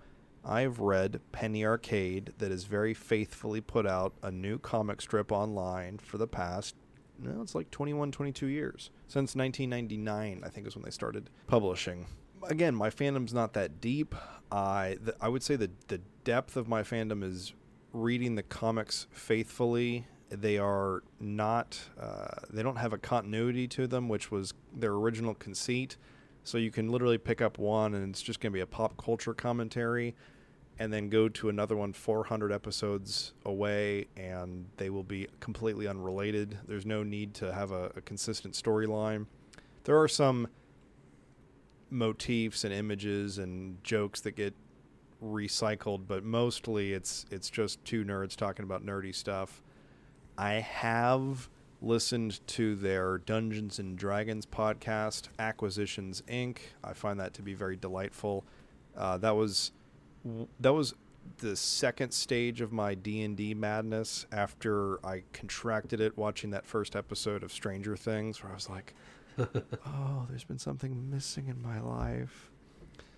I've 0.48 0.80
read 0.80 1.20
Penny 1.32 1.66
Arcade 1.66 2.34
that 2.38 2.52
has 2.52 2.64
very 2.64 2.94
faithfully 2.94 3.60
put 3.60 3.86
out 3.86 4.14
a 4.24 4.32
new 4.32 4.58
comic 4.58 5.02
strip 5.02 5.32
online 5.32 5.98
for 5.98 6.18
the 6.18 6.28
past 6.28 6.76
no, 7.20 7.42
it's 7.42 7.56
like 7.56 7.72
21, 7.72 8.12
22 8.12 8.48
years. 8.48 8.92
Since 9.08 9.36
1999, 9.36 10.44
I 10.46 10.50
think 10.50 10.68
is 10.68 10.76
when 10.76 10.84
they 10.84 10.92
started 10.92 11.30
publishing. 11.48 12.06
Again, 12.44 12.76
my 12.76 12.90
fandom's 12.90 13.34
not 13.34 13.54
that 13.54 13.82
deep. 13.82 14.14
I 14.52 14.98
th- 15.04 15.18
I 15.20 15.28
would 15.28 15.44
say 15.44 15.56
that 15.56 15.88
the 15.88 16.00
depth 16.24 16.56
of 16.56 16.68
my 16.68 16.84
fandom 16.84 17.24
is 17.24 17.54
reading 17.92 18.36
the 18.36 18.44
comics 18.44 19.08
faithfully. 19.12 20.06
They 20.30 20.58
are 20.58 21.04
not. 21.20 21.80
Uh, 22.00 22.28
they 22.50 22.62
don't 22.62 22.76
have 22.78 22.94
a 22.94 22.98
continuity 22.98 23.68
to 23.70 23.88
them, 23.88 24.10
which 24.10 24.30
was 24.30 24.54
their 24.74 24.94
original 24.94 25.34
conceit. 25.34 25.98
So 26.44 26.58
you 26.58 26.72
can 26.72 26.90
literally 26.90 27.18
pick 27.18 27.42
up 27.42 27.58
one, 27.58 27.94
and 27.94 28.10
it's 28.10 28.22
just 28.22 28.40
going 28.40 28.52
to 28.52 28.54
be 28.54 28.62
a 28.62 28.68
pop 28.68 28.96
culture 29.04 29.34
commentary 29.34 30.16
and 30.80 30.94
then 30.94 31.10
go 31.10 31.28
to 31.30 31.50
another 31.50 31.76
one 31.76 31.94
400 31.94 32.52
episodes 32.52 33.34
away 33.46 34.08
and 34.16 34.66
they 34.78 34.90
will 34.90 35.04
be 35.04 35.28
completely 35.40 35.88
unrelated. 35.88 36.58
There's 36.68 36.86
no 36.86 37.04
need 37.04 37.34
to 37.36 37.54
have 37.54 37.72
a, 37.72 37.92
a 37.96 38.02
consistent 38.02 38.54
storyline. 38.54 39.26
There 39.86 40.00
are 40.00 40.08
some 40.08 40.48
motifs 41.90 42.64
and 42.64 42.74
images 42.74 43.38
and 43.38 43.84
jokes 43.84 44.22
that 44.22 44.36
get 44.36 44.54
recycled, 45.24 46.02
but 46.08 46.24
mostly 46.24 46.94
it's 46.94 47.26
it's 47.32 47.50
just 47.50 47.84
two 47.84 48.04
nerds 48.04 48.36
talking 48.36 48.64
about 48.64 48.86
nerdy 48.86 49.16
stuff. 49.16 49.64
I 50.38 50.54
have 50.56 51.50
listened 51.82 52.46
to 52.48 52.76
their 52.76 53.20
Dungeons 53.20 53.80
and 53.80 53.98
Dragons 53.98 54.46
podcast, 54.46 55.30
Acquisitions 55.40 56.22
Inc. 56.28 56.58
I 56.84 56.94
find 56.94 57.20
that 57.20 57.34
to 57.36 57.42
be 57.42 57.54
very 57.54 57.76
delightful. 57.76 58.44
Uh, 58.96 59.18
that 59.20 59.36
was 59.36 59.72
that 60.60 60.74
was 60.74 60.94
the 61.40 61.56
second 61.56 62.12
stage 62.12 62.62
of 62.62 62.72
my 62.72 62.96
D&D 62.96 63.54
madness 63.54 64.26
after 64.32 65.06
I 65.06 65.24
contracted 65.34 66.00
it 66.00 66.18
watching 66.18 66.52
that 66.52 66.66
first 66.66 66.96
episode 66.96 67.44
of 67.44 67.52
Stranger 67.52 67.96
Things 67.96 68.42
where 68.42 68.52
I 68.52 68.56
was 68.56 68.70
like 68.70 68.94
oh 69.40 70.26
there's 70.30 70.44
been 70.44 70.58
something 70.58 71.10
missing 71.12 71.48
in 71.48 71.62
my 71.62 71.80
life. 71.80 72.50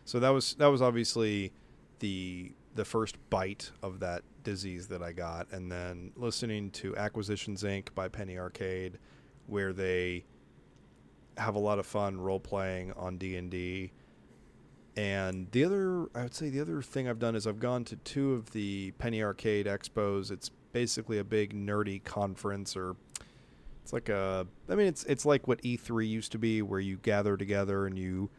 So 0.06 0.20
that 0.20 0.30
was 0.30 0.56
that 0.56 0.68
was 0.68 0.82
obviously 0.82 1.54
the 2.00 2.52
the 2.76 2.86
first 2.86 3.18
bite 3.30 3.72
of 3.82 4.00
that 4.00 4.24
disease 4.44 4.88
that 4.88 5.02
I 5.02 5.12
got 5.12 5.52
and 5.52 5.72
then 5.72 6.12
listening 6.16 6.72
to 6.72 6.96
Acquisitions 6.98 7.64
Inc 7.64 7.94
by 7.96 8.08
Penny 8.08 8.38
Arcade 8.38 8.98
where 9.48 9.74
they 9.74 10.24
have 11.38 11.56
a 11.56 11.60
lot 11.60 11.80
of 11.80 11.86
fun 11.86 12.20
role 12.20 12.40
playing 12.40 12.92
on 12.94 13.18
D&D 13.18 13.92
and 15.00 15.50
the 15.52 15.64
other, 15.64 16.10
I 16.14 16.24
would 16.24 16.34
say, 16.34 16.50
the 16.50 16.60
other 16.60 16.82
thing 16.82 17.08
I've 17.08 17.20
done 17.20 17.34
is 17.34 17.48
I've 17.48 17.62
gone 17.62 17.86
to 17.86 17.96
two 17.96 18.34
of 18.34 18.52
the 18.52 18.92
Penny 18.98 19.24
Arcade 19.24 19.66
expos. 19.66 20.30
It's 20.30 20.52
basically 20.74 21.20
a 21.20 21.24
big 21.24 21.54
nerdy 21.54 22.04
conference, 22.04 22.76
or 22.76 22.98
it's 23.82 23.94
like 23.94 24.10
a. 24.10 24.46
I 24.68 24.76
mean, 24.76 24.88
it's 24.88 25.06
it's 25.06 25.26
like 25.26 25.48
what 25.48 25.62
E3 25.62 26.06
used 26.06 26.34
to 26.34 26.38
be, 26.38 26.62
where 26.62 26.82
you 26.82 26.98
gather 26.98 27.38
together 27.38 27.86
and 27.86 27.98
you 27.98 28.30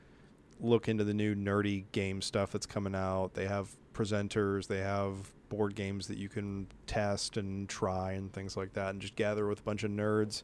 look 0.60 0.86
into 0.86 1.02
the 1.02 1.14
new 1.14 1.34
nerdy 1.34 1.84
game 1.92 2.20
stuff 2.20 2.52
that's 2.52 2.66
coming 2.66 2.94
out. 2.94 3.32
They 3.32 3.46
have 3.46 3.74
presenters, 3.94 4.66
they 4.66 4.80
have 4.80 5.32
board 5.48 5.74
games 5.74 6.08
that 6.08 6.18
you 6.18 6.28
can 6.28 6.66
test 6.86 7.38
and 7.38 7.70
try 7.70 8.12
and 8.12 8.30
things 8.34 8.54
like 8.54 8.74
that, 8.74 8.90
and 8.90 9.00
just 9.00 9.16
gather 9.16 9.46
with 9.46 9.60
a 9.60 9.62
bunch 9.62 9.82
of 9.82 9.92
nerds. 9.92 10.42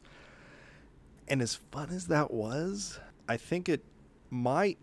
And 1.27 1.43
as 1.43 1.53
fun 1.71 1.91
as 1.91 2.07
that 2.07 2.33
was, 2.33 2.99
I 3.29 3.37
think 3.37 3.69
it 3.69 3.83
might 4.31 4.79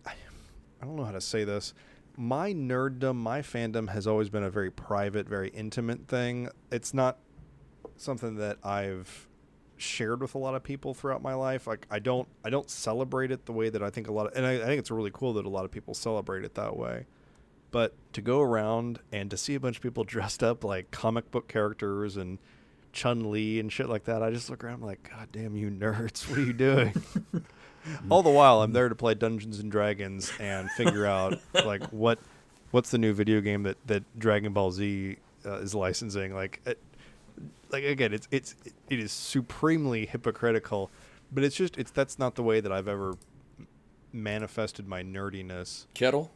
I 0.84 0.86
don't 0.86 0.96
know 0.96 1.04
how 1.04 1.12
to 1.12 1.20
say 1.20 1.44
this. 1.44 1.72
My 2.14 2.52
nerddom, 2.52 3.16
my 3.16 3.40
fandom 3.40 3.88
has 3.88 4.06
always 4.06 4.28
been 4.28 4.42
a 4.42 4.50
very 4.50 4.70
private, 4.70 5.26
very 5.26 5.48
intimate 5.48 6.06
thing. 6.08 6.50
It's 6.70 6.92
not 6.92 7.16
something 7.96 8.36
that 8.36 8.58
I've 8.62 9.26
shared 9.78 10.20
with 10.20 10.34
a 10.34 10.38
lot 10.38 10.54
of 10.54 10.62
people 10.62 10.92
throughout 10.92 11.22
my 11.22 11.32
life. 11.32 11.66
Like 11.66 11.86
I 11.90 12.00
don't 12.00 12.28
I 12.44 12.50
don't 12.50 12.68
celebrate 12.68 13.30
it 13.30 13.46
the 13.46 13.52
way 13.52 13.70
that 13.70 13.82
I 13.82 13.88
think 13.88 14.08
a 14.08 14.12
lot 14.12 14.26
of 14.26 14.36
and 14.36 14.44
I, 14.44 14.56
I 14.56 14.66
think 14.66 14.78
it's 14.78 14.90
really 14.90 15.10
cool 15.10 15.32
that 15.32 15.46
a 15.46 15.48
lot 15.48 15.64
of 15.64 15.70
people 15.70 15.94
celebrate 15.94 16.44
it 16.44 16.54
that 16.54 16.76
way. 16.76 17.06
But 17.70 17.94
to 18.12 18.20
go 18.20 18.42
around 18.42 18.98
and 19.10 19.30
to 19.30 19.38
see 19.38 19.54
a 19.54 19.60
bunch 19.60 19.76
of 19.76 19.82
people 19.82 20.04
dressed 20.04 20.42
up 20.42 20.64
like 20.64 20.90
comic 20.90 21.30
book 21.30 21.48
characters 21.48 22.18
and 22.18 22.38
Chun 22.92 23.30
Li 23.30 23.58
and 23.58 23.72
shit 23.72 23.88
like 23.88 24.04
that, 24.04 24.22
I 24.22 24.30
just 24.30 24.50
look 24.50 24.62
around 24.62 24.82
like, 24.82 25.08
God 25.10 25.30
damn 25.32 25.56
you 25.56 25.70
nerds, 25.70 26.28
what 26.28 26.38
are 26.38 26.44
you 26.44 26.52
doing? 26.52 26.92
All 28.08 28.22
the 28.22 28.30
while, 28.30 28.62
I'm 28.62 28.72
there 28.72 28.88
to 28.88 28.94
play 28.94 29.14
Dungeons 29.14 29.58
and 29.58 29.70
Dragons 29.70 30.32
and 30.40 30.70
figure 30.72 31.06
out 31.06 31.38
like 31.64 31.84
what 31.92 32.18
what's 32.70 32.90
the 32.90 32.98
new 32.98 33.12
video 33.12 33.40
game 33.40 33.62
that 33.64 33.76
that 33.86 34.02
Dragon 34.18 34.52
Ball 34.52 34.70
Z 34.70 35.16
uh, 35.46 35.58
is 35.58 35.74
licensing. 35.74 36.34
Like, 36.34 36.60
it, 36.66 36.78
like 37.70 37.84
again, 37.84 38.12
it's 38.12 38.28
it's 38.30 38.54
it 38.88 38.98
is 38.98 39.12
supremely 39.12 40.06
hypocritical, 40.06 40.90
but 41.32 41.44
it's 41.44 41.56
just 41.56 41.76
it's 41.76 41.90
that's 41.90 42.18
not 42.18 42.34
the 42.34 42.42
way 42.42 42.60
that 42.60 42.72
I've 42.72 42.88
ever 42.88 43.16
manifested 44.12 44.88
my 44.88 45.02
nerdiness. 45.02 45.86
Kettle, 45.94 46.30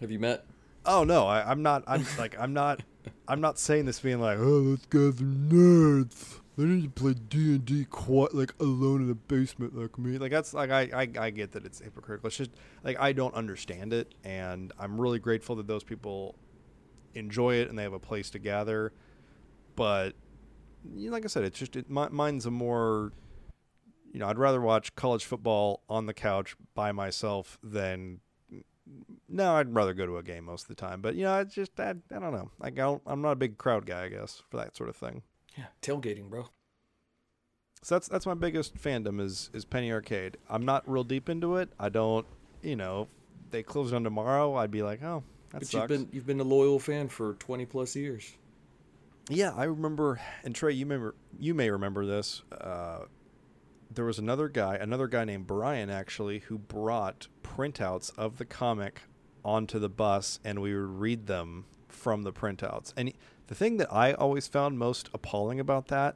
have 0.00 0.10
you 0.10 0.18
met? 0.18 0.44
Oh 0.84 1.04
no, 1.04 1.26
I, 1.26 1.50
I'm 1.50 1.62
not. 1.62 1.84
I'm 1.86 2.06
like 2.18 2.38
I'm 2.38 2.52
not. 2.52 2.82
I'm 3.26 3.40
not 3.40 3.58
saying 3.58 3.86
this 3.86 4.00
being 4.00 4.20
like, 4.20 4.38
oh, 4.38 4.76
those 4.76 4.86
guys 4.86 5.20
are 5.20 5.24
nerds. 5.24 6.40
They 6.60 6.66
need 6.66 6.82
to 6.82 6.90
play 6.90 7.14
D 7.14 7.54
and 7.54 7.64
D 7.64 7.86
quite 7.86 8.34
like 8.34 8.52
alone 8.60 9.00
in 9.00 9.08
the 9.08 9.14
basement 9.14 9.74
like 9.74 9.98
me. 9.98 10.18
Like 10.18 10.30
that's 10.30 10.52
like 10.52 10.70
I, 10.70 10.90
I 10.92 11.08
I 11.18 11.30
get 11.30 11.52
that 11.52 11.64
it's 11.64 11.80
hypocritical. 11.80 12.26
It's 12.26 12.36
just 12.36 12.50
like 12.84 13.00
I 13.00 13.14
don't 13.14 13.32
understand 13.32 13.94
it, 13.94 14.14
and 14.24 14.70
I'm 14.78 15.00
really 15.00 15.18
grateful 15.18 15.56
that 15.56 15.66
those 15.66 15.84
people 15.84 16.34
enjoy 17.14 17.54
it 17.54 17.70
and 17.70 17.78
they 17.78 17.82
have 17.82 17.94
a 17.94 17.98
place 17.98 18.28
to 18.30 18.38
gather. 18.38 18.92
But 19.74 20.16
you 20.94 21.06
know, 21.06 21.12
like 21.12 21.24
I 21.24 21.28
said, 21.28 21.44
it's 21.44 21.58
just 21.58 21.76
it, 21.76 21.88
my, 21.88 22.10
mine's 22.10 22.44
a 22.44 22.50
more 22.50 23.12
you 24.12 24.20
know 24.20 24.28
I'd 24.28 24.36
rather 24.36 24.60
watch 24.60 24.94
college 24.94 25.24
football 25.24 25.82
on 25.88 26.04
the 26.04 26.12
couch 26.12 26.56
by 26.74 26.92
myself 26.92 27.58
than 27.62 28.20
no, 29.30 29.54
I'd 29.54 29.74
rather 29.74 29.94
go 29.94 30.04
to 30.04 30.18
a 30.18 30.22
game 30.22 30.44
most 30.44 30.64
of 30.64 30.68
the 30.68 30.74
time. 30.74 31.00
But 31.00 31.14
you 31.14 31.22
know, 31.22 31.38
it's 31.38 31.54
just 31.54 31.80
I, 31.80 31.94
I 32.14 32.18
don't 32.18 32.34
know. 32.34 32.50
Like 32.58 32.74
I 32.74 32.82
don't, 32.82 33.02
I'm 33.06 33.22
not 33.22 33.32
a 33.32 33.36
big 33.36 33.56
crowd 33.56 33.86
guy, 33.86 34.04
I 34.04 34.08
guess, 34.08 34.42
for 34.50 34.58
that 34.58 34.76
sort 34.76 34.90
of 34.90 34.96
thing. 34.96 35.22
Yeah, 35.56 35.66
tailgating, 35.82 36.30
bro. 36.30 36.48
So 37.82 37.94
that's 37.94 38.08
that's 38.08 38.26
my 38.26 38.34
biggest 38.34 38.76
fandom 38.76 39.20
is 39.20 39.50
is 39.52 39.64
Penny 39.64 39.90
Arcade. 39.90 40.36
I'm 40.48 40.64
not 40.64 40.88
real 40.90 41.04
deep 41.04 41.28
into 41.28 41.56
it. 41.56 41.70
I 41.78 41.88
don't, 41.88 42.26
you 42.62 42.76
know, 42.76 43.08
they 43.50 43.62
close 43.62 43.92
on 43.92 44.04
tomorrow. 44.04 44.54
I'd 44.54 44.70
be 44.70 44.82
like, 44.82 45.02
oh, 45.02 45.22
that 45.50 45.60
but 45.60 45.66
sucks. 45.66 45.74
you've 45.74 45.88
been 45.88 46.08
you've 46.12 46.26
been 46.26 46.40
a 46.40 46.44
loyal 46.44 46.78
fan 46.78 47.08
for 47.08 47.34
twenty 47.34 47.66
plus 47.66 47.96
years. 47.96 48.32
Yeah, 49.28 49.52
I 49.56 49.64
remember. 49.64 50.20
And 50.44 50.54
Trey, 50.54 50.72
you 50.72 50.84
remember 50.84 51.14
you 51.38 51.54
may 51.54 51.70
remember 51.70 52.04
this. 52.04 52.42
Uh, 52.52 53.04
there 53.92 54.04
was 54.04 54.18
another 54.18 54.48
guy, 54.48 54.76
another 54.76 55.08
guy 55.08 55.24
named 55.24 55.46
Brian 55.46 55.90
actually, 55.90 56.40
who 56.40 56.58
brought 56.58 57.28
printouts 57.42 58.16
of 58.18 58.38
the 58.38 58.44
comic 58.44 59.02
onto 59.44 59.78
the 59.78 59.88
bus, 59.88 60.38
and 60.44 60.60
we 60.60 60.74
would 60.74 61.00
read 61.00 61.26
them 61.26 61.64
from 61.88 62.22
the 62.22 62.32
printouts. 62.32 62.92
And 62.96 63.08
he, 63.08 63.14
the 63.50 63.56
thing 63.56 63.78
that 63.78 63.92
I 63.92 64.12
always 64.12 64.46
found 64.46 64.78
most 64.78 65.10
appalling 65.12 65.58
about 65.58 65.88
that 65.88 66.14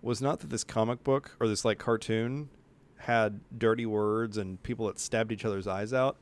was 0.00 0.22
not 0.22 0.40
that 0.40 0.48
this 0.48 0.64
comic 0.64 1.04
book 1.04 1.36
or 1.38 1.46
this 1.46 1.66
like 1.66 1.78
cartoon 1.78 2.48
had 2.96 3.40
dirty 3.56 3.84
words 3.84 4.38
and 4.38 4.60
people 4.62 4.86
that 4.86 4.98
stabbed 4.98 5.32
each 5.32 5.44
other's 5.44 5.66
eyes 5.66 5.92
out. 5.92 6.16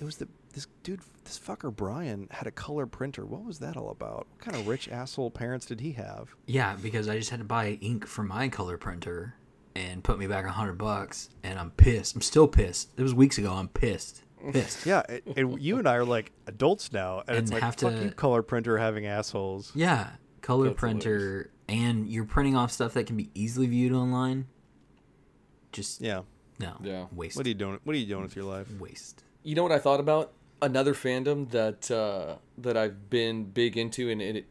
It 0.00 0.04
was 0.04 0.16
that 0.16 0.30
this 0.54 0.66
dude, 0.82 1.02
this 1.24 1.38
fucker 1.38 1.74
Brian, 1.74 2.28
had 2.30 2.46
a 2.46 2.50
color 2.50 2.86
printer. 2.86 3.26
What 3.26 3.44
was 3.44 3.58
that 3.58 3.76
all 3.76 3.90
about? 3.90 4.26
What 4.30 4.38
kind 4.38 4.56
of 4.56 4.66
rich 4.66 4.88
asshole 4.88 5.32
parents 5.32 5.66
did 5.66 5.82
he 5.82 5.92
have? 5.92 6.34
Yeah, 6.46 6.76
because 6.80 7.06
I 7.06 7.18
just 7.18 7.28
had 7.28 7.40
to 7.40 7.44
buy 7.44 7.78
ink 7.82 8.06
for 8.06 8.22
my 8.22 8.48
color 8.48 8.78
printer 8.78 9.34
and 9.76 10.02
put 10.02 10.18
me 10.18 10.26
back 10.26 10.46
a 10.46 10.50
hundred 10.50 10.78
bucks, 10.78 11.28
and 11.42 11.58
I'm 11.58 11.72
pissed. 11.72 12.16
I'm 12.16 12.22
still 12.22 12.48
pissed. 12.48 12.88
It 12.96 13.02
was 13.02 13.12
weeks 13.14 13.36
ago. 13.36 13.52
I'm 13.52 13.68
pissed. 13.68 14.22
Pissed. 14.52 14.86
Yeah, 14.86 15.02
and, 15.08 15.22
and 15.36 15.62
you 15.62 15.78
and 15.78 15.88
I 15.88 15.96
are 15.96 16.04
like 16.04 16.32
adults 16.46 16.92
now, 16.92 17.20
and, 17.20 17.28
And 17.30 17.38
it's 17.38 17.52
like 17.52 17.62
have 17.62 17.76
fuck 17.76 17.94
to- 17.94 18.04
you, 18.04 18.10
color 18.10 18.42
printer 18.42 18.78
having 18.78 19.06
assholes. 19.06 19.72
Yeah, 19.74 20.10
color 20.40 20.68
That's 20.68 20.78
printer, 20.80 21.50
and 21.68 22.08
you're 22.08 22.24
printing 22.24 22.56
off 22.56 22.72
stuff 22.72 22.94
that 22.94 23.06
can 23.06 23.16
be 23.16 23.30
easily 23.34 23.66
viewed 23.66 23.92
online. 23.92 24.46
Just 25.72 26.00
Yeah. 26.00 26.22
no. 26.58 26.76
Yeah. 26.82 27.06
Waste. 27.12 27.36
What 27.36 27.46
are 27.46 27.48
you 27.48 27.54
doing? 27.54 27.78
What 27.84 27.94
are 27.94 27.98
you 27.98 28.06
doing 28.06 28.22
with 28.22 28.34
your 28.36 28.44
life? 28.44 28.68
Waste. 28.80 29.22
You 29.42 29.54
know 29.54 29.62
what 29.62 29.72
I 29.72 29.78
thought 29.78 30.00
about? 30.00 30.32
Another 30.62 30.94
fandom 30.94 31.50
that 31.50 31.90
uh, 31.90 32.36
that 32.58 32.76
I've 32.76 33.08
been 33.08 33.44
big 33.44 33.76
into, 33.76 34.10
and 34.10 34.20
it 34.20 34.46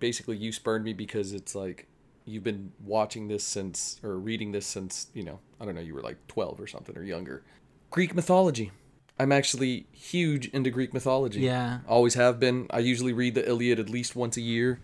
basically 0.00 0.36
you 0.36 0.50
spurned 0.52 0.84
me 0.84 0.92
because 0.92 1.32
it's 1.32 1.54
like 1.54 1.86
you've 2.24 2.42
been 2.42 2.72
watching 2.84 3.28
this 3.28 3.44
since 3.44 4.00
or 4.02 4.18
reading 4.18 4.50
this 4.52 4.66
since 4.66 5.08
you 5.14 5.22
know 5.22 5.38
I 5.60 5.64
don't 5.64 5.74
know 5.76 5.80
you 5.80 5.94
were 5.94 6.02
like 6.02 6.16
twelve 6.26 6.60
or 6.60 6.66
something 6.66 6.96
or 6.96 7.02
younger. 7.02 7.44
Greek 7.90 8.14
mythology. 8.14 8.72
I'm 9.18 9.32
actually 9.32 9.86
huge 9.92 10.48
into 10.48 10.70
Greek 10.70 10.92
mythology. 10.92 11.40
Yeah. 11.40 11.80
Always 11.88 12.14
have 12.14 12.38
been. 12.38 12.66
I 12.70 12.80
usually 12.80 13.12
read 13.12 13.34
the 13.34 13.48
Iliad 13.48 13.78
at 13.78 13.88
least 13.88 14.14
once 14.14 14.36
a 14.36 14.42
year. 14.42 14.80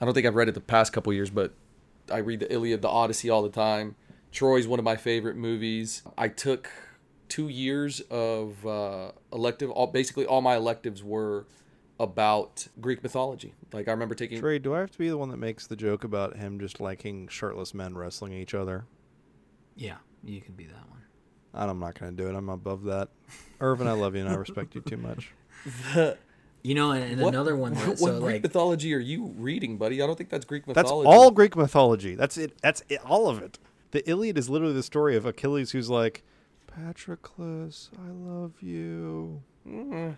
I 0.00 0.04
don't 0.04 0.14
think 0.14 0.26
I've 0.26 0.36
read 0.36 0.48
it 0.48 0.54
the 0.54 0.60
past 0.60 0.92
couple 0.92 1.12
years, 1.12 1.30
but 1.30 1.52
I 2.10 2.18
read 2.18 2.40
the 2.40 2.52
Iliad, 2.52 2.82
the 2.82 2.88
Odyssey 2.88 3.28
all 3.28 3.42
the 3.42 3.50
time. 3.50 3.96
Troy's 4.32 4.66
one 4.66 4.78
of 4.78 4.84
my 4.84 4.96
favorite 4.96 5.36
movies. 5.36 6.02
I 6.16 6.28
took 6.28 6.70
two 7.28 7.48
years 7.48 8.00
of 8.10 8.64
uh, 8.66 9.12
elective. 9.32 9.70
All 9.70 9.88
basically 9.88 10.26
all 10.26 10.40
my 10.40 10.56
electives 10.56 11.02
were 11.02 11.46
about 11.98 12.68
Greek 12.80 13.02
mythology. 13.02 13.54
Like 13.72 13.88
I 13.88 13.90
remember 13.90 14.14
taking. 14.14 14.40
Trey, 14.40 14.58
do 14.58 14.74
I 14.74 14.80
have 14.80 14.92
to 14.92 14.98
be 14.98 15.08
the 15.08 15.18
one 15.18 15.30
that 15.30 15.38
makes 15.38 15.66
the 15.66 15.76
joke 15.76 16.04
about 16.04 16.36
him 16.36 16.60
just 16.60 16.80
liking 16.80 17.28
shirtless 17.28 17.74
men 17.74 17.96
wrestling 17.96 18.32
each 18.32 18.54
other? 18.54 18.86
Yeah, 19.76 19.96
you 20.24 20.40
can 20.40 20.54
be 20.54 20.66
that 20.66 20.88
one. 20.88 21.02
I'm 21.54 21.78
not 21.80 21.98
going 21.98 22.16
to 22.16 22.22
do 22.22 22.28
it. 22.28 22.34
I'm 22.34 22.48
above 22.48 22.84
that. 22.84 23.08
Irvin, 23.60 23.86
I 23.86 23.92
love 23.92 24.14
you 24.14 24.22
and 24.22 24.30
I 24.30 24.34
respect 24.34 24.74
you 24.74 24.80
too 24.80 24.96
much. 24.96 25.32
You 26.62 26.74
know, 26.74 26.90
and, 26.90 27.12
and 27.12 27.20
What- 27.22 27.34
another 27.34 27.56
one. 27.56 27.74
What, 27.86 27.98
so 27.98 28.20
Greek 28.20 28.34
like, 28.34 28.42
mythology 28.42 28.94
are 28.94 28.98
you 28.98 29.32
reading, 29.38 29.78
buddy? 29.78 30.02
I 30.02 30.06
don't 30.06 30.16
think 30.16 30.28
that's 30.30 30.44
Greek 30.44 30.66
mythology. 30.66 31.08
That's 31.08 31.16
all 31.16 31.30
Greek 31.30 31.56
mythology. 31.56 32.14
That's 32.14 32.36
it. 32.36 32.60
That's 32.60 32.82
it, 32.88 33.00
all 33.04 33.28
of 33.28 33.40
it. 33.40 33.58
The 33.92 34.08
Iliad 34.08 34.36
is 34.38 34.48
literally 34.48 34.74
the 34.74 34.82
story 34.82 35.16
of 35.16 35.24
Achilles 35.24 35.72
who's 35.72 35.88
like, 35.88 36.22
Patroclus, 36.66 37.88
I 37.98 38.10
love 38.10 38.52
you. 38.60 39.42
Mm. 39.66 40.16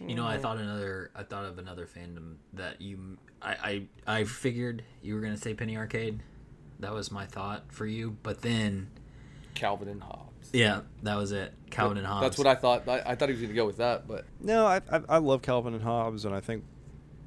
You 0.00 0.14
know, 0.14 0.26
I 0.26 0.38
thought 0.38 0.58
another. 0.58 1.10
I 1.14 1.22
thought 1.22 1.44
of 1.44 1.58
another 1.58 1.86
fandom 1.86 2.36
that 2.52 2.80
you. 2.80 3.18
I 3.42 3.86
I, 4.06 4.18
I 4.18 4.24
figured 4.24 4.82
you 5.02 5.14
were 5.14 5.20
gonna 5.20 5.36
say 5.36 5.54
Penny 5.54 5.76
Arcade. 5.76 6.22
That 6.80 6.92
was 6.92 7.10
my 7.10 7.24
thought 7.26 7.72
for 7.72 7.86
you, 7.86 8.16
but 8.22 8.42
then 8.42 8.88
Calvin 9.54 9.88
and 9.88 10.02
Hobbes. 10.02 10.25
Yeah, 10.52 10.80
that 11.02 11.16
was 11.16 11.32
it. 11.32 11.52
Calvin 11.70 11.98
and 11.98 12.06
Hobbes. 12.06 12.22
That's 12.22 12.38
what 12.38 12.46
I 12.46 12.54
thought. 12.54 12.88
I, 12.88 13.02
I 13.04 13.14
thought 13.14 13.28
he 13.28 13.34
was 13.34 13.40
going 13.40 13.52
to 13.52 13.56
go 13.56 13.66
with 13.66 13.78
that, 13.78 14.06
but 14.06 14.24
No, 14.40 14.66
I, 14.66 14.80
I 14.90 15.00
I 15.08 15.18
love 15.18 15.42
Calvin 15.42 15.74
and 15.74 15.82
Hobbes, 15.82 16.24
and 16.24 16.34
I 16.34 16.40
think 16.40 16.64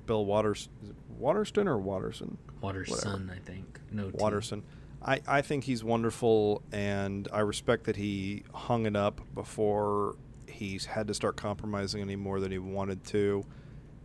Bill 0.05 0.25
Waters, 0.25 0.69
is 0.83 0.89
it 0.89 0.95
Waterston 1.17 1.67
or 1.67 1.77
Waterson. 1.77 2.37
Waterson, 2.61 3.31
I 3.33 3.39
think. 3.39 3.79
No 3.91 4.09
T. 4.09 4.17
Watterson. 4.19 4.63
I, 5.01 5.21
I 5.27 5.41
think 5.41 5.63
he's 5.63 5.83
wonderful, 5.83 6.61
and 6.71 7.27
I 7.31 7.39
respect 7.39 7.85
that 7.85 7.95
he 7.95 8.43
hung 8.53 8.85
it 8.85 8.95
up 8.95 9.21
before 9.33 10.15
he's 10.47 10.85
had 10.85 11.07
to 11.07 11.13
start 11.13 11.37
compromising 11.37 12.01
any 12.01 12.17
more 12.17 12.39
than 12.39 12.51
he 12.51 12.57
wanted 12.57 13.03
to. 13.05 13.45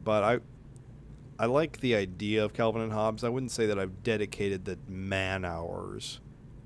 But 0.05 0.23
I 0.23 0.39
I 1.39 1.47
like 1.47 1.81
the 1.81 1.97
idea 1.97 2.45
of 2.45 2.53
Calvin 2.53 2.83
and 2.83 2.93
Hobbes. 2.93 3.25
I 3.25 3.29
wouldn't 3.29 3.51
say 3.51 3.67
that 3.67 3.79
I've 3.79 4.03
dedicated 4.03 4.65
the 4.65 4.79
man 4.87 5.45
hours 5.45 6.21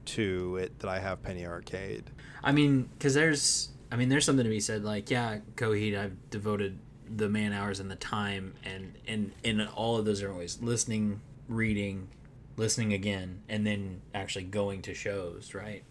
to 0.07 0.57
it 0.57 0.79
that 0.81 0.89
I 0.91 0.99
have 0.99 1.23
Penny 1.23 1.47
Arcade. 1.47 2.11
I 2.43 2.53
mean, 2.53 2.89
because 2.99 3.15
there's, 3.15 3.71
I 3.91 3.97
mean, 3.97 4.09
there's 4.09 4.25
something 4.25 4.45
to 4.45 4.51
be 4.51 4.61
said. 4.61 4.85
Like, 4.85 5.11
yeah, 5.11 5.39
Coheed, 5.57 5.99
I've 5.99 6.31
devoted 6.31 6.79
the 7.15 7.29
man 7.29 7.53
hours 7.53 7.81
and 7.81 7.91
the 7.91 7.97
time, 7.97 8.55
and 8.65 8.95
and 9.07 9.33
and 9.45 9.69
all 9.75 9.97
of 9.97 10.05
those 10.05 10.23
are 10.23 10.31
always 10.31 10.61
listening, 10.61 11.21
reading, 11.49 12.09
listening 12.57 12.93
again, 12.93 13.43
and 13.49 13.67
then 13.67 14.03
actually 14.15 14.45
going 14.45 14.83
to 14.83 14.95
shows, 14.95 15.55
right? 15.55 15.83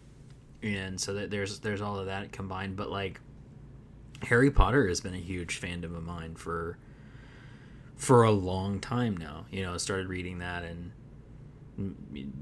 And 0.63 0.99
so 0.99 1.13
that 1.15 1.31
there's 1.31 1.59
there's 1.59 1.81
all 1.81 1.97
of 1.97 2.05
that 2.07 2.31
combined. 2.31 2.75
But 2.75 2.89
like, 2.89 3.19
Harry 4.23 4.51
Potter 4.51 4.87
has 4.87 5.01
been 5.01 5.13
a 5.13 5.19
huge 5.19 5.59
fandom 5.59 5.95
of 5.95 6.03
mine 6.03 6.35
for 6.35 6.77
for 7.95 8.23
a 8.23 8.31
long 8.31 8.79
time 8.79 9.17
now. 9.17 9.45
You 9.51 9.63
know, 9.63 9.73
I 9.73 9.77
started 9.77 10.07
reading 10.07 10.39
that 10.39 10.63
in 10.63 10.91
mm, 11.79 11.93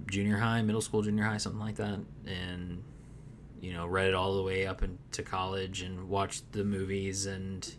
junior 0.10 0.38
high, 0.38 0.62
middle 0.62 0.82
school, 0.82 1.01
junior 1.01 1.24
high, 1.24 1.38
something 1.38 1.62
like 1.62 1.78
that, 1.78 1.99
and 2.26 2.84
you 3.66 3.74
know, 3.74 3.88
read 3.88 4.09
it 4.09 4.13
all 4.13 4.36
the 4.36 4.43
way 4.43 4.68
up 4.68 4.84
into 4.84 5.24
college 5.24 5.82
and 5.82 6.07
watched 6.07 6.51
the 6.51 6.63
movies 6.63 7.26
and 7.26 7.74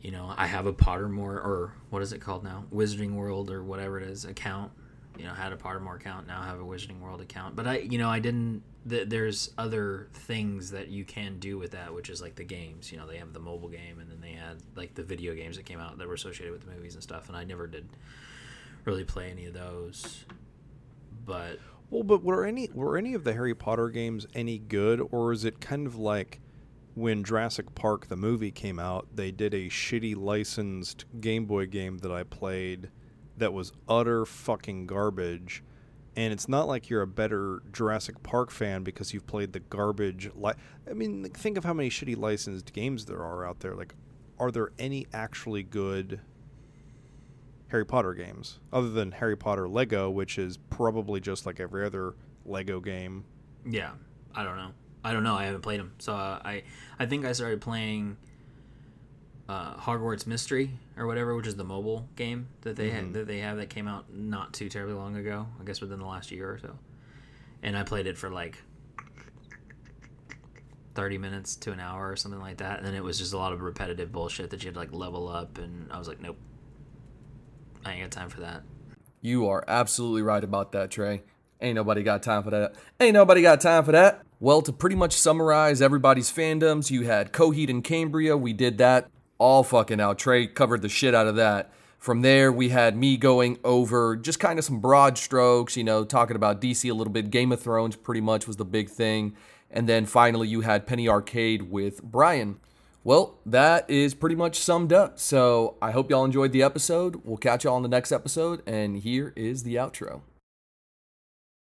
you 0.00 0.12
know, 0.12 0.32
I 0.36 0.46
have 0.46 0.66
a 0.66 0.72
Pottermore 0.72 1.44
or 1.44 1.74
what 1.90 2.02
is 2.02 2.12
it 2.12 2.20
called 2.20 2.44
now? 2.44 2.64
Wizarding 2.72 3.14
World 3.14 3.50
or 3.50 3.64
whatever 3.64 3.98
it 3.98 4.08
is 4.08 4.24
account. 4.24 4.70
You 5.18 5.24
know, 5.24 5.34
had 5.34 5.52
a 5.52 5.56
Pottermore 5.56 5.96
account, 5.96 6.28
now 6.28 6.40
have 6.42 6.60
a 6.60 6.62
Wizarding 6.62 7.00
World 7.00 7.20
account. 7.20 7.56
But 7.56 7.66
I, 7.66 7.78
you 7.78 7.98
know, 7.98 8.08
I 8.08 8.20
didn't 8.20 8.62
th- 8.88 9.08
there's 9.08 9.50
other 9.58 10.06
things 10.12 10.70
that 10.70 10.86
you 10.86 11.04
can 11.04 11.40
do 11.40 11.58
with 11.58 11.72
that, 11.72 11.92
which 11.92 12.08
is 12.08 12.22
like 12.22 12.36
the 12.36 12.44
games. 12.44 12.92
You 12.92 12.98
know, 12.98 13.08
they 13.08 13.16
have 13.16 13.32
the 13.32 13.40
mobile 13.40 13.68
game 13.68 13.98
and 13.98 14.08
then 14.08 14.20
they 14.20 14.34
had 14.34 14.58
like 14.76 14.94
the 14.94 15.02
video 15.02 15.34
games 15.34 15.56
that 15.56 15.66
came 15.66 15.80
out 15.80 15.98
that 15.98 16.06
were 16.06 16.14
associated 16.14 16.52
with 16.52 16.64
the 16.64 16.70
movies 16.70 16.94
and 16.94 17.02
stuff, 17.02 17.26
and 17.26 17.36
I 17.36 17.42
never 17.42 17.66
did 17.66 17.88
really 18.84 19.02
play 19.02 19.32
any 19.32 19.46
of 19.46 19.54
those. 19.54 20.24
But 21.26 21.58
Well, 21.90 22.02
but 22.02 22.22
were 22.22 22.44
any 22.44 22.68
were 22.74 22.96
any 22.98 23.14
of 23.14 23.24
the 23.24 23.32
Harry 23.32 23.54
Potter 23.54 23.88
games 23.88 24.26
any 24.34 24.58
good, 24.58 25.00
or 25.10 25.32
is 25.32 25.44
it 25.44 25.60
kind 25.60 25.86
of 25.86 25.96
like 25.96 26.40
when 26.94 27.22
Jurassic 27.22 27.74
Park 27.74 28.08
the 28.08 28.16
movie 28.16 28.50
came 28.50 28.78
out, 28.78 29.06
they 29.14 29.30
did 29.30 29.54
a 29.54 29.68
shitty 29.68 30.16
licensed 30.16 31.04
Game 31.20 31.46
Boy 31.46 31.66
game 31.66 31.98
that 31.98 32.10
I 32.10 32.24
played 32.24 32.90
that 33.36 33.52
was 33.52 33.72
utter 33.88 34.26
fucking 34.26 34.86
garbage. 34.86 35.62
And 36.16 36.32
it's 36.32 36.48
not 36.48 36.66
like 36.66 36.90
you're 36.90 37.02
a 37.02 37.06
better 37.06 37.62
Jurassic 37.72 38.20
Park 38.24 38.50
fan 38.50 38.82
because 38.82 39.14
you've 39.14 39.28
played 39.28 39.52
the 39.52 39.60
garbage. 39.60 40.28
Li- 40.34 40.54
I 40.90 40.92
mean, 40.92 41.30
think 41.30 41.56
of 41.56 41.64
how 41.64 41.72
many 41.72 41.88
shitty 41.88 42.16
licensed 42.16 42.72
games 42.72 43.04
there 43.04 43.22
are 43.22 43.46
out 43.46 43.60
there. 43.60 43.76
Like, 43.76 43.94
are 44.40 44.50
there 44.50 44.72
any 44.80 45.06
actually 45.12 45.62
good 45.62 46.20
Harry 47.68 47.84
Potter 47.84 48.14
games 48.14 48.58
other 48.72 48.88
than 48.88 49.12
Harry 49.12 49.36
Potter 49.36 49.68
Lego, 49.68 50.10
which 50.10 50.38
is 50.38 50.56
probably 50.56 51.20
just 51.20 51.46
like 51.46 51.60
every 51.60 51.84
other 51.84 52.14
Lego 52.44 52.80
game. 52.80 53.24
Yeah, 53.66 53.90
I 54.34 54.42
don't 54.42 54.56
know. 54.56 54.70
I 55.04 55.12
don't 55.12 55.22
know. 55.22 55.34
I 55.34 55.44
haven't 55.44 55.62
played 55.62 55.80
them, 55.80 55.92
so 55.98 56.14
uh, 56.14 56.40
I 56.44 56.64
I 56.98 57.06
think 57.06 57.24
I 57.24 57.32
started 57.32 57.60
playing 57.60 58.16
uh, 59.48 59.74
Hogwarts 59.76 60.26
Mystery 60.26 60.70
or 60.96 61.06
whatever, 61.06 61.34
which 61.34 61.46
is 61.46 61.56
the 61.56 61.64
mobile 61.64 62.08
game 62.16 62.48
that 62.62 62.76
they 62.76 62.90
had, 62.90 63.12
that 63.12 63.26
they 63.26 63.38
have 63.38 63.58
that 63.58 63.70
came 63.70 63.86
out 63.86 64.12
not 64.12 64.52
too 64.52 64.68
terribly 64.68 64.94
long 64.94 65.16
ago. 65.16 65.46
I 65.60 65.64
guess 65.64 65.80
within 65.80 65.98
the 65.98 66.06
last 66.06 66.30
year 66.30 66.50
or 66.50 66.58
so, 66.58 66.78
and 67.62 67.76
I 67.76 67.84
played 67.84 68.06
it 68.06 68.18
for 68.18 68.28
like 68.28 68.62
thirty 70.94 71.16
minutes 71.16 71.54
to 71.56 71.72
an 71.72 71.80
hour 71.80 72.10
or 72.10 72.16
something 72.16 72.40
like 72.40 72.56
that, 72.58 72.78
and 72.78 72.86
then 72.86 72.94
it 72.94 73.04
was 73.04 73.18
just 73.18 73.32
a 73.32 73.38
lot 73.38 73.52
of 73.52 73.60
repetitive 73.60 74.10
bullshit 74.10 74.50
that 74.50 74.62
you 74.62 74.68
had 74.68 74.74
to 74.74 74.80
like 74.80 74.92
level 74.92 75.28
up, 75.28 75.58
and 75.58 75.92
I 75.92 75.98
was 75.98 76.08
like, 76.08 76.20
nope, 76.20 76.38
I 77.84 77.92
ain't 77.92 78.02
got 78.02 78.10
time 78.10 78.28
for 78.30 78.40
that. 78.40 78.62
You 79.20 79.48
are 79.48 79.64
absolutely 79.66 80.22
right 80.22 80.42
about 80.42 80.72
that, 80.72 80.90
Trey. 80.90 81.22
Ain't 81.60 81.74
nobody 81.74 82.02
got 82.02 82.22
time 82.22 82.44
for 82.44 82.50
that. 82.50 82.74
Ain't 83.00 83.14
nobody 83.14 83.42
got 83.42 83.60
time 83.60 83.84
for 83.84 83.92
that. 83.92 84.22
Well, 84.40 84.62
to 84.62 84.72
pretty 84.72 84.94
much 84.94 85.14
summarize 85.14 85.82
everybody's 85.82 86.30
fandoms, 86.30 86.90
you 86.90 87.02
had 87.02 87.32
Coheed 87.32 87.68
and 87.68 87.82
Cambria. 87.82 88.36
We 88.36 88.52
did 88.52 88.78
that 88.78 89.08
all 89.38 89.64
fucking 89.64 90.00
out. 90.00 90.18
Trey 90.18 90.46
covered 90.46 90.82
the 90.82 90.88
shit 90.88 91.14
out 91.14 91.26
of 91.26 91.36
that. 91.36 91.72
From 91.98 92.22
there, 92.22 92.52
we 92.52 92.68
had 92.68 92.96
me 92.96 93.16
going 93.16 93.58
over 93.64 94.14
just 94.14 94.38
kind 94.38 94.58
of 94.58 94.64
some 94.64 94.78
broad 94.78 95.18
strokes, 95.18 95.76
you 95.76 95.82
know, 95.82 96.04
talking 96.04 96.36
about 96.36 96.60
DC 96.60 96.88
a 96.88 96.94
little 96.94 97.12
bit. 97.12 97.30
Game 97.30 97.50
of 97.50 97.60
Thrones 97.60 97.96
pretty 97.96 98.20
much 98.20 98.46
was 98.46 98.56
the 98.56 98.64
big 98.64 98.88
thing. 98.88 99.34
And 99.68 99.88
then 99.88 100.06
finally, 100.06 100.46
you 100.46 100.60
had 100.60 100.86
Penny 100.86 101.08
Arcade 101.08 101.62
with 101.62 102.00
Brian. 102.02 102.60
Well, 103.08 103.38
that 103.46 103.88
is 103.88 104.12
pretty 104.12 104.36
much 104.36 104.58
summed 104.58 104.92
up. 104.92 105.18
So 105.18 105.78
I 105.80 105.92
hope 105.92 106.10
y'all 106.10 106.26
enjoyed 106.26 106.52
the 106.52 106.62
episode. 106.62 107.22
We'll 107.24 107.38
catch 107.38 107.64
y'all 107.64 107.76
on 107.76 107.82
the 107.82 107.88
next 107.88 108.12
episode. 108.12 108.62
And 108.66 108.98
here 108.98 109.32
is 109.34 109.62
the 109.62 109.76
outro. 109.76 110.20